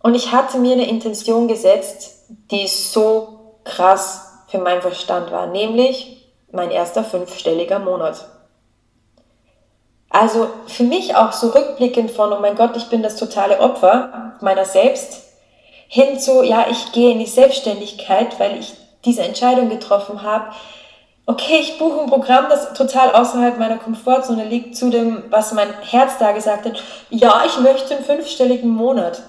Und 0.02 0.14
ich 0.14 0.30
hatte 0.30 0.58
mir 0.58 0.72
eine 0.72 0.88
Intention 0.88 1.48
gesetzt, 1.48 2.26
die 2.50 2.68
so 2.68 3.56
krass 3.64 4.44
für 4.46 4.58
meinen 4.58 4.82
Verstand 4.82 5.32
war, 5.32 5.48
nämlich 5.48 6.30
mein 6.52 6.70
erster 6.70 7.02
fünfstelliger 7.02 7.80
Monat. 7.80 8.24
Also 10.10 10.48
für 10.66 10.84
mich 10.84 11.16
auch 11.16 11.32
so 11.32 11.48
rückblickend 11.48 12.10
von, 12.10 12.32
oh 12.32 12.40
mein 12.40 12.56
Gott, 12.56 12.76
ich 12.76 12.88
bin 12.88 13.02
das 13.02 13.16
totale 13.16 13.60
Opfer 13.60 14.36
meiner 14.40 14.64
selbst, 14.64 15.29
hin 15.92 16.20
zu, 16.20 16.44
ja, 16.44 16.66
ich 16.70 16.92
gehe 16.92 17.10
in 17.10 17.18
die 17.18 17.26
Selbstständigkeit, 17.26 18.38
weil 18.38 18.60
ich 18.60 18.74
diese 19.04 19.22
Entscheidung 19.22 19.68
getroffen 19.68 20.22
habe, 20.22 20.52
okay, 21.26 21.58
ich 21.58 21.78
buche 21.78 22.02
ein 22.02 22.06
Programm, 22.08 22.46
das 22.48 22.74
total 22.74 23.12
außerhalb 23.12 23.58
meiner 23.58 23.76
Komfortzone 23.76 24.44
liegt, 24.44 24.76
zu 24.76 24.90
dem, 24.90 25.24
was 25.30 25.52
mein 25.52 25.68
Herz 25.82 26.12
da 26.18 26.30
gesagt 26.30 26.64
hat, 26.64 26.80
ja, 27.10 27.42
ich 27.44 27.58
möchte 27.58 27.96
einen 27.96 28.04
fünfstelligen 28.04 28.70
Monat. 28.70 29.20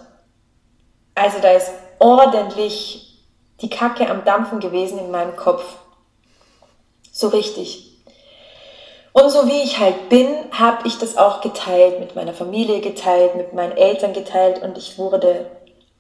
Also 1.15 1.39
da 1.41 1.49
ist 1.49 1.71
ordentlich 1.97 3.25
die 3.61 3.69
Kacke 3.71 4.07
am 4.07 4.23
Dampfen 4.23 4.59
gewesen 4.59 4.99
in 4.99 5.09
meinem 5.09 5.35
Kopf. 5.35 5.63
So 7.11 7.29
richtig. 7.29 7.87
Und 9.13 9.31
so 9.31 9.47
wie 9.47 9.63
ich 9.63 9.79
halt 9.79 10.09
bin, 10.09 10.27
habe 10.51 10.87
ich 10.87 10.99
das 10.99 11.17
auch 11.17 11.41
geteilt, 11.41 11.99
mit 11.99 12.15
meiner 12.15 12.33
Familie 12.33 12.81
geteilt, 12.81 13.35
mit 13.35 13.53
meinen 13.53 13.75
Eltern 13.75 14.13
geteilt 14.13 14.61
und 14.61 14.77
ich 14.77 14.99
wurde 14.99 15.47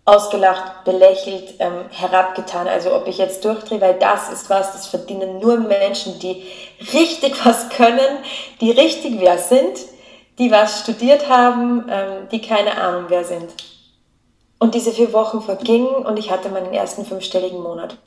ausgelacht, 0.05 0.83
belächelt, 0.83 1.55
ähm, 1.59 1.85
herabgetan. 1.91 2.67
Also 2.67 2.95
ob 2.95 3.07
ich 3.07 3.17
jetzt 3.17 3.45
durchdrehe, 3.45 3.81
weil 3.81 3.99
das 3.99 4.31
ist 4.31 4.49
was, 4.49 4.73
das 4.73 4.87
verdienen 4.87 5.39
nur 5.39 5.57
Menschen, 5.57 6.19
die 6.19 6.43
richtig 6.93 7.45
was 7.45 7.69
können, 7.69 8.17
die 8.59 8.71
richtig 8.71 9.19
wer 9.19 9.37
sind, 9.37 9.77
die 10.37 10.51
was 10.51 10.79
studiert 10.79 11.29
haben, 11.29 11.85
ähm, 11.89 12.29
die 12.31 12.41
keine 12.41 12.81
Ahnung 12.81 13.05
wer 13.09 13.23
sind. 13.23 13.53
Und 14.57 14.75
diese 14.75 14.91
vier 14.91 15.11
Wochen 15.13 15.41
vergingen 15.41 15.87
und 15.87 16.17
ich 16.17 16.31
hatte 16.31 16.49
meinen 16.49 16.73
ersten 16.73 17.05
fünfstelligen 17.05 17.61
Monat. 17.61 17.97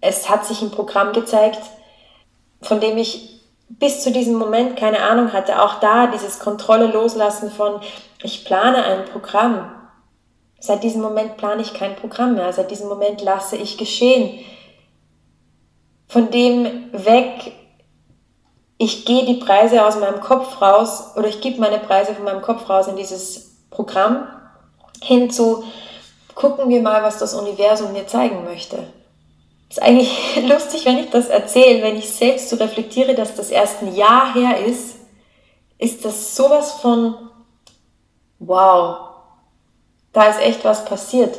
Es 0.00 0.28
hat 0.28 0.44
sich 0.44 0.60
ein 0.60 0.70
Programm 0.70 1.12
gezeigt, 1.12 1.60
von 2.60 2.80
dem 2.80 2.98
ich 2.98 3.40
bis 3.68 4.02
zu 4.02 4.12
diesem 4.12 4.34
Moment 4.34 4.76
keine 4.76 5.02
Ahnung 5.02 5.32
hatte. 5.32 5.62
Auch 5.62 5.80
da 5.80 6.08
dieses 6.08 6.38
Kontrolle 6.38 6.86
loslassen 6.86 7.50
von, 7.50 7.80
ich 8.22 8.44
plane 8.44 8.84
ein 8.84 9.04
Programm. 9.06 9.81
Seit 10.64 10.84
diesem 10.84 11.02
Moment 11.02 11.38
plane 11.38 11.60
ich 11.60 11.74
kein 11.74 11.96
Programm 11.96 12.36
mehr. 12.36 12.52
Seit 12.52 12.70
diesem 12.70 12.88
Moment 12.88 13.20
lasse 13.20 13.56
ich 13.56 13.78
geschehen. 13.78 14.38
Von 16.06 16.30
dem 16.30 16.88
weg, 16.92 17.50
ich 18.78 19.04
gehe 19.04 19.26
die 19.26 19.40
Preise 19.40 19.84
aus 19.84 19.98
meinem 19.98 20.20
Kopf 20.20 20.62
raus 20.62 21.16
oder 21.16 21.26
ich 21.26 21.40
gebe 21.40 21.60
meine 21.60 21.80
Preise 21.80 22.14
von 22.14 22.24
meinem 22.24 22.42
Kopf 22.42 22.70
raus 22.70 22.86
in 22.86 22.94
dieses 22.94 23.56
Programm 23.70 24.28
hin 25.02 25.32
zu, 25.32 25.64
gucken 26.36 26.68
wir 26.68 26.80
mal, 26.80 27.02
was 27.02 27.18
das 27.18 27.34
Universum 27.34 27.92
mir 27.92 28.06
zeigen 28.06 28.44
möchte. 28.44 28.86
Ist 29.68 29.82
eigentlich 29.82 30.46
lustig, 30.48 30.86
wenn 30.86 30.98
ich 30.98 31.10
das 31.10 31.26
erzähle, 31.26 31.82
wenn 31.82 31.96
ich 31.96 32.08
selbst 32.08 32.50
so 32.50 32.54
reflektiere, 32.54 33.16
dass 33.16 33.34
das 33.34 33.50
erst 33.50 33.82
ein 33.82 33.96
Jahr 33.96 34.32
her 34.32 34.64
ist, 34.64 34.94
ist 35.78 36.04
das 36.04 36.36
sowas 36.36 36.74
von, 36.74 37.16
wow, 38.38 39.11
da 40.12 40.26
ist 40.26 40.40
echt 40.40 40.64
was 40.64 40.84
passiert. 40.84 41.38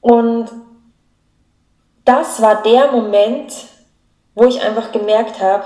Und 0.00 0.48
das 2.04 2.40
war 2.40 2.62
der 2.62 2.92
Moment, 2.92 3.52
wo 4.34 4.44
ich 4.44 4.60
einfach 4.60 4.92
gemerkt 4.92 5.40
habe, 5.40 5.64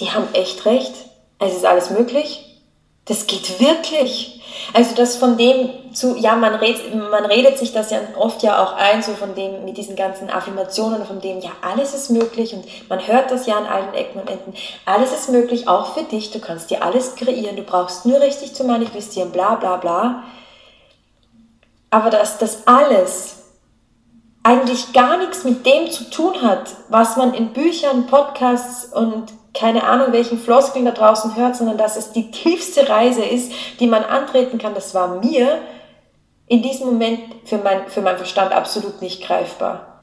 die 0.00 0.10
haben 0.10 0.28
echt 0.32 0.66
recht. 0.66 0.94
Es 1.38 1.54
ist 1.54 1.64
alles 1.64 1.90
möglich. 1.90 2.62
Das 3.04 3.26
geht 3.26 3.58
wirklich. 3.60 4.42
Also 4.74 4.94
das 4.94 5.16
von 5.16 5.38
dem 5.38 5.70
zu, 5.94 6.16
ja, 6.16 6.36
man 6.36 6.54
redet, 6.56 6.94
man 6.94 7.24
redet 7.24 7.58
sich 7.58 7.72
das 7.72 7.90
ja 7.90 8.00
oft 8.18 8.42
ja 8.42 8.62
auch 8.62 8.74
ein, 8.74 9.02
so 9.02 9.12
von 9.12 9.34
dem, 9.34 9.64
mit 9.64 9.76
diesen 9.76 9.96
ganzen 9.96 10.28
Affirmationen, 10.28 11.06
von 11.06 11.20
dem, 11.20 11.40
ja, 11.40 11.50
alles 11.62 11.94
ist 11.94 12.10
möglich 12.10 12.54
und 12.54 12.64
man 12.88 13.06
hört 13.06 13.30
das 13.30 13.46
ja 13.46 13.56
an 13.56 13.66
allen 13.66 13.94
Ecken 13.94 14.20
und 14.20 14.28
Enden. 14.28 14.52
Alles 14.84 15.12
ist 15.12 15.30
möglich, 15.30 15.68
auch 15.68 15.94
für 15.94 16.02
dich, 16.04 16.30
du 16.30 16.40
kannst 16.40 16.70
dir 16.70 16.82
alles 16.82 17.14
kreieren, 17.16 17.56
du 17.56 17.62
brauchst 17.62 18.04
nur 18.04 18.20
richtig 18.20 18.54
zu 18.54 18.64
manifestieren, 18.64 19.32
bla 19.32 19.54
bla 19.54 19.76
bla. 19.76 20.24
Aber 21.90 22.10
dass 22.10 22.38
das 22.38 22.66
alles 22.66 23.36
eigentlich 24.42 24.92
gar 24.92 25.18
nichts 25.18 25.44
mit 25.44 25.66
dem 25.66 25.90
zu 25.90 26.10
tun 26.10 26.42
hat, 26.42 26.70
was 26.88 27.16
man 27.16 27.34
in 27.34 27.52
Büchern, 27.52 28.06
Podcasts 28.06 28.84
und 28.92 29.32
keine 29.54 29.84
Ahnung, 29.84 30.12
welchen 30.12 30.38
Floskeln 30.38 30.84
da 30.84 30.92
draußen 30.92 31.36
hört, 31.36 31.56
sondern 31.56 31.78
dass 31.78 31.96
es 31.96 32.12
die 32.12 32.30
tiefste 32.30 32.88
Reise 32.88 33.24
ist, 33.24 33.52
die 33.80 33.86
man 33.86 34.04
antreten 34.04 34.58
kann. 34.58 34.74
Das 34.74 34.94
war 34.94 35.20
mir 35.20 35.58
in 36.46 36.62
diesem 36.62 36.86
Moment 36.86 37.20
für 37.44 37.58
mein, 37.58 37.88
für 37.88 38.00
meinen 38.00 38.18
Verstand 38.18 38.52
absolut 38.52 39.02
nicht 39.02 39.22
greifbar. 39.22 40.02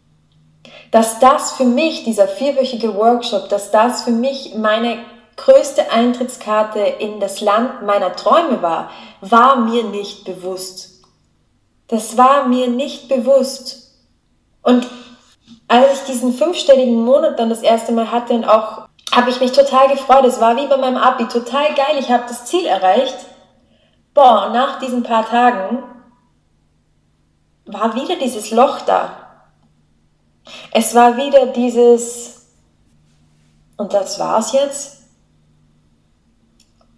Dass 0.91 1.19
das 1.19 1.53
für 1.53 1.65
mich, 1.65 2.03
dieser 2.03 2.27
vierwöchige 2.27 2.95
Workshop, 2.95 3.49
dass 3.49 3.71
das 3.71 4.03
für 4.03 4.11
mich 4.11 4.55
meine 4.55 4.97
größte 5.37 5.91
Eintrittskarte 5.91 6.79
in 6.79 7.19
das 7.19 7.41
Land 7.41 7.81
meiner 7.83 8.15
Träume 8.15 8.61
war, 8.61 8.89
war 9.21 9.57
mir 9.57 9.83
nicht 9.83 10.23
bewusst. 10.25 10.94
Das 11.87 12.17
war 12.17 12.47
mir 12.47 12.67
nicht 12.67 13.07
bewusst. 13.07 13.93
Und 14.61 14.87
als 15.67 16.01
ich 16.01 16.05
diesen 16.07 16.33
fünfstelligen 16.33 17.03
Monat 17.03 17.39
dann 17.39 17.49
das 17.49 17.61
erste 17.61 17.91
Mal 17.91 18.11
hatte 18.11 18.33
und 18.33 18.45
auch 18.45 18.85
habe 19.15 19.29
ich 19.29 19.39
mich 19.39 19.53
total 19.53 19.87
gefreut. 19.87 20.25
Es 20.25 20.41
war 20.41 20.57
wie 20.57 20.67
bei 20.67 20.77
meinem 20.77 20.97
Abi, 20.97 21.27
total 21.27 21.73
geil. 21.73 21.97
Ich 21.99 22.11
habe 22.11 22.25
das 22.27 22.45
Ziel 22.45 22.65
erreicht. 22.65 23.15
Boah, 24.13 24.49
nach 24.51 24.79
diesen 24.79 25.03
paar 25.03 25.25
Tagen 25.25 25.83
war 27.65 27.95
wieder 27.95 28.17
dieses 28.17 28.51
Loch 28.51 28.81
da. 28.81 29.25
Es 30.71 30.93
war 30.93 31.17
wieder 31.17 31.47
dieses, 31.47 32.47
und 33.77 33.93
das 33.93 34.19
war's 34.19 34.51
jetzt. 34.51 34.97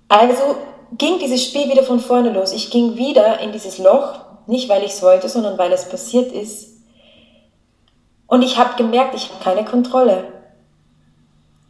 Also 0.10 0.58
ging 0.98 1.20
dieses 1.20 1.44
Spiel 1.44 1.70
wieder 1.70 1.84
von 1.84 2.00
vorne 2.00 2.32
los. 2.32 2.52
Ich 2.52 2.72
ging 2.72 2.96
wieder 2.96 3.40
in 3.40 3.52
dieses 3.52 3.78
Loch, 3.78 4.20
nicht 4.48 4.70
weil 4.70 4.84
ich 4.84 4.92
es 4.92 5.02
wollte, 5.02 5.30
sondern 5.30 5.58
weil 5.58 5.72
es 5.72 5.90
passiert 5.90 6.32
ist. 6.32 6.78
Und 8.28 8.42
ich 8.42 8.58
habe 8.58 8.76
gemerkt, 8.76 9.16
ich 9.16 9.30
habe 9.30 9.44
keine 9.44 9.66
Kontrolle 9.66 10.38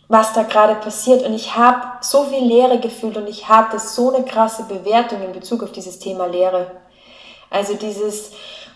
was 0.08 0.34
da 0.34 0.44
gerade 0.44 0.76
passiert. 0.76 1.24
Und 1.24 1.34
ich 1.34 1.56
habe 1.56 1.82
so 2.02 2.24
viel 2.24 2.44
Leere 2.44 2.80
gefühlt 2.80 3.18
und 3.18 3.28
ich 3.28 3.50
hatte 3.50 3.80
so 3.80 4.14
eine 4.14 4.26
krasse 4.26 4.64
Bewertung 4.64 5.22
in 5.22 5.34
Bezug 5.34 5.64
auf 5.64 5.72
dieses 5.72 6.00
Thema 6.00 6.28
Leere. 6.28 6.72
Also 7.50 7.76
dieses, 7.76 8.32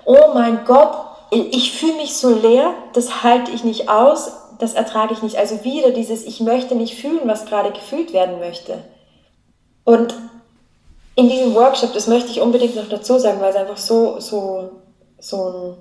oh 0.06 0.34
mein 0.34 0.66
Gott, 0.66 0.94
ich 1.32 1.74
fühle 1.74 1.96
mich 1.96 2.16
so 2.16 2.34
leer, 2.34 2.74
das 2.94 3.24
halte 3.24 3.52
ich 3.52 3.64
nicht 3.64 3.88
aus, 3.90 4.34
das 4.60 4.74
ertrage 4.74 5.14
ich 5.14 5.22
nicht. 5.22 5.38
Also 5.38 5.64
wieder 5.64 5.92
dieses, 5.92 6.26
ich 6.26 6.42
möchte 6.42 6.76
nicht 6.76 7.00
fühlen, 7.00 7.22
was 7.26 7.46
gerade 7.46 7.72
gefühlt 7.72 8.12
werden 8.12 8.40
möchte. 8.40 8.84
Und 9.86 10.14
in 11.16 11.30
diesem 11.30 11.54
Workshop, 11.56 11.94
das 11.94 12.08
möchte 12.08 12.32
ich 12.32 12.42
unbedingt 12.42 12.76
noch 12.76 12.90
dazu 12.90 13.20
sagen, 13.20 13.42
weil 13.42 13.50
es 13.50 13.56
einfach 13.56 13.78
so, 13.78 14.20
so, 14.20 14.72
so 15.20 15.50
ein 15.50 15.78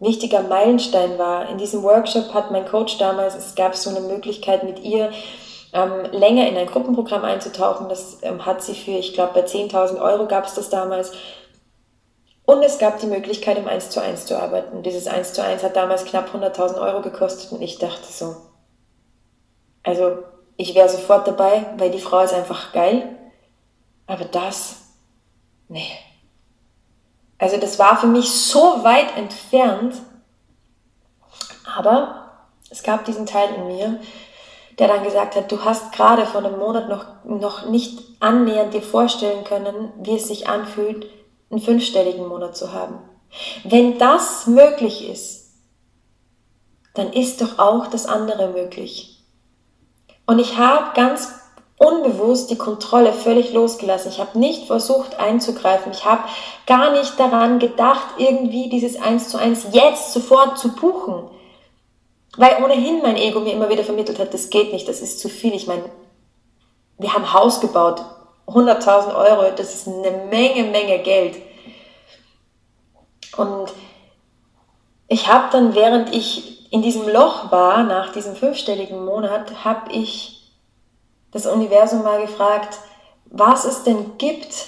wichtiger 0.00 0.42
Meilenstein 0.42 1.18
war. 1.18 1.48
In 1.48 1.58
diesem 1.58 1.82
Workshop 1.82 2.32
hat 2.34 2.50
mein 2.50 2.66
Coach 2.66 2.98
damals, 2.98 3.34
es 3.34 3.54
gab 3.54 3.74
so 3.74 3.90
eine 3.90 4.00
Möglichkeit 4.00 4.64
mit 4.64 4.80
ihr, 4.80 5.10
ähm, 5.72 6.04
länger 6.12 6.48
in 6.48 6.56
ein 6.56 6.66
Gruppenprogramm 6.66 7.24
einzutauchen. 7.24 7.88
Das 7.88 8.18
ähm, 8.22 8.44
hat 8.44 8.62
sie 8.62 8.74
für, 8.74 8.92
ich 8.92 9.14
glaube, 9.14 9.34
bei 9.34 9.46
10.000 9.46 10.00
Euro 10.00 10.26
gab 10.26 10.46
es 10.46 10.54
das 10.54 10.68
damals. 10.68 11.12
Und 12.44 12.62
es 12.62 12.78
gab 12.78 12.98
die 12.98 13.06
Möglichkeit, 13.06 13.58
im 13.58 13.68
1 13.68 13.90
zu 13.90 14.02
1 14.02 14.26
zu 14.26 14.36
arbeiten. 14.36 14.82
Dieses 14.82 15.06
1 15.06 15.34
zu 15.34 15.42
1 15.42 15.62
hat 15.62 15.76
damals 15.76 16.04
knapp 16.04 16.34
100.000 16.34 16.80
Euro 16.80 17.00
gekostet 17.00 17.52
und 17.52 17.62
ich 17.62 17.78
dachte 17.78 18.10
so, 18.10 18.34
also 19.84 20.18
ich 20.56 20.74
wäre 20.74 20.88
sofort 20.88 21.28
dabei, 21.28 21.64
weil 21.78 21.90
die 21.90 22.00
Frau 22.00 22.20
ist 22.20 22.34
einfach 22.34 22.72
geil. 22.72 23.16
Aber 24.10 24.24
das, 24.24 24.74
nee. 25.68 25.92
Also 27.38 27.58
das 27.58 27.78
war 27.78 27.96
für 27.96 28.08
mich 28.08 28.28
so 28.28 28.82
weit 28.82 29.16
entfernt. 29.16 29.94
Aber 31.76 32.48
es 32.70 32.82
gab 32.82 33.04
diesen 33.04 33.24
Teil 33.24 33.54
in 33.54 33.68
mir, 33.68 34.00
der 34.80 34.88
dann 34.88 35.04
gesagt 35.04 35.36
hat, 35.36 35.52
du 35.52 35.64
hast 35.64 35.92
gerade 35.92 36.26
vor 36.26 36.44
einem 36.44 36.58
Monat 36.58 36.88
noch, 36.88 37.24
noch 37.24 37.66
nicht 37.66 38.00
annähernd 38.18 38.74
dir 38.74 38.82
vorstellen 38.82 39.44
können, 39.44 39.92
wie 39.98 40.16
es 40.16 40.26
sich 40.26 40.48
anfühlt, 40.48 41.06
einen 41.48 41.60
fünfstelligen 41.60 42.26
Monat 42.26 42.56
zu 42.56 42.72
haben. 42.72 42.98
Wenn 43.62 43.96
das 44.00 44.48
möglich 44.48 45.08
ist, 45.08 45.52
dann 46.94 47.12
ist 47.12 47.42
doch 47.42 47.60
auch 47.60 47.86
das 47.86 48.06
andere 48.06 48.48
möglich. 48.48 49.22
Und 50.26 50.40
ich 50.40 50.58
habe 50.58 50.94
ganz 50.96 51.39
unbewusst 51.80 52.50
die 52.50 52.58
Kontrolle 52.58 53.14
völlig 53.14 53.54
losgelassen. 53.54 54.10
Ich 54.10 54.20
habe 54.20 54.38
nicht 54.38 54.66
versucht 54.66 55.18
einzugreifen. 55.18 55.92
Ich 55.92 56.04
habe 56.04 56.24
gar 56.66 56.92
nicht 56.92 57.18
daran 57.18 57.58
gedacht, 57.58 58.06
irgendwie 58.18 58.68
dieses 58.68 59.00
Eins 59.00 59.30
zu 59.30 59.38
eins 59.38 59.66
jetzt 59.72 60.12
sofort 60.12 60.58
zu 60.58 60.74
buchen. 60.74 61.24
Weil 62.36 62.62
ohnehin 62.62 63.00
mein 63.00 63.16
Ego 63.16 63.40
mir 63.40 63.54
immer 63.54 63.70
wieder 63.70 63.82
vermittelt 63.82 64.18
hat, 64.18 64.34
das 64.34 64.50
geht 64.50 64.74
nicht, 64.74 64.88
das 64.88 65.00
ist 65.00 65.20
zu 65.20 65.30
viel. 65.30 65.54
Ich 65.54 65.66
meine, 65.66 65.84
wir 66.98 67.14
haben 67.14 67.32
Haus 67.32 67.62
gebaut, 67.62 68.04
100.000 68.46 69.16
Euro, 69.16 69.50
das 69.56 69.74
ist 69.74 69.88
eine 69.88 70.26
Menge, 70.30 70.64
Menge 70.64 70.98
Geld. 70.98 71.36
Und 73.38 73.72
ich 75.08 75.28
habe 75.28 75.48
dann, 75.50 75.74
während 75.74 76.14
ich 76.14 76.70
in 76.70 76.82
diesem 76.82 77.08
Loch 77.08 77.50
war, 77.50 77.84
nach 77.84 78.12
diesem 78.12 78.36
fünfstelligen 78.36 79.02
Monat, 79.02 79.64
habe 79.64 79.90
ich 79.92 80.39
das 81.32 81.46
Universum 81.46 82.02
mal 82.02 82.20
gefragt, 82.20 82.78
was 83.26 83.64
es 83.64 83.84
denn 83.84 84.18
gibt, 84.18 84.66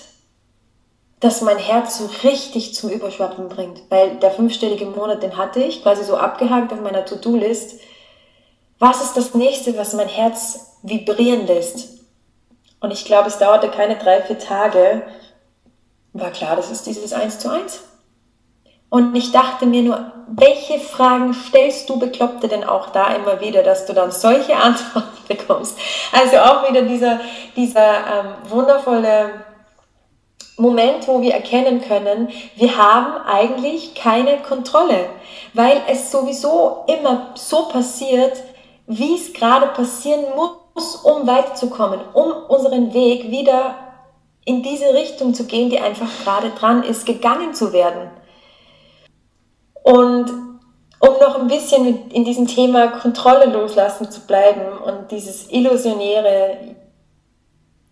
das 1.20 1.40
mein 1.40 1.58
Herz 1.58 1.98
so 1.98 2.10
richtig 2.24 2.74
zum 2.74 2.90
Überschwappen 2.90 3.48
bringt. 3.48 3.82
Weil 3.90 4.16
der 4.16 4.30
fünfstellige 4.30 4.86
Monat, 4.86 5.22
den 5.22 5.36
hatte 5.36 5.62
ich 5.62 5.82
quasi 5.82 6.04
so 6.04 6.16
abgehakt 6.16 6.72
auf 6.72 6.80
meiner 6.80 7.04
To-Do-List. 7.04 7.80
Was 8.78 9.02
ist 9.02 9.16
das 9.16 9.34
nächste, 9.34 9.76
was 9.76 9.94
mein 9.94 10.08
Herz 10.08 10.78
vibrieren 10.82 11.46
lässt? 11.46 12.00
Und 12.80 12.90
ich 12.90 13.04
glaube, 13.04 13.28
es 13.28 13.38
dauerte 13.38 13.70
keine 13.70 13.96
drei, 13.96 14.22
vier 14.22 14.38
Tage. 14.38 15.02
War 16.12 16.32
klar, 16.32 16.56
das 16.56 16.70
ist 16.70 16.86
dieses 16.86 17.12
Eins 17.12 17.38
zu 17.38 17.48
eins. 17.50 17.80
Und 18.92 19.16
ich 19.16 19.32
dachte 19.32 19.64
mir 19.64 19.80
nur, 19.80 20.12
welche 20.26 20.78
Fragen 20.78 21.32
stellst 21.32 21.88
du 21.88 21.98
Bekloppte 21.98 22.46
denn 22.46 22.62
auch 22.62 22.90
da 22.90 23.14
immer 23.14 23.40
wieder, 23.40 23.62
dass 23.62 23.86
du 23.86 23.94
dann 23.94 24.12
solche 24.12 24.54
Antworten 24.68 25.16
bekommst? 25.26 25.78
Also 26.12 26.36
auch 26.36 26.68
wieder 26.68 26.82
dieser, 26.82 27.18
dieser 27.56 27.80
ähm, 27.80 28.50
wundervolle 28.50 29.30
Moment, 30.58 31.08
wo 31.08 31.22
wir 31.22 31.32
erkennen 31.32 31.80
können, 31.80 32.28
wir 32.56 32.76
haben 32.76 33.16
eigentlich 33.24 33.94
keine 33.94 34.42
Kontrolle, 34.42 35.06
weil 35.54 35.80
es 35.88 36.10
sowieso 36.10 36.84
immer 36.86 37.30
so 37.34 37.68
passiert, 37.68 38.42
wie 38.86 39.14
es 39.14 39.32
gerade 39.32 39.68
passieren 39.68 40.26
muss, 40.36 40.96
um 40.96 41.26
weiterzukommen, 41.26 42.00
um 42.12 42.30
unseren 42.46 42.92
Weg 42.92 43.30
wieder 43.30 43.74
in 44.44 44.62
diese 44.62 44.92
Richtung 44.92 45.32
zu 45.32 45.44
gehen, 45.44 45.70
die 45.70 45.80
einfach 45.80 46.10
gerade 46.24 46.50
dran 46.50 46.82
ist, 46.82 47.06
gegangen 47.06 47.54
zu 47.54 47.72
werden. 47.72 48.10
Und 49.82 50.30
um 51.00 51.18
noch 51.20 51.40
ein 51.40 51.48
bisschen 51.48 52.10
in 52.10 52.24
diesem 52.24 52.46
Thema 52.46 52.88
Kontrolle 52.88 53.46
loslassen 53.46 54.10
zu 54.10 54.20
bleiben 54.20 54.78
und 54.78 55.10
dieses 55.10 55.50
illusionäre, 55.50 56.76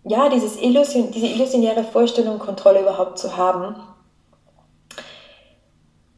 ja, 0.05 0.29
dieses 0.29 0.57
Illusion, 0.57 1.11
diese 1.11 1.27
illusionäre 1.27 1.83
Vorstellung, 1.83 2.39
Kontrolle 2.39 2.83
überhaupt 2.83 3.19
zu 3.19 3.37
haben. 3.37 3.75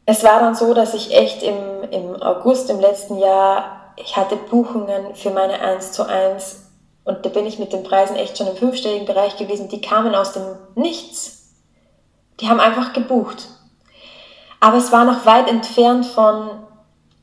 Es 0.05 0.23
war 0.23 0.39
dann 0.39 0.53
so, 0.53 0.73
dass 0.73 0.93
ich 0.93 1.15
echt 1.15 1.41
im, 1.41 1.83
im 1.89 2.21
August 2.21 2.69
im 2.69 2.79
letzten 2.79 3.17
Jahr, 3.17 3.93
ich 3.95 4.15
hatte 4.15 4.35
Buchungen 4.35 5.15
für 5.15 5.31
meine 5.31 5.59
1 5.59 5.93
zu 5.93 6.07
1 6.07 6.63
und 7.05 7.25
da 7.25 7.29
bin 7.29 7.45
ich 7.45 7.57
mit 7.57 7.73
den 7.73 7.83
Preisen 7.83 8.15
echt 8.15 8.37
schon 8.37 8.47
im 8.47 8.55
fünfstelligen 8.55 9.05
Bereich 9.05 9.37
gewesen. 9.37 9.67
Die 9.67 9.81
kamen 9.81 10.13
aus 10.15 10.33
dem 10.33 10.43
Nichts. 10.75 11.55
Die 12.39 12.49
haben 12.49 12.59
einfach 12.59 12.93
gebucht. 12.93 13.49
Aber 14.63 14.77
es 14.77 14.93
war 14.93 15.03
noch 15.03 15.25
weit 15.25 15.49
entfernt 15.49 16.05
von, 16.05 16.49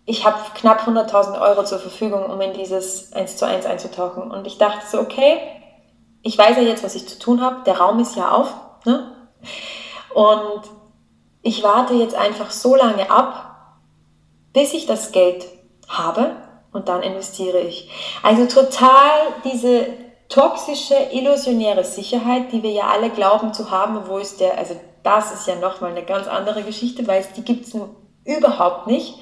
ich 0.04 0.26
habe 0.26 0.36
knapp 0.56 0.86
100.000 0.86 1.40
Euro 1.40 1.64
zur 1.64 1.78
Verfügung, 1.78 2.26
um 2.26 2.38
in 2.42 2.52
dieses 2.52 3.14
1 3.14 3.38
zu 3.38 3.46
1 3.46 3.64
einzutauchen. 3.64 4.30
Und 4.30 4.46
ich 4.46 4.58
dachte 4.58 4.84
so, 4.86 5.00
okay, 5.00 5.38
ich 6.20 6.36
weiß 6.36 6.58
ja 6.58 6.62
jetzt, 6.62 6.84
was 6.84 6.94
ich 6.96 7.08
zu 7.08 7.18
tun 7.18 7.40
habe. 7.40 7.64
Der 7.64 7.78
Raum 7.78 7.98
ist 7.98 8.14
ja 8.14 8.30
auf. 8.30 8.52
Ne? 8.84 9.10
Und 10.12 10.64
ich 11.40 11.62
warte 11.62 11.94
jetzt 11.94 12.14
einfach 12.14 12.50
so 12.50 12.76
lange 12.76 13.10
ab, 13.10 13.78
bis 14.52 14.74
ich 14.74 14.84
das 14.84 15.10
Geld 15.10 15.46
habe 15.88 16.36
und 16.74 16.90
dann 16.90 17.02
investiere 17.02 17.60
ich. 17.60 17.90
Also 18.22 18.44
total 18.44 19.12
diese 19.44 19.86
toxische, 20.28 21.08
illusionäre 21.10 21.84
Sicherheit, 21.84 22.52
die 22.52 22.62
wir 22.62 22.72
ja 22.72 22.88
alle 22.88 23.08
glauben 23.08 23.54
zu 23.54 23.70
haben, 23.70 24.08
wo 24.08 24.18
ist 24.18 24.40
der, 24.40 24.58
also 24.58 24.78
das 25.02 25.32
ist 25.32 25.46
ja 25.46 25.56
nochmal 25.56 25.90
eine 25.92 26.04
ganz 26.04 26.26
andere 26.26 26.62
Geschichte, 26.62 27.06
weil 27.06 27.20
es 27.20 27.32
die 27.32 27.42
gibt 27.42 27.66
es 27.66 27.74
überhaupt 28.24 28.86
nicht. 28.86 29.14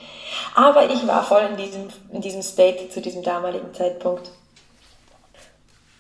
Aber 0.55 0.91
ich 0.91 1.07
war 1.07 1.23
voll 1.23 1.43
in 1.51 1.57
diesem, 1.57 1.89
in 2.13 2.21
diesem 2.21 2.43
State 2.43 2.91
zu 2.91 3.01
diesem 3.01 3.23
damaligen 3.23 3.73
Zeitpunkt. 3.73 4.31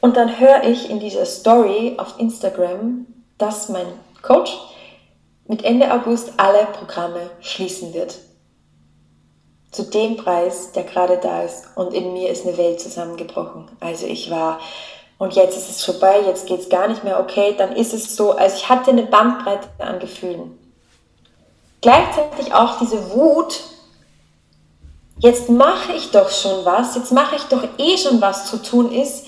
Und 0.01 0.17
dann 0.17 0.39
höre 0.39 0.65
ich 0.65 0.91
in 0.91 1.01
dieser 1.01 1.27
Story 1.27 1.95
auf 1.99 2.19
Instagram, 2.19 3.07
dass 3.37 3.69
mein 3.69 3.87
Coach 4.23 4.57
mit 5.47 5.65
Ende 5.65 5.93
August 5.93 6.33
alle 6.37 6.67
Programme 6.67 7.31
schließen 7.41 7.95
wird. 7.95 8.19
Zu 9.71 9.85
dem 9.85 10.17
Preis, 10.17 10.73
der 10.73 10.85
gerade 10.85 11.19
da 11.19 11.43
ist. 11.43 11.77
Und 11.77 11.93
in 11.95 12.13
mir 12.13 12.31
ist 12.31 12.47
eine 12.47 12.57
Welt 12.57 12.81
zusammengebrochen. 12.81 13.71
Also 13.81 14.07
ich 14.07 14.31
war 14.31 14.61
und 15.19 15.35
jetzt 15.35 15.57
ist 15.57 15.69
es 15.69 15.85
vorbei, 15.85 16.21
jetzt 16.27 16.47
geht 16.47 16.61
es 16.61 16.69
gar 16.69 16.87
nicht 16.87 17.03
mehr, 17.03 17.19
okay, 17.19 17.55
dann 17.59 17.73
ist 17.75 17.93
es 17.93 18.15
so. 18.15 18.33
Also 18.33 18.57
ich 18.57 18.69
hatte 18.69 18.93
eine 18.93 19.03
Bandbreite 19.03 19.69
an 19.79 19.99
Gefühlen. 19.99 20.57
Gleichzeitig 21.81 22.55
auch 22.55 22.79
diese 22.79 23.11
Wut, 23.11 23.61
jetzt 25.19 25.49
mache 25.49 25.93
ich 25.93 26.13
doch 26.13 26.31
schon 26.31 26.65
was, 26.65 26.95
jetzt 26.95 27.13
mache 27.13 27.37
ich 27.37 27.43
doch 27.45 27.65
eh 27.79 27.99
schon 27.99 28.21
was 28.21 28.47
zu 28.47 28.63
tun 28.63 28.93
ist 28.93 29.27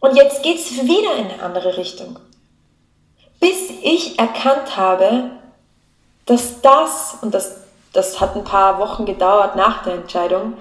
und 0.00 0.16
jetzt 0.16 0.42
geht 0.42 0.56
es 0.56 0.82
wieder 0.82 1.16
in 1.16 1.30
eine 1.30 1.42
andere 1.42 1.76
Richtung. 1.76 2.18
Bis 3.38 3.70
ich 3.82 4.18
erkannt 4.18 4.76
habe, 4.76 5.30
dass 6.24 6.60
das, 6.62 7.16
und 7.20 7.34
das, 7.34 7.56
das 7.92 8.20
hat 8.20 8.34
ein 8.34 8.44
paar 8.44 8.78
Wochen 8.78 9.04
gedauert 9.04 9.56
nach 9.56 9.82
der 9.82 9.94
Entscheidung, 9.94 10.54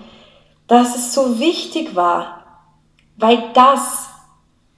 dass 0.67 0.95
es 0.95 1.13
so 1.13 1.39
wichtig 1.39 1.95
war, 1.95 2.43
weil 3.17 3.51
das 3.53 4.06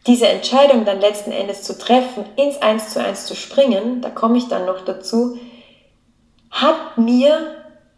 diese 0.07 0.27
Entscheidung 0.27 0.85
dann 0.85 1.01
letzten 1.01 1.31
Endes 1.31 1.63
zu 1.63 1.77
treffen, 1.77 2.25
ins 2.35 2.61
Eins 2.61 2.93
zu 2.93 3.03
eins 3.03 3.25
zu 3.25 3.35
springen, 3.35 4.01
da 4.01 4.09
komme 4.09 4.37
ich 4.37 4.47
dann 4.47 4.65
noch 4.65 4.81
dazu, 4.85 5.37
hat 6.51 6.97
mir 6.97 7.55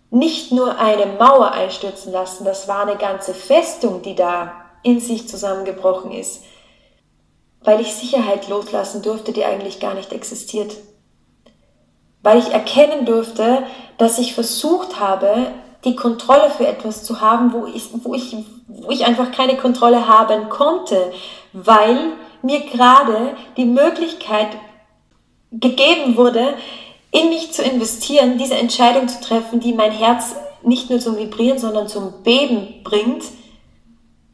nicht 0.10 0.52
nur 0.52 0.78
eine 0.78 1.06
Mauer 1.06 1.52
einstürzen 1.52 2.12
lassen, 2.12 2.44
das 2.44 2.68
war 2.68 2.82
eine 2.82 2.98
ganze 2.98 3.34
Festung, 3.34 4.02
die 4.02 4.16
da 4.16 4.54
in 4.84 5.00
sich 5.00 5.30
zusammengebrochen 5.30 6.12
ist, 6.12 6.44
weil 7.64 7.80
ich 7.80 7.94
Sicherheit 7.94 8.50
loslassen 8.50 9.04
durfte, 9.04 9.32
die 9.32 9.46
eigentlich 9.46 9.80
gar 9.80 9.94
nicht 9.94 10.12
existiert. 10.12 10.76
Weil 12.24 12.40
ich 12.40 12.52
erkennen 12.52 13.06
durfte, 13.06 13.64
dass 13.98 14.20
ich 14.20 14.34
versucht 14.34 15.00
habe, 15.00 15.48
die 15.86 15.96
Kontrolle 15.96 16.50
für 16.50 16.68
etwas 16.68 17.04
zu 17.04 17.22
haben, 17.22 17.54
wo 17.54 17.66
ich, 17.66 17.90
wo 18.04 18.14
ich, 18.14 18.36
wo 18.68 18.92
ich 18.92 19.06
einfach 19.06 19.32
keine 19.32 19.58
Kontrolle 19.58 20.08
haben 20.08 20.50
konnte, 20.50 21.12
weil 21.54 22.14
mir 22.42 22.62
gerade 22.62 23.36
die 23.58 23.66
Möglichkeit 23.66 24.50
gegeben 25.52 26.16
wurde, 26.16 26.56
in 27.12 27.30
mich 27.30 27.52
zu 27.52 27.62
investieren, 27.62 28.38
diese 28.38 28.56
Entscheidung 28.56 29.08
zu 29.08 29.20
treffen, 29.22 29.60
die 29.60 29.74
mein 29.74 29.92
Herz 29.92 30.36
nicht 30.64 30.90
nur 30.90 31.00
zum 31.00 31.18
Vibrieren, 31.18 31.60
sondern 31.60 31.88
zum 31.88 32.24
Beben 32.24 32.82
bringt. 32.84 33.24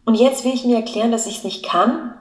Und 0.05 0.15
jetzt 0.15 0.45
will 0.45 0.53
ich 0.53 0.65
mir 0.65 0.77
erklären, 0.77 1.11
dass 1.11 1.25
ich 1.25 1.39
es 1.39 1.43
nicht 1.43 1.65
kann. 1.65 2.13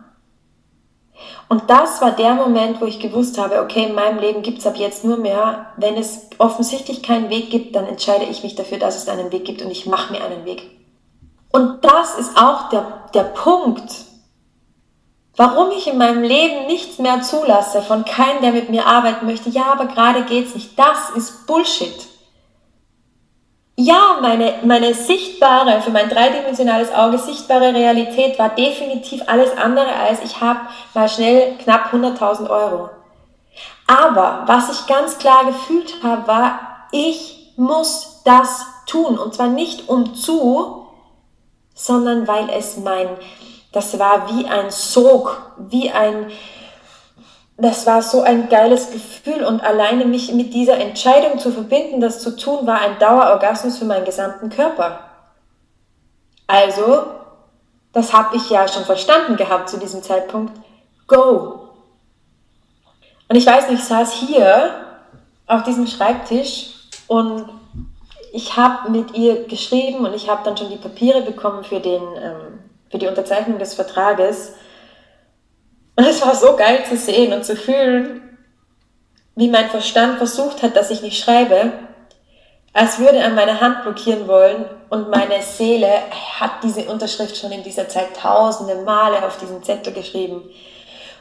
Und 1.48 1.70
das 1.70 2.00
war 2.00 2.12
der 2.12 2.34
Moment, 2.34 2.80
wo 2.80 2.86
ich 2.86 2.98
gewusst 2.98 3.38
habe, 3.38 3.60
okay, 3.60 3.84
in 3.84 3.94
meinem 3.94 4.18
Leben 4.18 4.42
gibt 4.42 4.58
es 4.58 4.66
ab 4.66 4.76
jetzt 4.76 5.04
nur 5.04 5.16
mehr, 5.16 5.66
wenn 5.76 5.96
es 5.96 6.28
offensichtlich 6.38 7.02
keinen 7.02 7.30
Weg 7.30 7.50
gibt, 7.50 7.76
dann 7.76 7.86
entscheide 7.86 8.24
ich 8.24 8.42
mich 8.42 8.56
dafür, 8.56 8.78
dass 8.78 8.96
es 8.96 9.08
einen 9.08 9.30
Weg 9.30 9.44
gibt 9.44 9.62
und 9.62 9.70
ich 9.70 9.86
mache 9.86 10.12
mir 10.12 10.24
einen 10.24 10.44
Weg. 10.44 10.68
Und 11.52 11.84
das 11.84 12.18
ist 12.18 12.36
auch 12.36 12.68
der, 12.70 13.04
der 13.14 13.22
Punkt, 13.22 14.05
warum 15.36 15.70
ich 15.70 15.86
in 15.86 15.98
meinem 15.98 16.22
Leben 16.22 16.66
nichts 16.66 16.98
mehr 16.98 17.22
zulasse 17.22 17.82
von 17.82 18.04
keinem, 18.04 18.40
der 18.42 18.52
mit 18.52 18.70
mir 18.70 18.86
arbeiten 18.86 19.26
möchte. 19.26 19.50
Ja, 19.50 19.66
aber 19.72 19.86
gerade 19.86 20.22
geht's 20.22 20.54
nicht. 20.54 20.78
Das 20.78 21.10
ist 21.14 21.46
Bullshit. 21.46 22.08
Ja, 23.78 24.16
meine, 24.22 24.54
meine 24.64 24.94
sichtbare, 24.94 25.82
für 25.82 25.90
mein 25.90 26.08
dreidimensionales 26.08 26.94
Auge 26.94 27.18
sichtbare 27.18 27.74
Realität 27.74 28.38
war 28.38 28.48
definitiv 28.48 29.22
alles 29.26 29.54
andere 29.58 29.94
als 29.94 30.22
ich 30.24 30.40
habe 30.40 30.60
mal 30.94 31.08
schnell 31.10 31.58
knapp 31.58 31.92
100.000 31.92 32.48
Euro. 32.48 32.88
Aber 33.86 34.44
was 34.46 34.70
ich 34.70 34.86
ganz 34.86 35.18
klar 35.18 35.44
gefühlt 35.44 36.02
habe, 36.02 36.26
war, 36.26 36.58
ich 36.90 37.52
muss 37.56 38.22
das 38.24 38.64
tun. 38.86 39.18
Und 39.18 39.34
zwar 39.34 39.48
nicht 39.48 39.88
um 39.88 40.14
zu, 40.14 40.86
sondern 41.74 42.26
weil 42.26 42.48
es 42.50 42.78
mein, 42.78 43.08
das 43.76 43.98
war 43.98 44.30
wie 44.30 44.46
ein 44.46 44.70
Sog, 44.70 45.52
wie 45.58 45.90
ein, 45.90 46.30
das 47.58 47.86
war 47.86 48.00
so 48.00 48.22
ein 48.22 48.48
geiles 48.48 48.90
Gefühl 48.90 49.44
und 49.44 49.62
alleine 49.62 50.06
mich 50.06 50.32
mit 50.32 50.54
dieser 50.54 50.78
Entscheidung 50.78 51.38
zu 51.38 51.52
verbinden, 51.52 52.00
das 52.00 52.20
zu 52.20 52.34
tun, 52.36 52.66
war 52.66 52.80
ein 52.80 52.98
Dauerorgasmus 52.98 53.76
für 53.76 53.84
meinen 53.84 54.06
gesamten 54.06 54.48
Körper. 54.48 55.00
Also, 56.46 57.04
das 57.92 58.14
habe 58.14 58.36
ich 58.36 58.48
ja 58.48 58.66
schon 58.66 58.84
verstanden 58.84 59.36
gehabt 59.36 59.68
zu 59.68 59.78
diesem 59.78 60.02
Zeitpunkt. 60.02 60.54
Go! 61.06 61.68
Und 63.28 63.36
ich 63.36 63.44
weiß 63.44 63.68
nicht, 63.68 63.80
ich 63.80 63.84
saß 63.84 64.10
hier 64.12 64.70
auf 65.46 65.64
diesem 65.64 65.86
Schreibtisch 65.86 66.70
und 67.08 67.46
ich 68.32 68.56
habe 68.56 68.90
mit 68.90 69.14
ihr 69.14 69.46
geschrieben 69.46 70.06
und 70.06 70.14
ich 70.14 70.30
habe 70.30 70.44
dann 70.44 70.56
schon 70.56 70.70
die 70.70 70.76
Papiere 70.76 71.20
bekommen 71.20 71.62
für, 71.62 71.80
den, 71.80 72.02
ähm, 72.16 72.65
für 72.96 73.00
die 73.00 73.08
Unterzeichnung 73.08 73.58
des 73.58 73.74
Vertrages. 73.74 74.54
Und 75.96 76.06
es 76.06 76.22
war 76.22 76.34
so 76.34 76.56
geil 76.56 76.82
zu 76.88 76.96
sehen 76.96 77.34
und 77.34 77.44
zu 77.44 77.54
fühlen, 77.54 78.38
wie 79.34 79.50
mein 79.50 79.68
Verstand 79.68 80.16
versucht 80.16 80.62
hat, 80.62 80.76
dass 80.76 80.90
ich 80.90 81.02
nicht 81.02 81.22
schreibe, 81.22 81.72
als 82.72 82.98
würde 82.98 83.18
er 83.18 83.28
meine 83.30 83.60
Hand 83.60 83.82
blockieren 83.82 84.26
wollen 84.28 84.64
und 84.88 85.10
meine 85.10 85.42
Seele 85.42 85.90
hat 86.40 86.62
diese 86.62 86.84
Unterschrift 86.84 87.36
schon 87.36 87.52
in 87.52 87.62
dieser 87.62 87.86
Zeit 87.86 88.16
tausende 88.16 88.76
Male 88.76 89.22
auf 89.26 89.36
diesen 89.36 89.62
Zettel 89.62 89.92
geschrieben. 89.92 90.42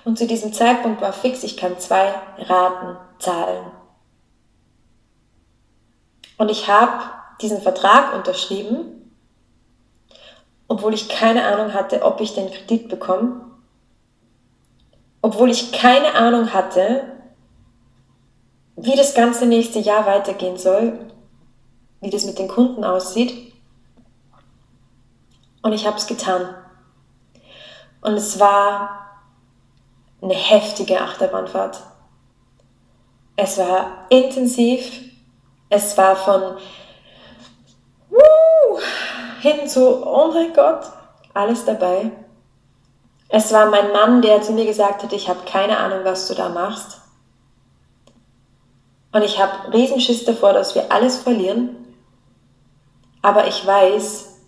Und 0.05 0.17
zu 0.17 0.27
diesem 0.27 0.53
Zeitpunkt 0.53 1.01
war 1.01 1.11
fix, 1.11 1.43
ich 1.43 1.57
kann 1.57 1.77
zwei 1.77 2.13
Raten 2.37 2.97
zahlen. 3.19 3.65
Und 6.37 6.49
ich 6.51 6.69
habe 6.69 7.03
diesen 7.41 7.61
Vertrag 7.61 8.13
unterschrieben, 8.13 9.04
obwohl 10.67 10.93
ich 10.93 11.09
keine 11.09 11.45
Ahnung 11.45 11.73
hatte, 11.73 12.03
ob 12.03 12.21
ich 12.21 12.33
den 12.33 12.51
Kredit 12.51 12.89
bekomme, 12.89 13.41
obwohl 15.21 15.49
ich 15.49 15.71
keine 15.71 16.13
Ahnung 16.13 16.53
hatte, 16.53 17.03
wie 18.75 18.95
das 18.95 19.13
ganze 19.13 19.45
nächste 19.45 19.79
Jahr 19.79 20.05
weitergehen 20.05 20.57
soll, 20.57 20.99
wie 22.01 22.09
das 22.09 22.25
mit 22.25 22.37
den 22.37 22.47
Kunden 22.47 22.83
aussieht. 22.83 23.53
Und 25.61 25.73
ich 25.73 25.87
habe 25.87 25.97
es 25.97 26.05
getan. 26.05 26.53
Und 28.01 28.13
es 28.13 28.39
war 28.39 29.05
eine 30.21 30.35
heftige 30.35 31.01
Achterbahnfahrt. 31.01 31.81
Es 33.35 33.57
war 33.57 34.05
intensiv, 34.09 35.01
es 35.69 35.97
war 35.97 36.15
von 36.15 36.57
uh, 38.11 38.79
hin 39.45 39.67
zu, 39.67 40.05
oh 40.05 40.31
mein 40.33 40.53
Gott, 40.53 40.81
alles 41.33 41.65
dabei. 41.65 42.11
Es 43.29 43.51
war 43.51 43.69
mein 43.69 43.91
Mann, 43.91 44.21
der 44.21 44.41
zu 44.41 44.53
mir 44.53 44.65
gesagt 44.65 45.03
hat, 45.03 45.13
ich 45.13 45.29
habe 45.29 45.39
keine 45.45 45.77
Ahnung, 45.77 45.99
was 46.03 46.27
du 46.27 46.33
da 46.33 46.49
machst. 46.49 47.01
Und 49.11 49.23
ich 49.23 49.41
habe 49.41 49.73
Riesenschiss 49.73 50.25
davor, 50.25 50.53
dass 50.53 50.75
wir 50.75 50.91
alles 50.91 51.17
verlieren. 51.17 51.77
Aber 53.21 53.47
ich 53.47 53.65
weiß, 53.65 54.41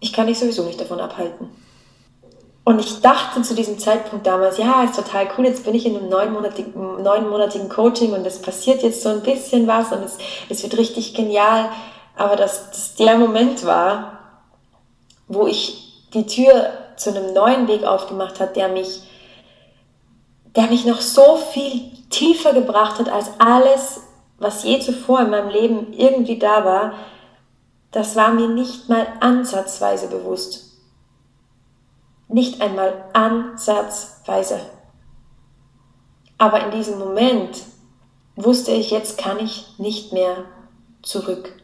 ich 0.00 0.12
kann 0.12 0.26
dich 0.26 0.38
sowieso 0.38 0.64
nicht 0.64 0.80
davon 0.80 1.00
abhalten. 1.00 1.50
Und 2.64 2.80
ich 2.80 3.00
dachte 3.00 3.40
zu 3.42 3.54
diesem 3.54 3.78
Zeitpunkt 3.78 4.26
damals, 4.26 4.58
ja, 4.58 4.82
ist 4.82 4.96
total 4.96 5.26
cool, 5.36 5.46
jetzt 5.46 5.64
bin 5.64 5.74
ich 5.74 5.86
in 5.86 5.96
einem 5.96 6.10
neunmonatigen, 6.10 7.02
neunmonatigen 7.02 7.70
Coaching 7.70 8.12
und 8.12 8.26
es 8.26 8.42
passiert 8.42 8.82
jetzt 8.82 9.02
so 9.02 9.08
ein 9.08 9.22
bisschen 9.22 9.66
was 9.66 9.90
und 9.90 10.02
es, 10.02 10.18
es 10.50 10.62
wird 10.62 10.76
richtig 10.76 11.14
genial. 11.14 11.70
Aber 12.18 12.34
dass 12.34 12.70
das 12.70 12.96
der 12.96 13.16
Moment 13.16 13.64
war, 13.64 14.18
wo 15.28 15.46
ich 15.46 16.08
die 16.12 16.26
Tür 16.26 16.72
zu 16.96 17.10
einem 17.10 17.32
neuen 17.32 17.68
Weg 17.68 17.84
aufgemacht 17.84 18.40
hat, 18.40 18.56
der 18.56 18.68
mich, 18.68 19.08
der 20.56 20.64
mich 20.64 20.84
noch 20.84 21.00
so 21.00 21.36
viel 21.36 21.92
tiefer 22.10 22.52
gebracht 22.52 22.98
hat 22.98 23.08
als 23.08 23.30
alles, 23.38 24.00
was 24.38 24.64
je 24.64 24.80
zuvor 24.80 25.20
in 25.20 25.30
meinem 25.30 25.48
Leben 25.48 25.92
irgendwie 25.92 26.40
da 26.40 26.64
war, 26.64 26.94
das 27.92 28.16
war 28.16 28.32
mir 28.32 28.48
nicht 28.48 28.88
mal 28.88 29.06
ansatzweise 29.20 30.08
bewusst. 30.08 30.76
Nicht 32.26 32.60
einmal 32.60 33.04
ansatzweise. 33.12 34.58
Aber 36.36 36.64
in 36.64 36.72
diesem 36.72 36.98
Moment 36.98 37.62
wusste 38.34 38.72
ich, 38.72 38.90
jetzt 38.90 39.18
kann 39.18 39.38
ich 39.38 39.78
nicht 39.78 40.12
mehr 40.12 40.44
zurück. 41.02 41.57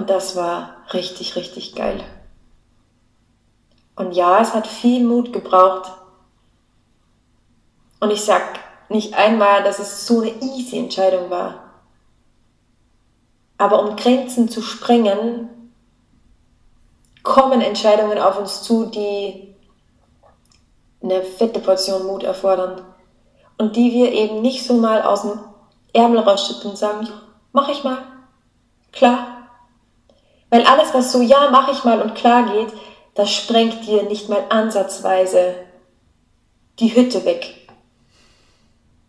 Und 0.00 0.08
das 0.08 0.34
war 0.34 0.76
richtig, 0.94 1.36
richtig 1.36 1.74
geil. 1.74 2.02
Und 3.96 4.12
ja, 4.12 4.40
es 4.40 4.54
hat 4.54 4.66
viel 4.66 5.04
Mut 5.04 5.30
gebraucht. 5.30 5.92
Und 8.00 8.10
ich 8.10 8.24
sag 8.24 8.40
nicht 8.88 9.12
einmal, 9.12 9.62
dass 9.62 9.78
es 9.78 10.06
so 10.06 10.22
eine 10.22 10.30
easy 10.40 10.78
Entscheidung 10.78 11.28
war. 11.28 11.64
Aber 13.58 13.82
um 13.86 13.94
Grenzen 13.94 14.48
zu 14.48 14.62
sprengen, 14.62 15.50
kommen 17.22 17.60
Entscheidungen 17.60 18.18
auf 18.18 18.38
uns 18.38 18.62
zu, 18.62 18.86
die 18.86 19.54
eine 21.02 21.22
fette 21.22 21.60
Portion 21.60 22.06
Mut 22.06 22.22
erfordern 22.22 22.86
und 23.58 23.76
die 23.76 23.92
wir 23.92 24.12
eben 24.12 24.40
nicht 24.40 24.64
so 24.64 24.72
mal 24.72 25.02
aus 25.02 25.20
dem 25.20 25.40
Ärmel 25.92 26.20
rausschütten 26.20 26.70
und 26.70 26.78
sagen, 26.78 27.06
mach 27.52 27.68
ich 27.68 27.84
mal, 27.84 27.98
klar. 28.92 29.39
Weil 30.50 30.66
alles, 30.66 30.92
was 30.92 31.12
so 31.12 31.22
ja, 31.22 31.48
mach 31.50 31.70
ich 31.72 31.84
mal 31.84 32.02
und 32.02 32.14
klar 32.14 32.44
geht, 32.52 32.72
das 33.14 33.32
sprengt 33.32 33.86
dir 33.86 34.02
nicht 34.04 34.28
mal 34.28 34.44
ansatzweise 34.48 35.54
die 36.78 36.94
Hütte 36.94 37.24
weg. 37.24 37.54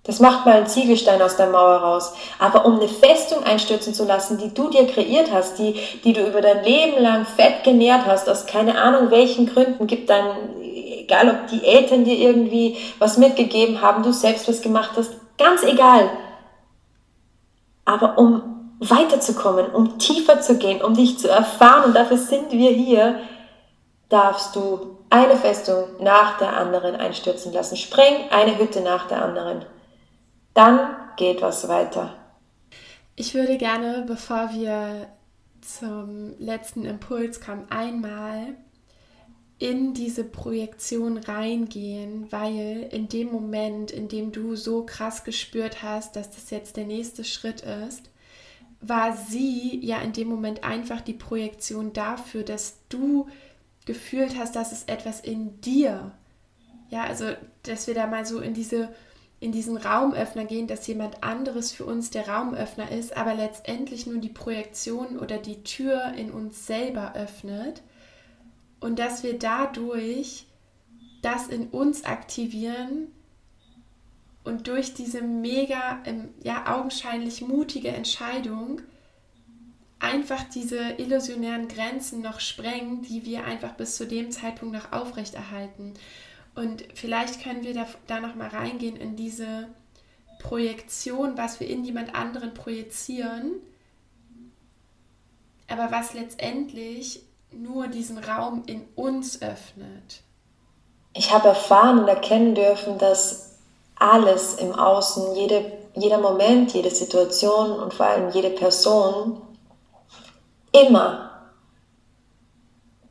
Das 0.03 0.19
macht 0.19 0.45
mal 0.45 0.55
einen 0.55 0.67
Ziegelstein 0.67 1.21
aus 1.21 1.37
der 1.37 1.47
Mauer 1.47 1.77
raus. 1.77 2.13
Aber 2.39 2.65
um 2.65 2.77
eine 2.77 2.87
Festung 2.87 3.43
einstürzen 3.43 3.93
zu 3.93 4.03
lassen, 4.03 4.39
die 4.39 4.53
du 4.53 4.69
dir 4.69 4.87
kreiert 4.87 5.31
hast, 5.31 5.59
die, 5.59 5.75
die 6.03 6.13
du 6.13 6.25
über 6.25 6.41
dein 6.41 6.63
Leben 6.63 7.01
lang 7.01 7.25
fett 7.25 7.63
genährt 7.63 8.05
hast, 8.07 8.27
aus 8.27 8.47
keine 8.47 8.81
Ahnung 8.81 9.11
welchen 9.11 9.45
Gründen, 9.45 9.85
gibt 9.85 10.09
dann, 10.09 10.59
egal 10.59 11.29
ob 11.29 11.47
die 11.47 11.63
Eltern 11.63 12.03
dir 12.03 12.17
irgendwie 12.17 12.77
was 12.97 13.17
mitgegeben 13.17 13.81
haben, 13.81 14.01
du 14.01 14.11
selbst 14.11 14.47
was 14.47 14.61
gemacht 14.61 14.91
hast, 14.95 15.11
ganz 15.37 15.61
egal. 15.63 16.09
Aber 17.85 18.17
um 18.17 18.60
weiterzukommen, 18.81 19.67
um 19.67 19.97
tiefer 19.97 20.41
zu 20.41 20.57
gehen, 20.57 20.83
um 20.83 20.93
dich 20.93 21.17
zu 21.17 21.29
erfahren, 21.29 21.85
und 21.85 21.95
dafür 21.95 22.17
sind 22.17 22.51
wir 22.51 22.71
hier, 22.71 23.19
darfst 24.09 24.55
du 24.55 24.97
eine 25.09 25.37
Festung 25.37 25.85
nach 25.99 26.37
der 26.37 26.57
anderen 26.57 26.95
einstürzen 26.95 27.53
lassen. 27.53 27.77
Spreng 27.77 28.29
eine 28.29 28.57
Hütte 28.57 28.81
nach 28.81 29.07
der 29.07 29.23
anderen 29.23 29.65
dann 30.53 30.95
geht 31.17 31.41
was 31.41 31.67
weiter. 31.67 32.15
Ich 33.15 33.33
würde 33.33 33.57
gerne, 33.57 34.03
bevor 34.07 34.51
wir 34.53 35.07
zum 35.61 36.33
letzten 36.39 36.85
Impuls 36.85 37.39
kommen, 37.39 37.67
einmal 37.69 38.55
in 39.59 39.93
diese 39.93 40.23
Projektion 40.23 41.17
reingehen, 41.17 42.31
weil 42.31 42.89
in 42.91 43.07
dem 43.09 43.31
Moment, 43.31 43.91
in 43.91 44.07
dem 44.07 44.31
du 44.31 44.55
so 44.55 44.85
krass 44.85 45.23
gespürt 45.23 45.83
hast, 45.83 46.15
dass 46.15 46.31
das 46.31 46.49
jetzt 46.49 46.77
der 46.77 46.85
nächste 46.85 47.23
Schritt 47.23 47.61
ist, 47.61 48.09
war 48.81 49.15
sie 49.15 49.79
ja 49.83 49.99
in 50.01 50.13
dem 50.13 50.27
Moment 50.27 50.63
einfach 50.63 51.01
die 51.01 51.13
Projektion 51.13 51.93
dafür, 51.93 52.43
dass 52.43 52.79
du 52.89 53.27
gefühlt 53.85 54.37
hast, 54.37 54.55
dass 54.55 54.71
es 54.71 54.83
etwas 54.85 55.21
in 55.21 55.61
dir, 55.61 56.11
ja, 56.89 57.03
also 57.03 57.25
dass 57.63 57.87
wir 57.87 57.93
da 57.93 58.07
mal 58.07 58.25
so 58.25 58.39
in 58.39 58.53
diese 58.53 58.89
in 59.39 59.51
diesen 59.51 59.75
Raumöffner 59.75 60.45
gehen, 60.45 60.67
dass 60.67 60.85
jemand 60.85 61.23
anderes 61.23 61.71
für 61.71 61.83
uns 61.83 62.11
der 62.11 62.29
Raumöffner 62.29 62.91
ist, 62.91 63.17
aber 63.17 63.33
letztendlich 63.33 64.05
nur 64.05 64.19
die 64.19 64.29
Projektion 64.29 65.17
oder 65.17 65.39
die 65.39 65.63
Tür 65.63 66.13
in 66.15 66.29
uns 66.29 66.67
selber 66.67 67.15
öffnet. 67.15 67.81
Und 68.79 68.99
dass 68.99 69.23
wir 69.23 69.39
dadurch 69.39 70.45
das 71.23 71.47
in 71.47 71.69
uns 71.69 72.05
aktivieren 72.05 73.07
und 74.43 74.67
durch 74.67 74.93
diese 74.93 75.21
mega, 75.21 75.99
ähm, 76.05 76.29
ja, 76.43 76.75
augenscheinlich 76.75 77.41
mutige 77.41 77.89
Entscheidung 77.89 78.81
einfach 79.99 80.43
diese 80.43 80.93
illusionären 80.97 81.67
Grenzen 81.67 82.21
noch 82.21 82.39
sprengen, 82.39 83.03
die 83.03 83.23
wir 83.23 83.45
einfach 83.45 83.73
bis 83.73 83.97
zu 83.97 84.07
dem 84.07 84.31
Zeitpunkt 84.31 84.73
noch 84.73 84.91
aufrechterhalten. 84.91 85.93
Und 86.55 86.83
vielleicht 86.95 87.43
können 87.43 87.63
wir 87.63 87.73
da, 87.73 87.85
da 88.07 88.19
noch 88.19 88.35
mal 88.35 88.49
reingehen 88.49 88.97
in 88.97 89.15
diese 89.15 89.67
Projektion, 90.39 91.37
was 91.37 91.59
wir 91.59 91.67
in 91.67 91.83
jemand 91.85 92.15
anderen 92.15 92.53
projizieren, 92.53 93.53
aber 95.67 95.91
was 95.91 96.13
letztendlich 96.13 97.21
nur 97.51 97.87
diesen 97.87 98.17
Raum 98.17 98.63
in 98.65 98.83
uns 98.95 99.41
öffnet. 99.41 100.23
Ich 101.13 101.31
habe 101.31 101.49
erfahren 101.49 101.99
und 101.99 102.07
erkennen 102.07 102.55
dürfen, 102.55 102.97
dass 102.97 103.50
alles 104.01 104.55
im 104.55 104.73
Außen, 104.73 105.35
jede, 105.35 105.71
jeder 105.95 106.17
Moment, 106.17 106.73
jede 106.73 106.89
Situation 106.89 107.71
und 107.71 107.93
vor 107.93 108.07
allem 108.07 108.31
jede 108.31 108.49
Person 108.49 109.41
immer, 110.71 111.31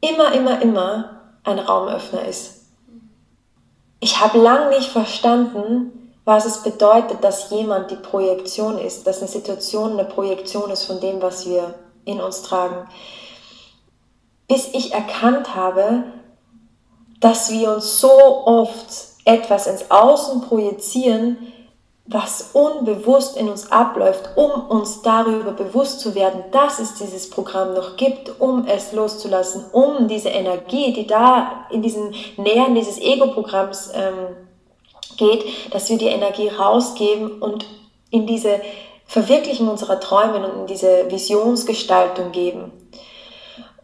immer, 0.01 0.32
immer, 0.32 0.62
immer 0.62 1.20
ein 1.45 1.59
Raumöffner 1.59 2.24
ist. 2.26 2.66
Ich 4.01 4.20
habe 4.20 4.38
lang 4.38 4.70
nicht 4.70 4.91
verstanden, 4.91 6.12
was 6.24 6.45
es 6.45 6.62
bedeutet, 6.62 7.22
dass 7.22 7.51
jemand 7.51 7.91
die 7.91 7.97
Projektion 7.97 8.78
ist, 8.78 9.07
dass 9.07 9.18
eine 9.18 9.28
Situation 9.28 9.93
eine 9.93 10.05
Projektion 10.05 10.70
ist 10.70 10.84
von 10.84 11.01
dem, 11.01 11.22
was 11.22 11.47
wir 11.47 11.74
in 12.05 12.20
uns 12.20 12.43
tragen. 12.43 12.88
Bis 14.49 14.68
ich 14.72 14.93
erkannt 14.93 15.55
habe, 15.55 16.05
dass 17.20 17.51
wir 17.51 17.72
uns 17.74 18.01
so 18.01 18.11
oft 18.11 19.09
etwas 19.24 19.66
ins 19.66 19.90
Außen 19.90 20.42
projizieren, 20.42 21.36
was 22.06 22.50
unbewusst 22.54 23.36
in 23.36 23.48
uns 23.48 23.70
abläuft, 23.70 24.30
um 24.34 24.50
uns 24.50 25.00
darüber 25.02 25.52
bewusst 25.52 26.00
zu 26.00 26.16
werden, 26.16 26.42
dass 26.50 26.80
es 26.80 26.94
dieses 26.94 27.30
Programm 27.30 27.74
noch 27.74 27.96
gibt, 27.96 28.40
um 28.40 28.66
es 28.66 28.92
loszulassen, 28.92 29.64
um 29.70 30.08
diese 30.08 30.30
Energie, 30.30 30.92
die 30.92 31.06
da 31.06 31.66
in 31.70 31.82
diesen 31.82 32.12
Nähern 32.36 32.74
dieses 32.74 32.98
Ego-Programms 32.98 33.90
ähm, 33.94 34.36
geht, 35.16 35.72
dass 35.72 35.88
wir 35.88 35.98
die 35.98 36.06
Energie 36.06 36.48
rausgeben 36.48 37.40
und 37.40 37.66
in 38.10 38.26
diese 38.26 38.60
Verwirklichen 39.06 39.68
unserer 39.68 40.00
Träume 40.00 40.44
und 40.44 40.60
in 40.62 40.66
diese 40.66 41.10
Visionsgestaltung 41.10 42.32
geben. 42.32 42.72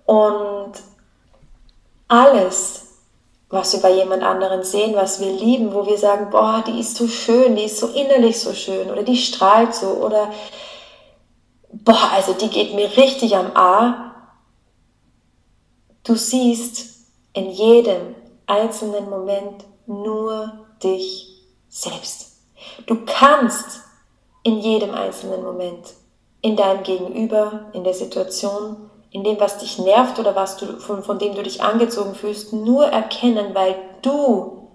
Und 0.04 0.72
alles, 2.08 2.85
was 3.48 3.72
wir 3.72 3.80
bei 3.80 3.94
jemand 3.94 4.22
anderen 4.22 4.64
sehen, 4.64 4.94
was 4.96 5.20
wir 5.20 5.30
lieben, 5.30 5.72
wo 5.72 5.86
wir 5.86 5.98
sagen, 5.98 6.30
boah, 6.30 6.64
die 6.66 6.80
ist 6.80 6.96
so 6.96 7.06
schön, 7.06 7.54
die 7.54 7.64
ist 7.64 7.78
so 7.78 7.88
innerlich 7.88 8.40
so 8.40 8.52
schön 8.52 8.90
oder 8.90 9.02
die 9.02 9.16
strahlt 9.16 9.74
so 9.74 9.86
oder 9.86 10.32
boah, 11.70 12.10
also 12.12 12.32
die 12.32 12.48
geht 12.48 12.74
mir 12.74 12.96
richtig 12.96 13.36
am 13.36 13.56
A. 13.56 14.14
Du 16.02 16.16
siehst 16.16 17.06
in 17.32 17.50
jedem 17.50 18.14
einzelnen 18.46 19.08
Moment 19.08 19.64
nur 19.86 20.66
dich 20.82 21.44
selbst. 21.68 22.38
Du 22.86 23.04
kannst 23.04 23.80
in 24.42 24.58
jedem 24.58 24.94
einzelnen 24.94 25.42
Moment, 25.42 25.94
in 26.40 26.56
deinem 26.56 26.82
Gegenüber, 26.82 27.66
in 27.72 27.84
der 27.84 27.94
Situation, 27.94 28.85
in 29.16 29.24
dem, 29.24 29.40
was 29.40 29.56
dich 29.56 29.78
nervt 29.78 30.18
oder 30.18 30.36
was 30.36 30.58
du, 30.58 30.78
von, 30.78 31.02
von 31.02 31.18
dem 31.18 31.34
du 31.34 31.42
dich 31.42 31.62
angezogen 31.62 32.14
fühlst, 32.14 32.52
nur 32.52 32.84
erkennen, 32.86 33.54
weil 33.54 33.74
du 34.02 34.68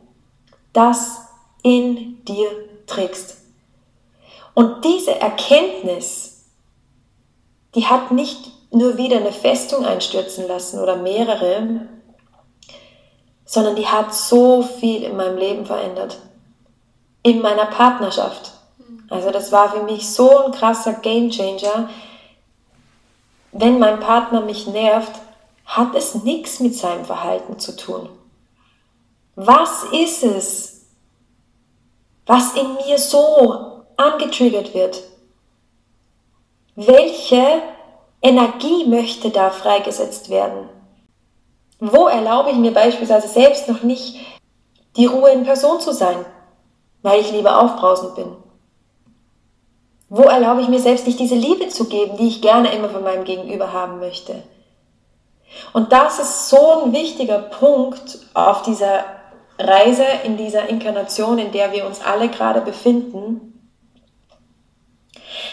das 0.73 1.19
in 1.61 2.25
dir 2.25 2.49
trägst. 2.87 3.37
Und 4.55 4.83
diese 4.83 5.19
Erkenntnis, 5.19 6.47
die 7.75 7.85
hat 7.85 8.09
nicht 8.09 8.51
nur 8.71 8.97
wieder 8.97 9.17
eine 9.17 9.31
Festung 9.31 9.85
einstürzen 9.85 10.47
lassen 10.47 10.79
oder 10.79 10.95
mehrere, 10.95 11.87
sondern 13.45 13.75
die 13.75 13.87
hat 13.87 14.15
so 14.15 14.63
viel 14.63 15.03
in 15.03 15.17
meinem 15.17 15.37
Leben 15.37 15.67
verändert. 15.67 16.17
In 17.21 17.43
meiner 17.43 17.67
Partnerschaft. 17.67 18.53
Also 19.07 19.29
das 19.29 19.51
war 19.51 19.71
für 19.71 19.83
mich 19.83 20.09
so 20.09 20.45
ein 20.45 20.51
krasser 20.51 20.93
Gamechanger 20.93 21.89
wenn 23.51 23.79
mein 23.79 23.99
Partner 23.99 24.41
mich 24.41 24.67
nervt, 24.67 25.11
hat 25.65 25.95
es 25.95 26.15
nichts 26.23 26.59
mit 26.59 26.75
seinem 26.75 27.05
Verhalten 27.05 27.59
zu 27.59 27.75
tun. 27.75 28.09
Was 29.35 29.83
ist 29.91 30.23
es, 30.23 30.85
was 32.25 32.53
in 32.55 32.75
mir 32.75 32.97
so 32.97 33.83
angetriggert 33.97 34.73
wird? 34.73 35.01
Welche 36.75 37.61
Energie 38.21 38.85
möchte 38.85 39.29
da 39.29 39.49
freigesetzt 39.49 40.29
werden? 40.29 40.69
Wo 41.79 42.07
erlaube 42.07 42.51
ich 42.51 42.57
mir 42.57 42.73
beispielsweise 42.73 43.27
selbst 43.27 43.67
noch 43.67 43.83
nicht, 43.83 44.17
die 44.95 45.05
Ruhe 45.05 45.31
in 45.31 45.43
Person 45.43 45.79
zu 45.79 45.93
sein, 45.93 46.25
weil 47.01 47.21
ich 47.21 47.31
lieber 47.31 47.59
aufbrausend 47.59 48.15
bin? 48.15 48.40
Wo 50.13 50.23
erlaube 50.23 50.59
ich 50.59 50.67
mir 50.67 50.81
selbst 50.81 51.07
nicht 51.07 51.21
diese 51.21 51.35
Liebe 51.35 51.69
zu 51.69 51.85
geben, 51.85 52.17
die 52.17 52.27
ich 52.27 52.41
gerne 52.41 52.75
immer 52.75 52.89
von 52.89 53.01
meinem 53.01 53.23
Gegenüber 53.23 53.71
haben 53.71 53.99
möchte? 53.99 54.43
Und 55.71 55.93
das 55.93 56.19
ist 56.19 56.49
so 56.49 56.83
ein 56.83 56.91
wichtiger 56.91 57.39
Punkt 57.39 58.19
auf 58.33 58.61
dieser 58.61 59.05
Reise, 59.57 60.03
in 60.25 60.35
dieser 60.35 60.67
Inkarnation, 60.67 61.37
in 61.37 61.53
der 61.53 61.71
wir 61.71 61.85
uns 61.85 62.01
alle 62.01 62.27
gerade 62.27 62.59
befinden. 62.59 63.71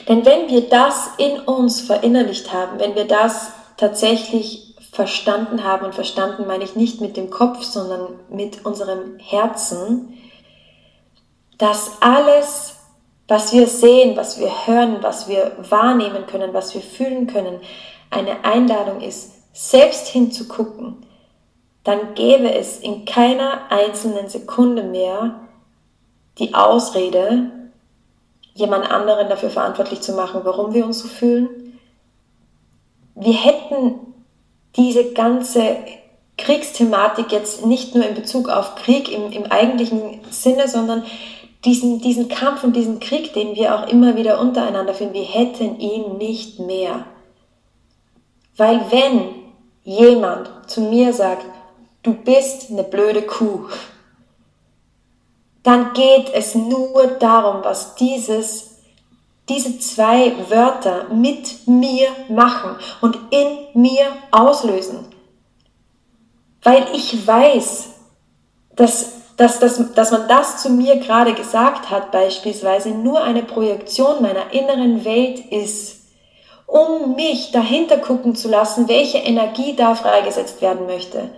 Denn 0.08 0.26
wenn 0.26 0.48
wir 0.48 0.68
das 0.68 1.10
in 1.18 1.38
uns 1.38 1.80
verinnerlicht 1.80 2.52
haben, 2.52 2.80
wenn 2.80 2.96
wir 2.96 3.06
das 3.06 3.52
tatsächlich 3.76 4.74
verstanden 4.90 5.62
haben, 5.62 5.86
und 5.86 5.94
verstanden 5.94 6.48
meine 6.48 6.64
ich 6.64 6.74
nicht 6.74 7.00
mit 7.00 7.16
dem 7.16 7.30
Kopf, 7.30 7.62
sondern 7.62 8.18
mit 8.28 8.64
unserem 8.66 9.20
Herzen, 9.20 10.18
dass 11.58 11.92
alles 12.00 12.77
was 13.28 13.52
wir 13.52 13.66
sehen, 13.66 14.16
was 14.16 14.40
wir 14.40 14.66
hören, 14.66 14.98
was 15.02 15.28
wir 15.28 15.52
wahrnehmen 15.68 16.26
können, 16.26 16.54
was 16.54 16.74
wir 16.74 16.80
fühlen 16.80 17.26
können, 17.26 17.60
eine 18.10 18.44
Einladung 18.44 19.02
ist, 19.02 19.32
selbst 19.52 20.08
hinzugucken, 20.08 20.96
dann 21.84 22.14
gäbe 22.14 22.52
es 22.52 22.78
in 22.80 23.04
keiner 23.04 23.70
einzelnen 23.70 24.28
Sekunde 24.28 24.82
mehr 24.82 25.40
die 26.38 26.54
Ausrede, 26.54 27.50
jemand 28.54 28.90
anderen 28.90 29.28
dafür 29.28 29.50
verantwortlich 29.50 30.00
zu 30.00 30.12
machen, 30.12 30.40
warum 30.44 30.72
wir 30.72 30.84
uns 30.84 31.00
so 31.00 31.08
fühlen. 31.08 31.78
Wir 33.14 33.34
hätten 33.34 33.94
diese 34.76 35.12
ganze 35.12 35.76
Kriegsthematik 36.38 37.32
jetzt 37.32 37.66
nicht 37.66 37.94
nur 37.94 38.06
in 38.06 38.14
Bezug 38.14 38.48
auf 38.48 38.76
Krieg 38.76 39.10
im, 39.10 39.32
im 39.32 39.46
eigentlichen 39.46 40.20
Sinne, 40.30 40.68
sondern 40.68 41.04
diesen, 41.64 42.00
diesen 42.00 42.28
Kampf 42.28 42.64
und 42.64 42.74
diesen 42.74 43.00
Krieg, 43.00 43.32
den 43.32 43.56
wir 43.56 43.74
auch 43.74 43.88
immer 43.88 44.16
wieder 44.16 44.40
untereinander 44.40 44.94
führen, 44.94 45.12
wir 45.12 45.24
hätten 45.24 45.78
ihn 45.80 46.16
nicht 46.16 46.60
mehr. 46.60 47.04
Weil 48.56 48.80
wenn 48.90 49.30
jemand 49.84 50.50
zu 50.66 50.82
mir 50.82 51.12
sagt, 51.12 51.44
du 52.02 52.14
bist 52.14 52.70
eine 52.70 52.84
blöde 52.84 53.22
Kuh, 53.22 53.66
dann 55.62 55.92
geht 55.92 56.30
es 56.32 56.54
nur 56.54 57.06
darum, 57.18 57.62
was 57.64 57.94
dieses, 57.96 58.78
diese 59.48 59.78
zwei 59.78 60.32
Wörter 60.48 61.12
mit 61.12 61.66
mir 61.66 62.08
machen 62.28 62.76
und 63.00 63.18
in 63.30 63.80
mir 63.80 64.06
auslösen. 64.30 65.06
Weil 66.62 66.86
ich 66.94 67.26
weiß, 67.26 67.90
dass 68.76 69.17
dass, 69.38 69.60
dass, 69.60 69.94
dass 69.94 70.10
man 70.10 70.26
das 70.26 70.60
zu 70.60 70.68
mir 70.68 70.96
gerade 70.96 71.32
gesagt 71.32 71.90
hat, 71.90 72.10
beispielsweise 72.10 72.90
nur 72.90 73.22
eine 73.22 73.44
Projektion 73.44 74.20
meiner 74.20 74.52
inneren 74.52 75.04
Welt 75.04 75.38
ist, 75.38 76.00
um 76.66 77.14
mich 77.14 77.52
dahinter 77.52 77.98
gucken 77.98 78.34
zu 78.34 78.48
lassen, 78.48 78.88
welche 78.88 79.18
Energie 79.18 79.76
da 79.76 79.94
freigesetzt 79.94 80.60
werden 80.60 80.86
möchte. 80.86 81.30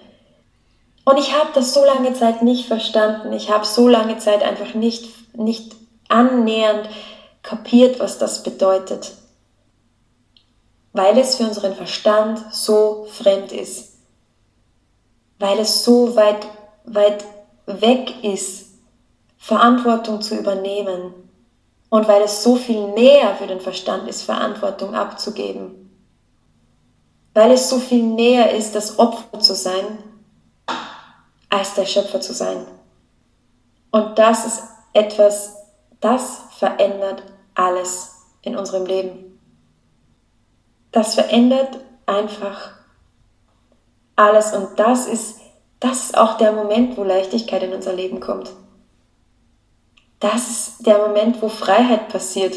Und 1.05 1.19
ich 1.19 1.35
habe 1.35 1.51
das 1.55 1.75
so 1.75 1.85
lange 1.85 2.15
Zeit 2.15 2.43
nicht 2.43 2.67
verstanden. 2.67 3.35
Ich 3.35 3.51
habe 3.51 3.67
so 3.67 3.87
lange 3.87 4.17
Zeit 4.17 4.43
einfach 4.43 4.73
nicht, 4.73 5.37
nicht 5.37 5.77
annähernd 6.09 6.89
kapiert, 7.43 8.01
was 8.01 8.17
das 8.17 8.43
bedeutet. 8.43 9.13
Weil 10.95 11.19
es 11.19 11.37
für 11.37 11.45
unseren 11.45 11.75
Verstand 11.75 12.43
so 12.51 13.07
fremd 13.11 13.53
ist. 13.53 13.93
Weil 15.39 15.59
es 15.59 15.85
so 15.85 16.17
weit, 16.17 16.47
weit 16.85 17.25
weg 17.67 18.25
ist 18.25 18.67
Verantwortung 19.39 20.21
zu 20.21 20.37
übernehmen 20.37 21.15
und 21.89 22.07
weil 22.07 22.23
es 22.23 22.43
so 22.43 22.57
viel 22.57 22.89
näher 22.89 23.35
für 23.35 23.47
den 23.47 23.61
Verstand 23.61 24.09
ist, 24.09 24.23
Verantwortung 24.23 24.95
abzugeben. 24.95 25.91
Weil 27.35 27.53
es 27.53 27.69
so 27.69 27.79
viel 27.79 28.03
näher 28.03 28.55
ist, 28.55 28.75
das 28.75 28.99
Opfer 28.99 29.41
zu 29.41 29.55
sein, 29.55 29.99
als 31.49 31.75
der 31.75 31.87
Schöpfer 31.87 32.21
zu 32.21 32.33
sein. 32.33 32.67
Und 33.91 34.19
das 34.19 34.47
ist 34.47 34.63
etwas, 34.93 35.57
das 36.01 36.43
verändert 36.59 37.23
alles 37.55 38.15
in 38.43 38.57
unserem 38.57 38.87
Leben. 38.87 39.39
Das 40.93 41.15
verändert 41.15 41.79
einfach 42.07 42.73
alles 44.17 44.53
und 44.53 44.79
das 44.79 45.07
ist, 45.07 45.40
das 45.81 46.05
ist 46.05 46.17
auch 46.17 46.37
der 46.37 46.53
Moment, 46.53 46.97
wo 46.97 47.05
Leichtigkeit 47.05 47.63
in 47.63 47.73
unser 47.73 47.95
Leben 47.95 48.21
kommt. 48.21 48.53
Das 50.21 50.49
ist 50.51 50.87
der 50.87 50.99
Moment, 50.99 51.41
wo 51.41 51.49
Freiheit 51.49 52.11
passiert, 52.11 52.55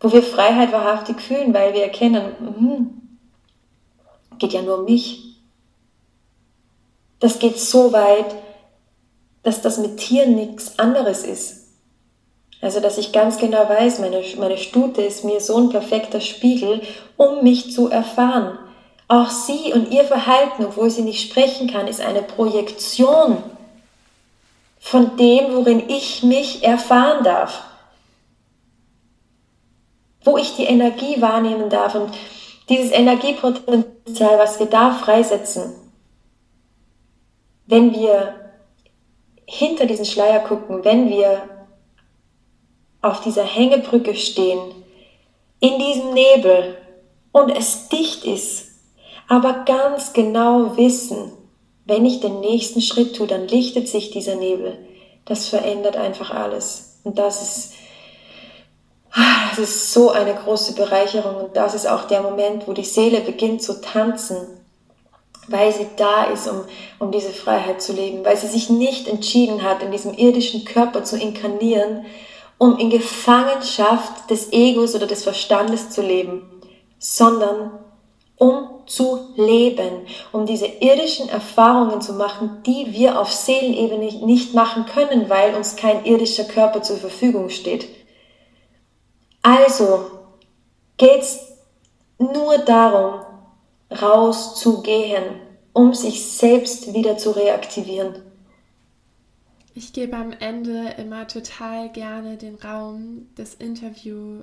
wo 0.00 0.12
wir 0.12 0.22
Freiheit 0.22 0.72
wahrhaftig 0.72 1.20
fühlen, 1.20 1.54
weil 1.54 1.72
wir 1.72 1.84
erkennen, 1.84 2.32
mh, 2.40 4.38
geht 4.38 4.52
ja 4.52 4.62
nur 4.62 4.80
um 4.80 4.84
mich. 4.84 5.36
Das 7.20 7.38
geht 7.38 7.58
so 7.58 7.92
weit, 7.92 8.34
dass 9.44 9.62
das 9.62 9.78
mit 9.78 9.98
Tieren 9.98 10.34
nichts 10.34 10.78
anderes 10.78 11.22
ist. 11.22 11.68
Also, 12.60 12.80
dass 12.80 12.98
ich 12.98 13.12
ganz 13.12 13.38
genau 13.38 13.68
weiß, 13.68 14.00
meine, 14.00 14.22
meine 14.38 14.58
Stute 14.58 15.02
ist 15.02 15.24
mir 15.24 15.40
so 15.40 15.56
ein 15.56 15.68
perfekter 15.68 16.20
Spiegel, 16.20 16.82
um 17.16 17.44
mich 17.44 17.72
zu 17.72 17.88
erfahren. 17.88 18.58
Auch 19.08 19.30
sie 19.30 19.72
und 19.72 19.92
ihr 19.92 20.04
Verhalten, 20.04 20.64
obwohl 20.64 20.90
sie 20.90 21.02
nicht 21.02 21.30
sprechen 21.30 21.70
kann, 21.70 21.86
ist 21.86 22.00
eine 22.00 22.22
Projektion 22.22 23.42
von 24.80 25.16
dem, 25.16 25.54
worin 25.54 25.88
ich 25.88 26.22
mich 26.22 26.64
erfahren 26.64 27.22
darf. 27.22 27.64
Wo 30.24 30.36
ich 30.36 30.56
die 30.56 30.64
Energie 30.64 31.20
wahrnehmen 31.20 31.70
darf 31.70 31.94
und 31.94 32.12
dieses 32.68 32.90
Energiepotenzial, 32.90 34.38
was 34.38 34.58
wir 34.58 34.66
da 34.66 34.90
freisetzen, 34.90 35.72
wenn 37.66 37.92
wir 37.92 38.34
hinter 39.46 39.86
diesen 39.86 40.04
Schleier 40.04 40.40
gucken, 40.40 40.84
wenn 40.84 41.08
wir 41.08 41.42
auf 43.02 43.20
dieser 43.20 43.44
Hängebrücke 43.44 44.16
stehen, 44.16 44.58
in 45.60 45.78
diesem 45.78 46.12
Nebel 46.12 46.76
und 47.30 47.50
es 47.50 47.88
dicht 47.88 48.24
ist, 48.24 48.65
aber 49.28 49.64
ganz 49.64 50.12
genau 50.12 50.76
wissen, 50.76 51.32
wenn 51.84 52.04
ich 52.04 52.20
den 52.20 52.40
nächsten 52.40 52.80
Schritt 52.80 53.16
tue, 53.16 53.26
dann 53.26 53.48
lichtet 53.48 53.88
sich 53.88 54.10
dieser 54.10 54.34
Nebel. 54.34 54.78
Das 55.24 55.48
verändert 55.48 55.96
einfach 55.96 56.30
alles. 56.30 57.00
Und 57.04 57.18
das 57.18 57.42
ist, 57.42 57.72
das 59.50 59.58
ist 59.58 59.92
so 59.92 60.10
eine 60.10 60.34
große 60.34 60.74
Bereicherung. 60.74 61.36
Und 61.36 61.56
das 61.56 61.74
ist 61.74 61.88
auch 61.88 62.04
der 62.04 62.22
Moment, 62.22 62.66
wo 62.66 62.72
die 62.72 62.84
Seele 62.84 63.20
beginnt 63.20 63.62
zu 63.62 63.80
tanzen, 63.80 64.36
weil 65.48 65.72
sie 65.72 65.86
da 65.96 66.24
ist, 66.24 66.48
um, 66.48 66.64
um 66.98 67.12
diese 67.12 67.30
Freiheit 67.30 67.80
zu 67.80 67.92
leben, 67.92 68.24
weil 68.24 68.36
sie 68.36 68.48
sich 68.48 68.68
nicht 68.68 69.06
entschieden 69.06 69.62
hat, 69.62 69.82
in 69.82 69.92
diesem 69.92 70.14
irdischen 70.14 70.64
Körper 70.64 71.04
zu 71.04 71.16
inkarnieren, 71.16 72.04
um 72.58 72.78
in 72.78 72.90
Gefangenschaft 72.90 74.28
des 74.30 74.52
Egos 74.52 74.94
oder 74.94 75.06
des 75.06 75.22
Verstandes 75.22 75.90
zu 75.90 76.02
leben, 76.02 76.42
sondern 76.98 77.70
um 78.36 78.68
zu 78.86 79.32
leben, 79.36 80.06
um 80.32 80.46
diese 80.46 80.66
irdischen 80.66 81.28
Erfahrungen 81.28 82.00
zu 82.00 82.14
machen, 82.14 82.62
die 82.64 82.92
wir 82.92 83.20
auf 83.20 83.32
Seelenebene 83.32 84.24
nicht 84.26 84.54
machen 84.54 84.86
können, 84.86 85.28
weil 85.28 85.54
uns 85.54 85.76
kein 85.76 86.04
irdischer 86.04 86.44
Körper 86.44 86.82
zur 86.82 86.96
Verfügung 86.98 87.48
steht. 87.48 87.88
Also 89.42 90.10
geht's 90.96 91.38
nur 92.18 92.58
darum, 92.58 93.20
rauszugehen, 93.90 95.24
um 95.72 95.94
sich 95.94 96.26
selbst 96.26 96.94
wieder 96.94 97.18
zu 97.18 97.30
reaktivieren. 97.30 98.22
Ich 99.74 99.92
gebe 99.92 100.16
am 100.16 100.32
Ende 100.32 100.94
immer 100.96 101.28
total 101.28 101.90
gerne 101.90 102.36
den 102.38 102.54
Raum, 102.54 103.28
das 103.36 103.54
Interview 103.54 104.40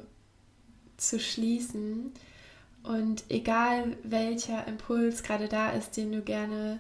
zu 0.98 1.20
schließen. 1.20 2.14
Und 2.84 3.24
egal 3.30 3.96
welcher 4.04 4.68
Impuls 4.68 5.24
gerade 5.24 5.48
da 5.48 5.72
ist, 5.72 5.96
den 5.96 6.12
du 6.12 6.22
gerne 6.22 6.80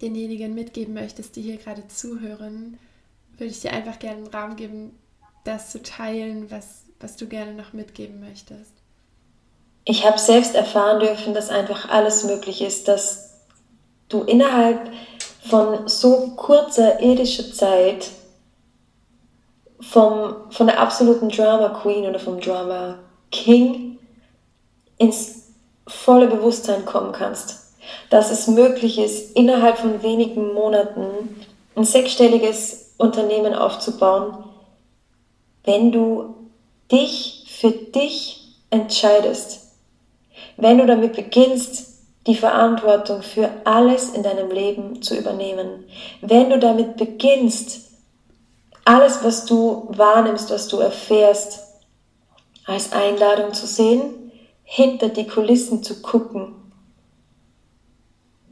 denjenigen 0.00 0.54
mitgeben 0.54 0.94
möchtest, 0.94 1.36
die 1.36 1.42
hier 1.42 1.56
gerade 1.56 1.86
zuhören, 1.88 2.78
würde 3.36 3.50
ich 3.50 3.60
dir 3.60 3.72
einfach 3.72 3.98
gerne 3.98 4.18
einen 4.18 4.34
Raum 4.34 4.56
geben, 4.56 4.98
das 5.44 5.70
zu 5.70 5.82
teilen, 5.82 6.50
was, 6.50 6.84
was 7.00 7.16
du 7.16 7.26
gerne 7.26 7.54
noch 7.54 7.72
mitgeben 7.72 8.20
möchtest. 8.20 8.72
Ich 9.84 10.06
habe 10.06 10.18
selbst 10.18 10.54
erfahren 10.54 11.00
dürfen, 11.00 11.34
dass 11.34 11.50
einfach 11.50 11.88
alles 11.88 12.22
möglich 12.22 12.62
ist, 12.62 12.86
dass 12.86 13.40
du 14.08 14.22
innerhalb 14.22 14.92
von 15.48 15.88
so 15.88 16.34
kurzer 16.36 17.00
irdischer 17.00 17.52
Zeit 17.52 18.10
vom, 19.80 20.50
von 20.50 20.68
der 20.68 20.78
absoluten 20.78 21.28
Drama 21.28 21.80
Queen 21.80 22.04
oder 22.04 22.20
vom 22.20 22.40
Drama 22.40 23.00
King 23.32 23.91
ins 25.02 25.42
volle 25.86 26.28
Bewusstsein 26.28 26.84
kommen 26.84 27.12
kannst. 27.12 27.74
Dass 28.10 28.30
es 28.30 28.46
möglich 28.46 28.98
ist, 28.98 29.36
innerhalb 29.36 29.78
von 29.78 30.02
wenigen 30.02 30.54
Monaten 30.54 31.44
ein 31.74 31.84
sechsstelliges 31.84 32.94
Unternehmen 32.98 33.54
aufzubauen, 33.54 34.44
wenn 35.64 35.90
du 35.90 36.34
dich 36.90 37.46
für 37.48 37.70
dich 37.70 38.56
entscheidest. 38.70 39.60
Wenn 40.56 40.78
du 40.78 40.86
damit 40.86 41.14
beginnst, 41.14 41.88
die 42.26 42.36
Verantwortung 42.36 43.22
für 43.22 43.50
alles 43.64 44.10
in 44.10 44.22
deinem 44.22 44.50
Leben 44.50 45.02
zu 45.02 45.16
übernehmen. 45.16 45.84
Wenn 46.20 46.50
du 46.50 46.58
damit 46.58 46.96
beginnst, 46.96 47.80
alles, 48.84 49.24
was 49.24 49.44
du 49.46 49.88
wahrnimmst, 49.90 50.50
was 50.50 50.68
du 50.68 50.78
erfährst, 50.78 51.60
als 52.64 52.92
Einladung 52.92 53.52
zu 53.54 53.66
sehen, 53.66 54.21
hinter 54.74 55.10
die 55.10 55.26
Kulissen 55.26 55.82
zu 55.82 56.00
gucken. 56.00 56.54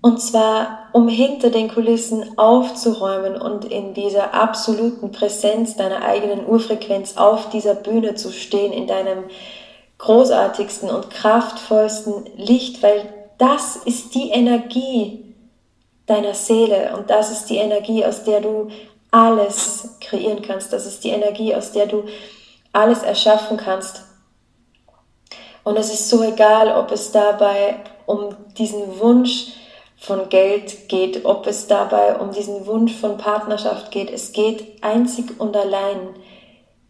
Und 0.03 0.21
zwar, 0.21 0.91
um 0.93 1.09
hinter 1.09 1.49
den 1.49 1.73
Kulissen 1.73 2.39
aufzuräumen 2.39 3.41
und 3.41 3.65
in 3.65 3.95
dieser 3.95 4.35
absoluten 4.35 5.13
Präsenz 5.13 5.77
deiner 5.77 6.05
eigenen 6.05 6.47
Urfrequenz 6.47 7.17
auf 7.17 7.49
dieser 7.49 7.75
Bühne 7.75 8.17
zu 8.17 8.33
stehen, 8.33 8.71
in 8.71 8.87
deinem 8.87 9.25
großartigsten 9.97 10.91
und 10.91 11.09
kraftvollsten 11.09 12.27
Licht, 12.37 12.83
weil 12.83 13.09
das 13.39 13.77
ist 13.77 14.15
die 14.15 14.29
Energie 14.29 15.35
deiner 16.05 16.35
Seele 16.35 16.95
und 16.99 17.09
das 17.09 17.31
ist 17.33 17.47
die 17.47 17.57
Energie, 17.57 18.05
aus 18.05 18.25
der 18.25 18.43
du 18.43 18.69
alles 19.11 19.97
kreieren 20.03 20.43
kannst. 20.43 20.71
Das 20.75 20.85
ist 20.85 21.03
die 21.03 21.11
Energie, 21.11 21.55
aus 21.55 21.73
der 21.73 21.87
du 21.87 22.05
alles 22.75 23.03
erschaffen 23.03 23.57
kannst. 23.57 24.10
Und 25.65 25.77
es 25.77 25.93
ist 25.93 26.09
so 26.09 26.23
egal, 26.23 26.75
ob 26.77 26.91
es 26.91 27.13
dabei 27.13 27.77
um 28.07 28.35
diesen 28.57 28.99
Wunsch 29.01 29.53
von 29.97 30.29
Geld 30.31 30.89
geht, 30.89 31.25
ob 31.27 31.47
es 31.47 31.67
dabei 31.67 32.17
um 32.17 32.33
diesen 32.33 32.67
Wunsch 32.67 32.95
von 32.95 33.19
Partnerschaft 33.19 33.91
geht. 33.91 34.11
Es 34.11 34.33
geht 34.33 34.83
einzig 34.83 35.39
und 35.39 35.55
allein 35.57 36.15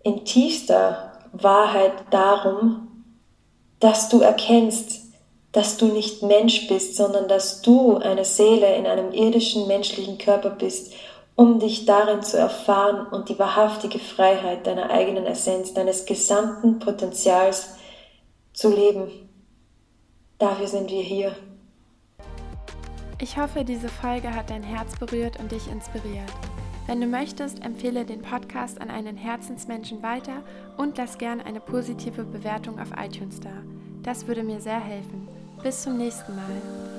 in 0.02 0.24
tiefster 0.24 1.12
Wahrheit 1.32 1.92
darum, 2.10 3.04
dass 3.80 4.08
du 4.08 4.20
erkennst, 4.20 5.00
dass 5.52 5.76
du 5.76 5.86
nicht 5.86 6.22
Mensch 6.22 6.68
bist, 6.68 6.96
sondern 6.96 7.26
dass 7.26 7.62
du 7.62 7.96
eine 7.96 8.24
Seele 8.24 8.76
in 8.76 8.86
einem 8.86 9.12
irdischen 9.12 9.66
menschlichen 9.66 10.16
Körper 10.18 10.50
bist, 10.50 10.92
um 11.34 11.58
dich 11.58 11.86
darin 11.86 12.22
zu 12.22 12.36
erfahren 12.36 13.06
und 13.10 13.28
die 13.28 13.38
wahrhaftige 13.38 13.98
Freiheit 13.98 14.66
deiner 14.66 14.90
eigenen 14.90 15.26
Essenz, 15.26 15.74
deines 15.74 16.06
gesamten 16.06 16.78
Potenzials 16.78 17.70
zu 18.60 18.68
leben. 18.68 19.10
Dafür 20.38 20.66
sind 20.66 20.90
wir 20.90 21.02
hier. 21.02 21.34
Ich 23.18 23.38
hoffe, 23.38 23.64
diese 23.64 23.88
Folge 23.88 24.34
hat 24.34 24.50
dein 24.50 24.62
Herz 24.62 24.98
berührt 24.98 25.38
und 25.40 25.50
dich 25.50 25.66
inspiriert. 25.70 26.30
Wenn 26.86 27.00
du 27.00 27.06
möchtest, 27.06 27.64
empfehle 27.64 28.04
den 28.04 28.20
Podcast 28.20 28.80
an 28.80 28.90
einen 28.90 29.16
Herzensmenschen 29.16 30.02
weiter 30.02 30.42
und 30.76 30.98
lass 30.98 31.16
gern 31.16 31.40
eine 31.40 31.60
positive 31.60 32.24
Bewertung 32.24 32.78
auf 32.78 32.90
iTunes 32.98 33.40
da. 33.40 33.52
Das 34.02 34.26
würde 34.26 34.42
mir 34.42 34.60
sehr 34.60 34.80
helfen. 34.80 35.28
Bis 35.62 35.82
zum 35.82 35.96
nächsten 35.96 36.34
Mal. 36.34 36.89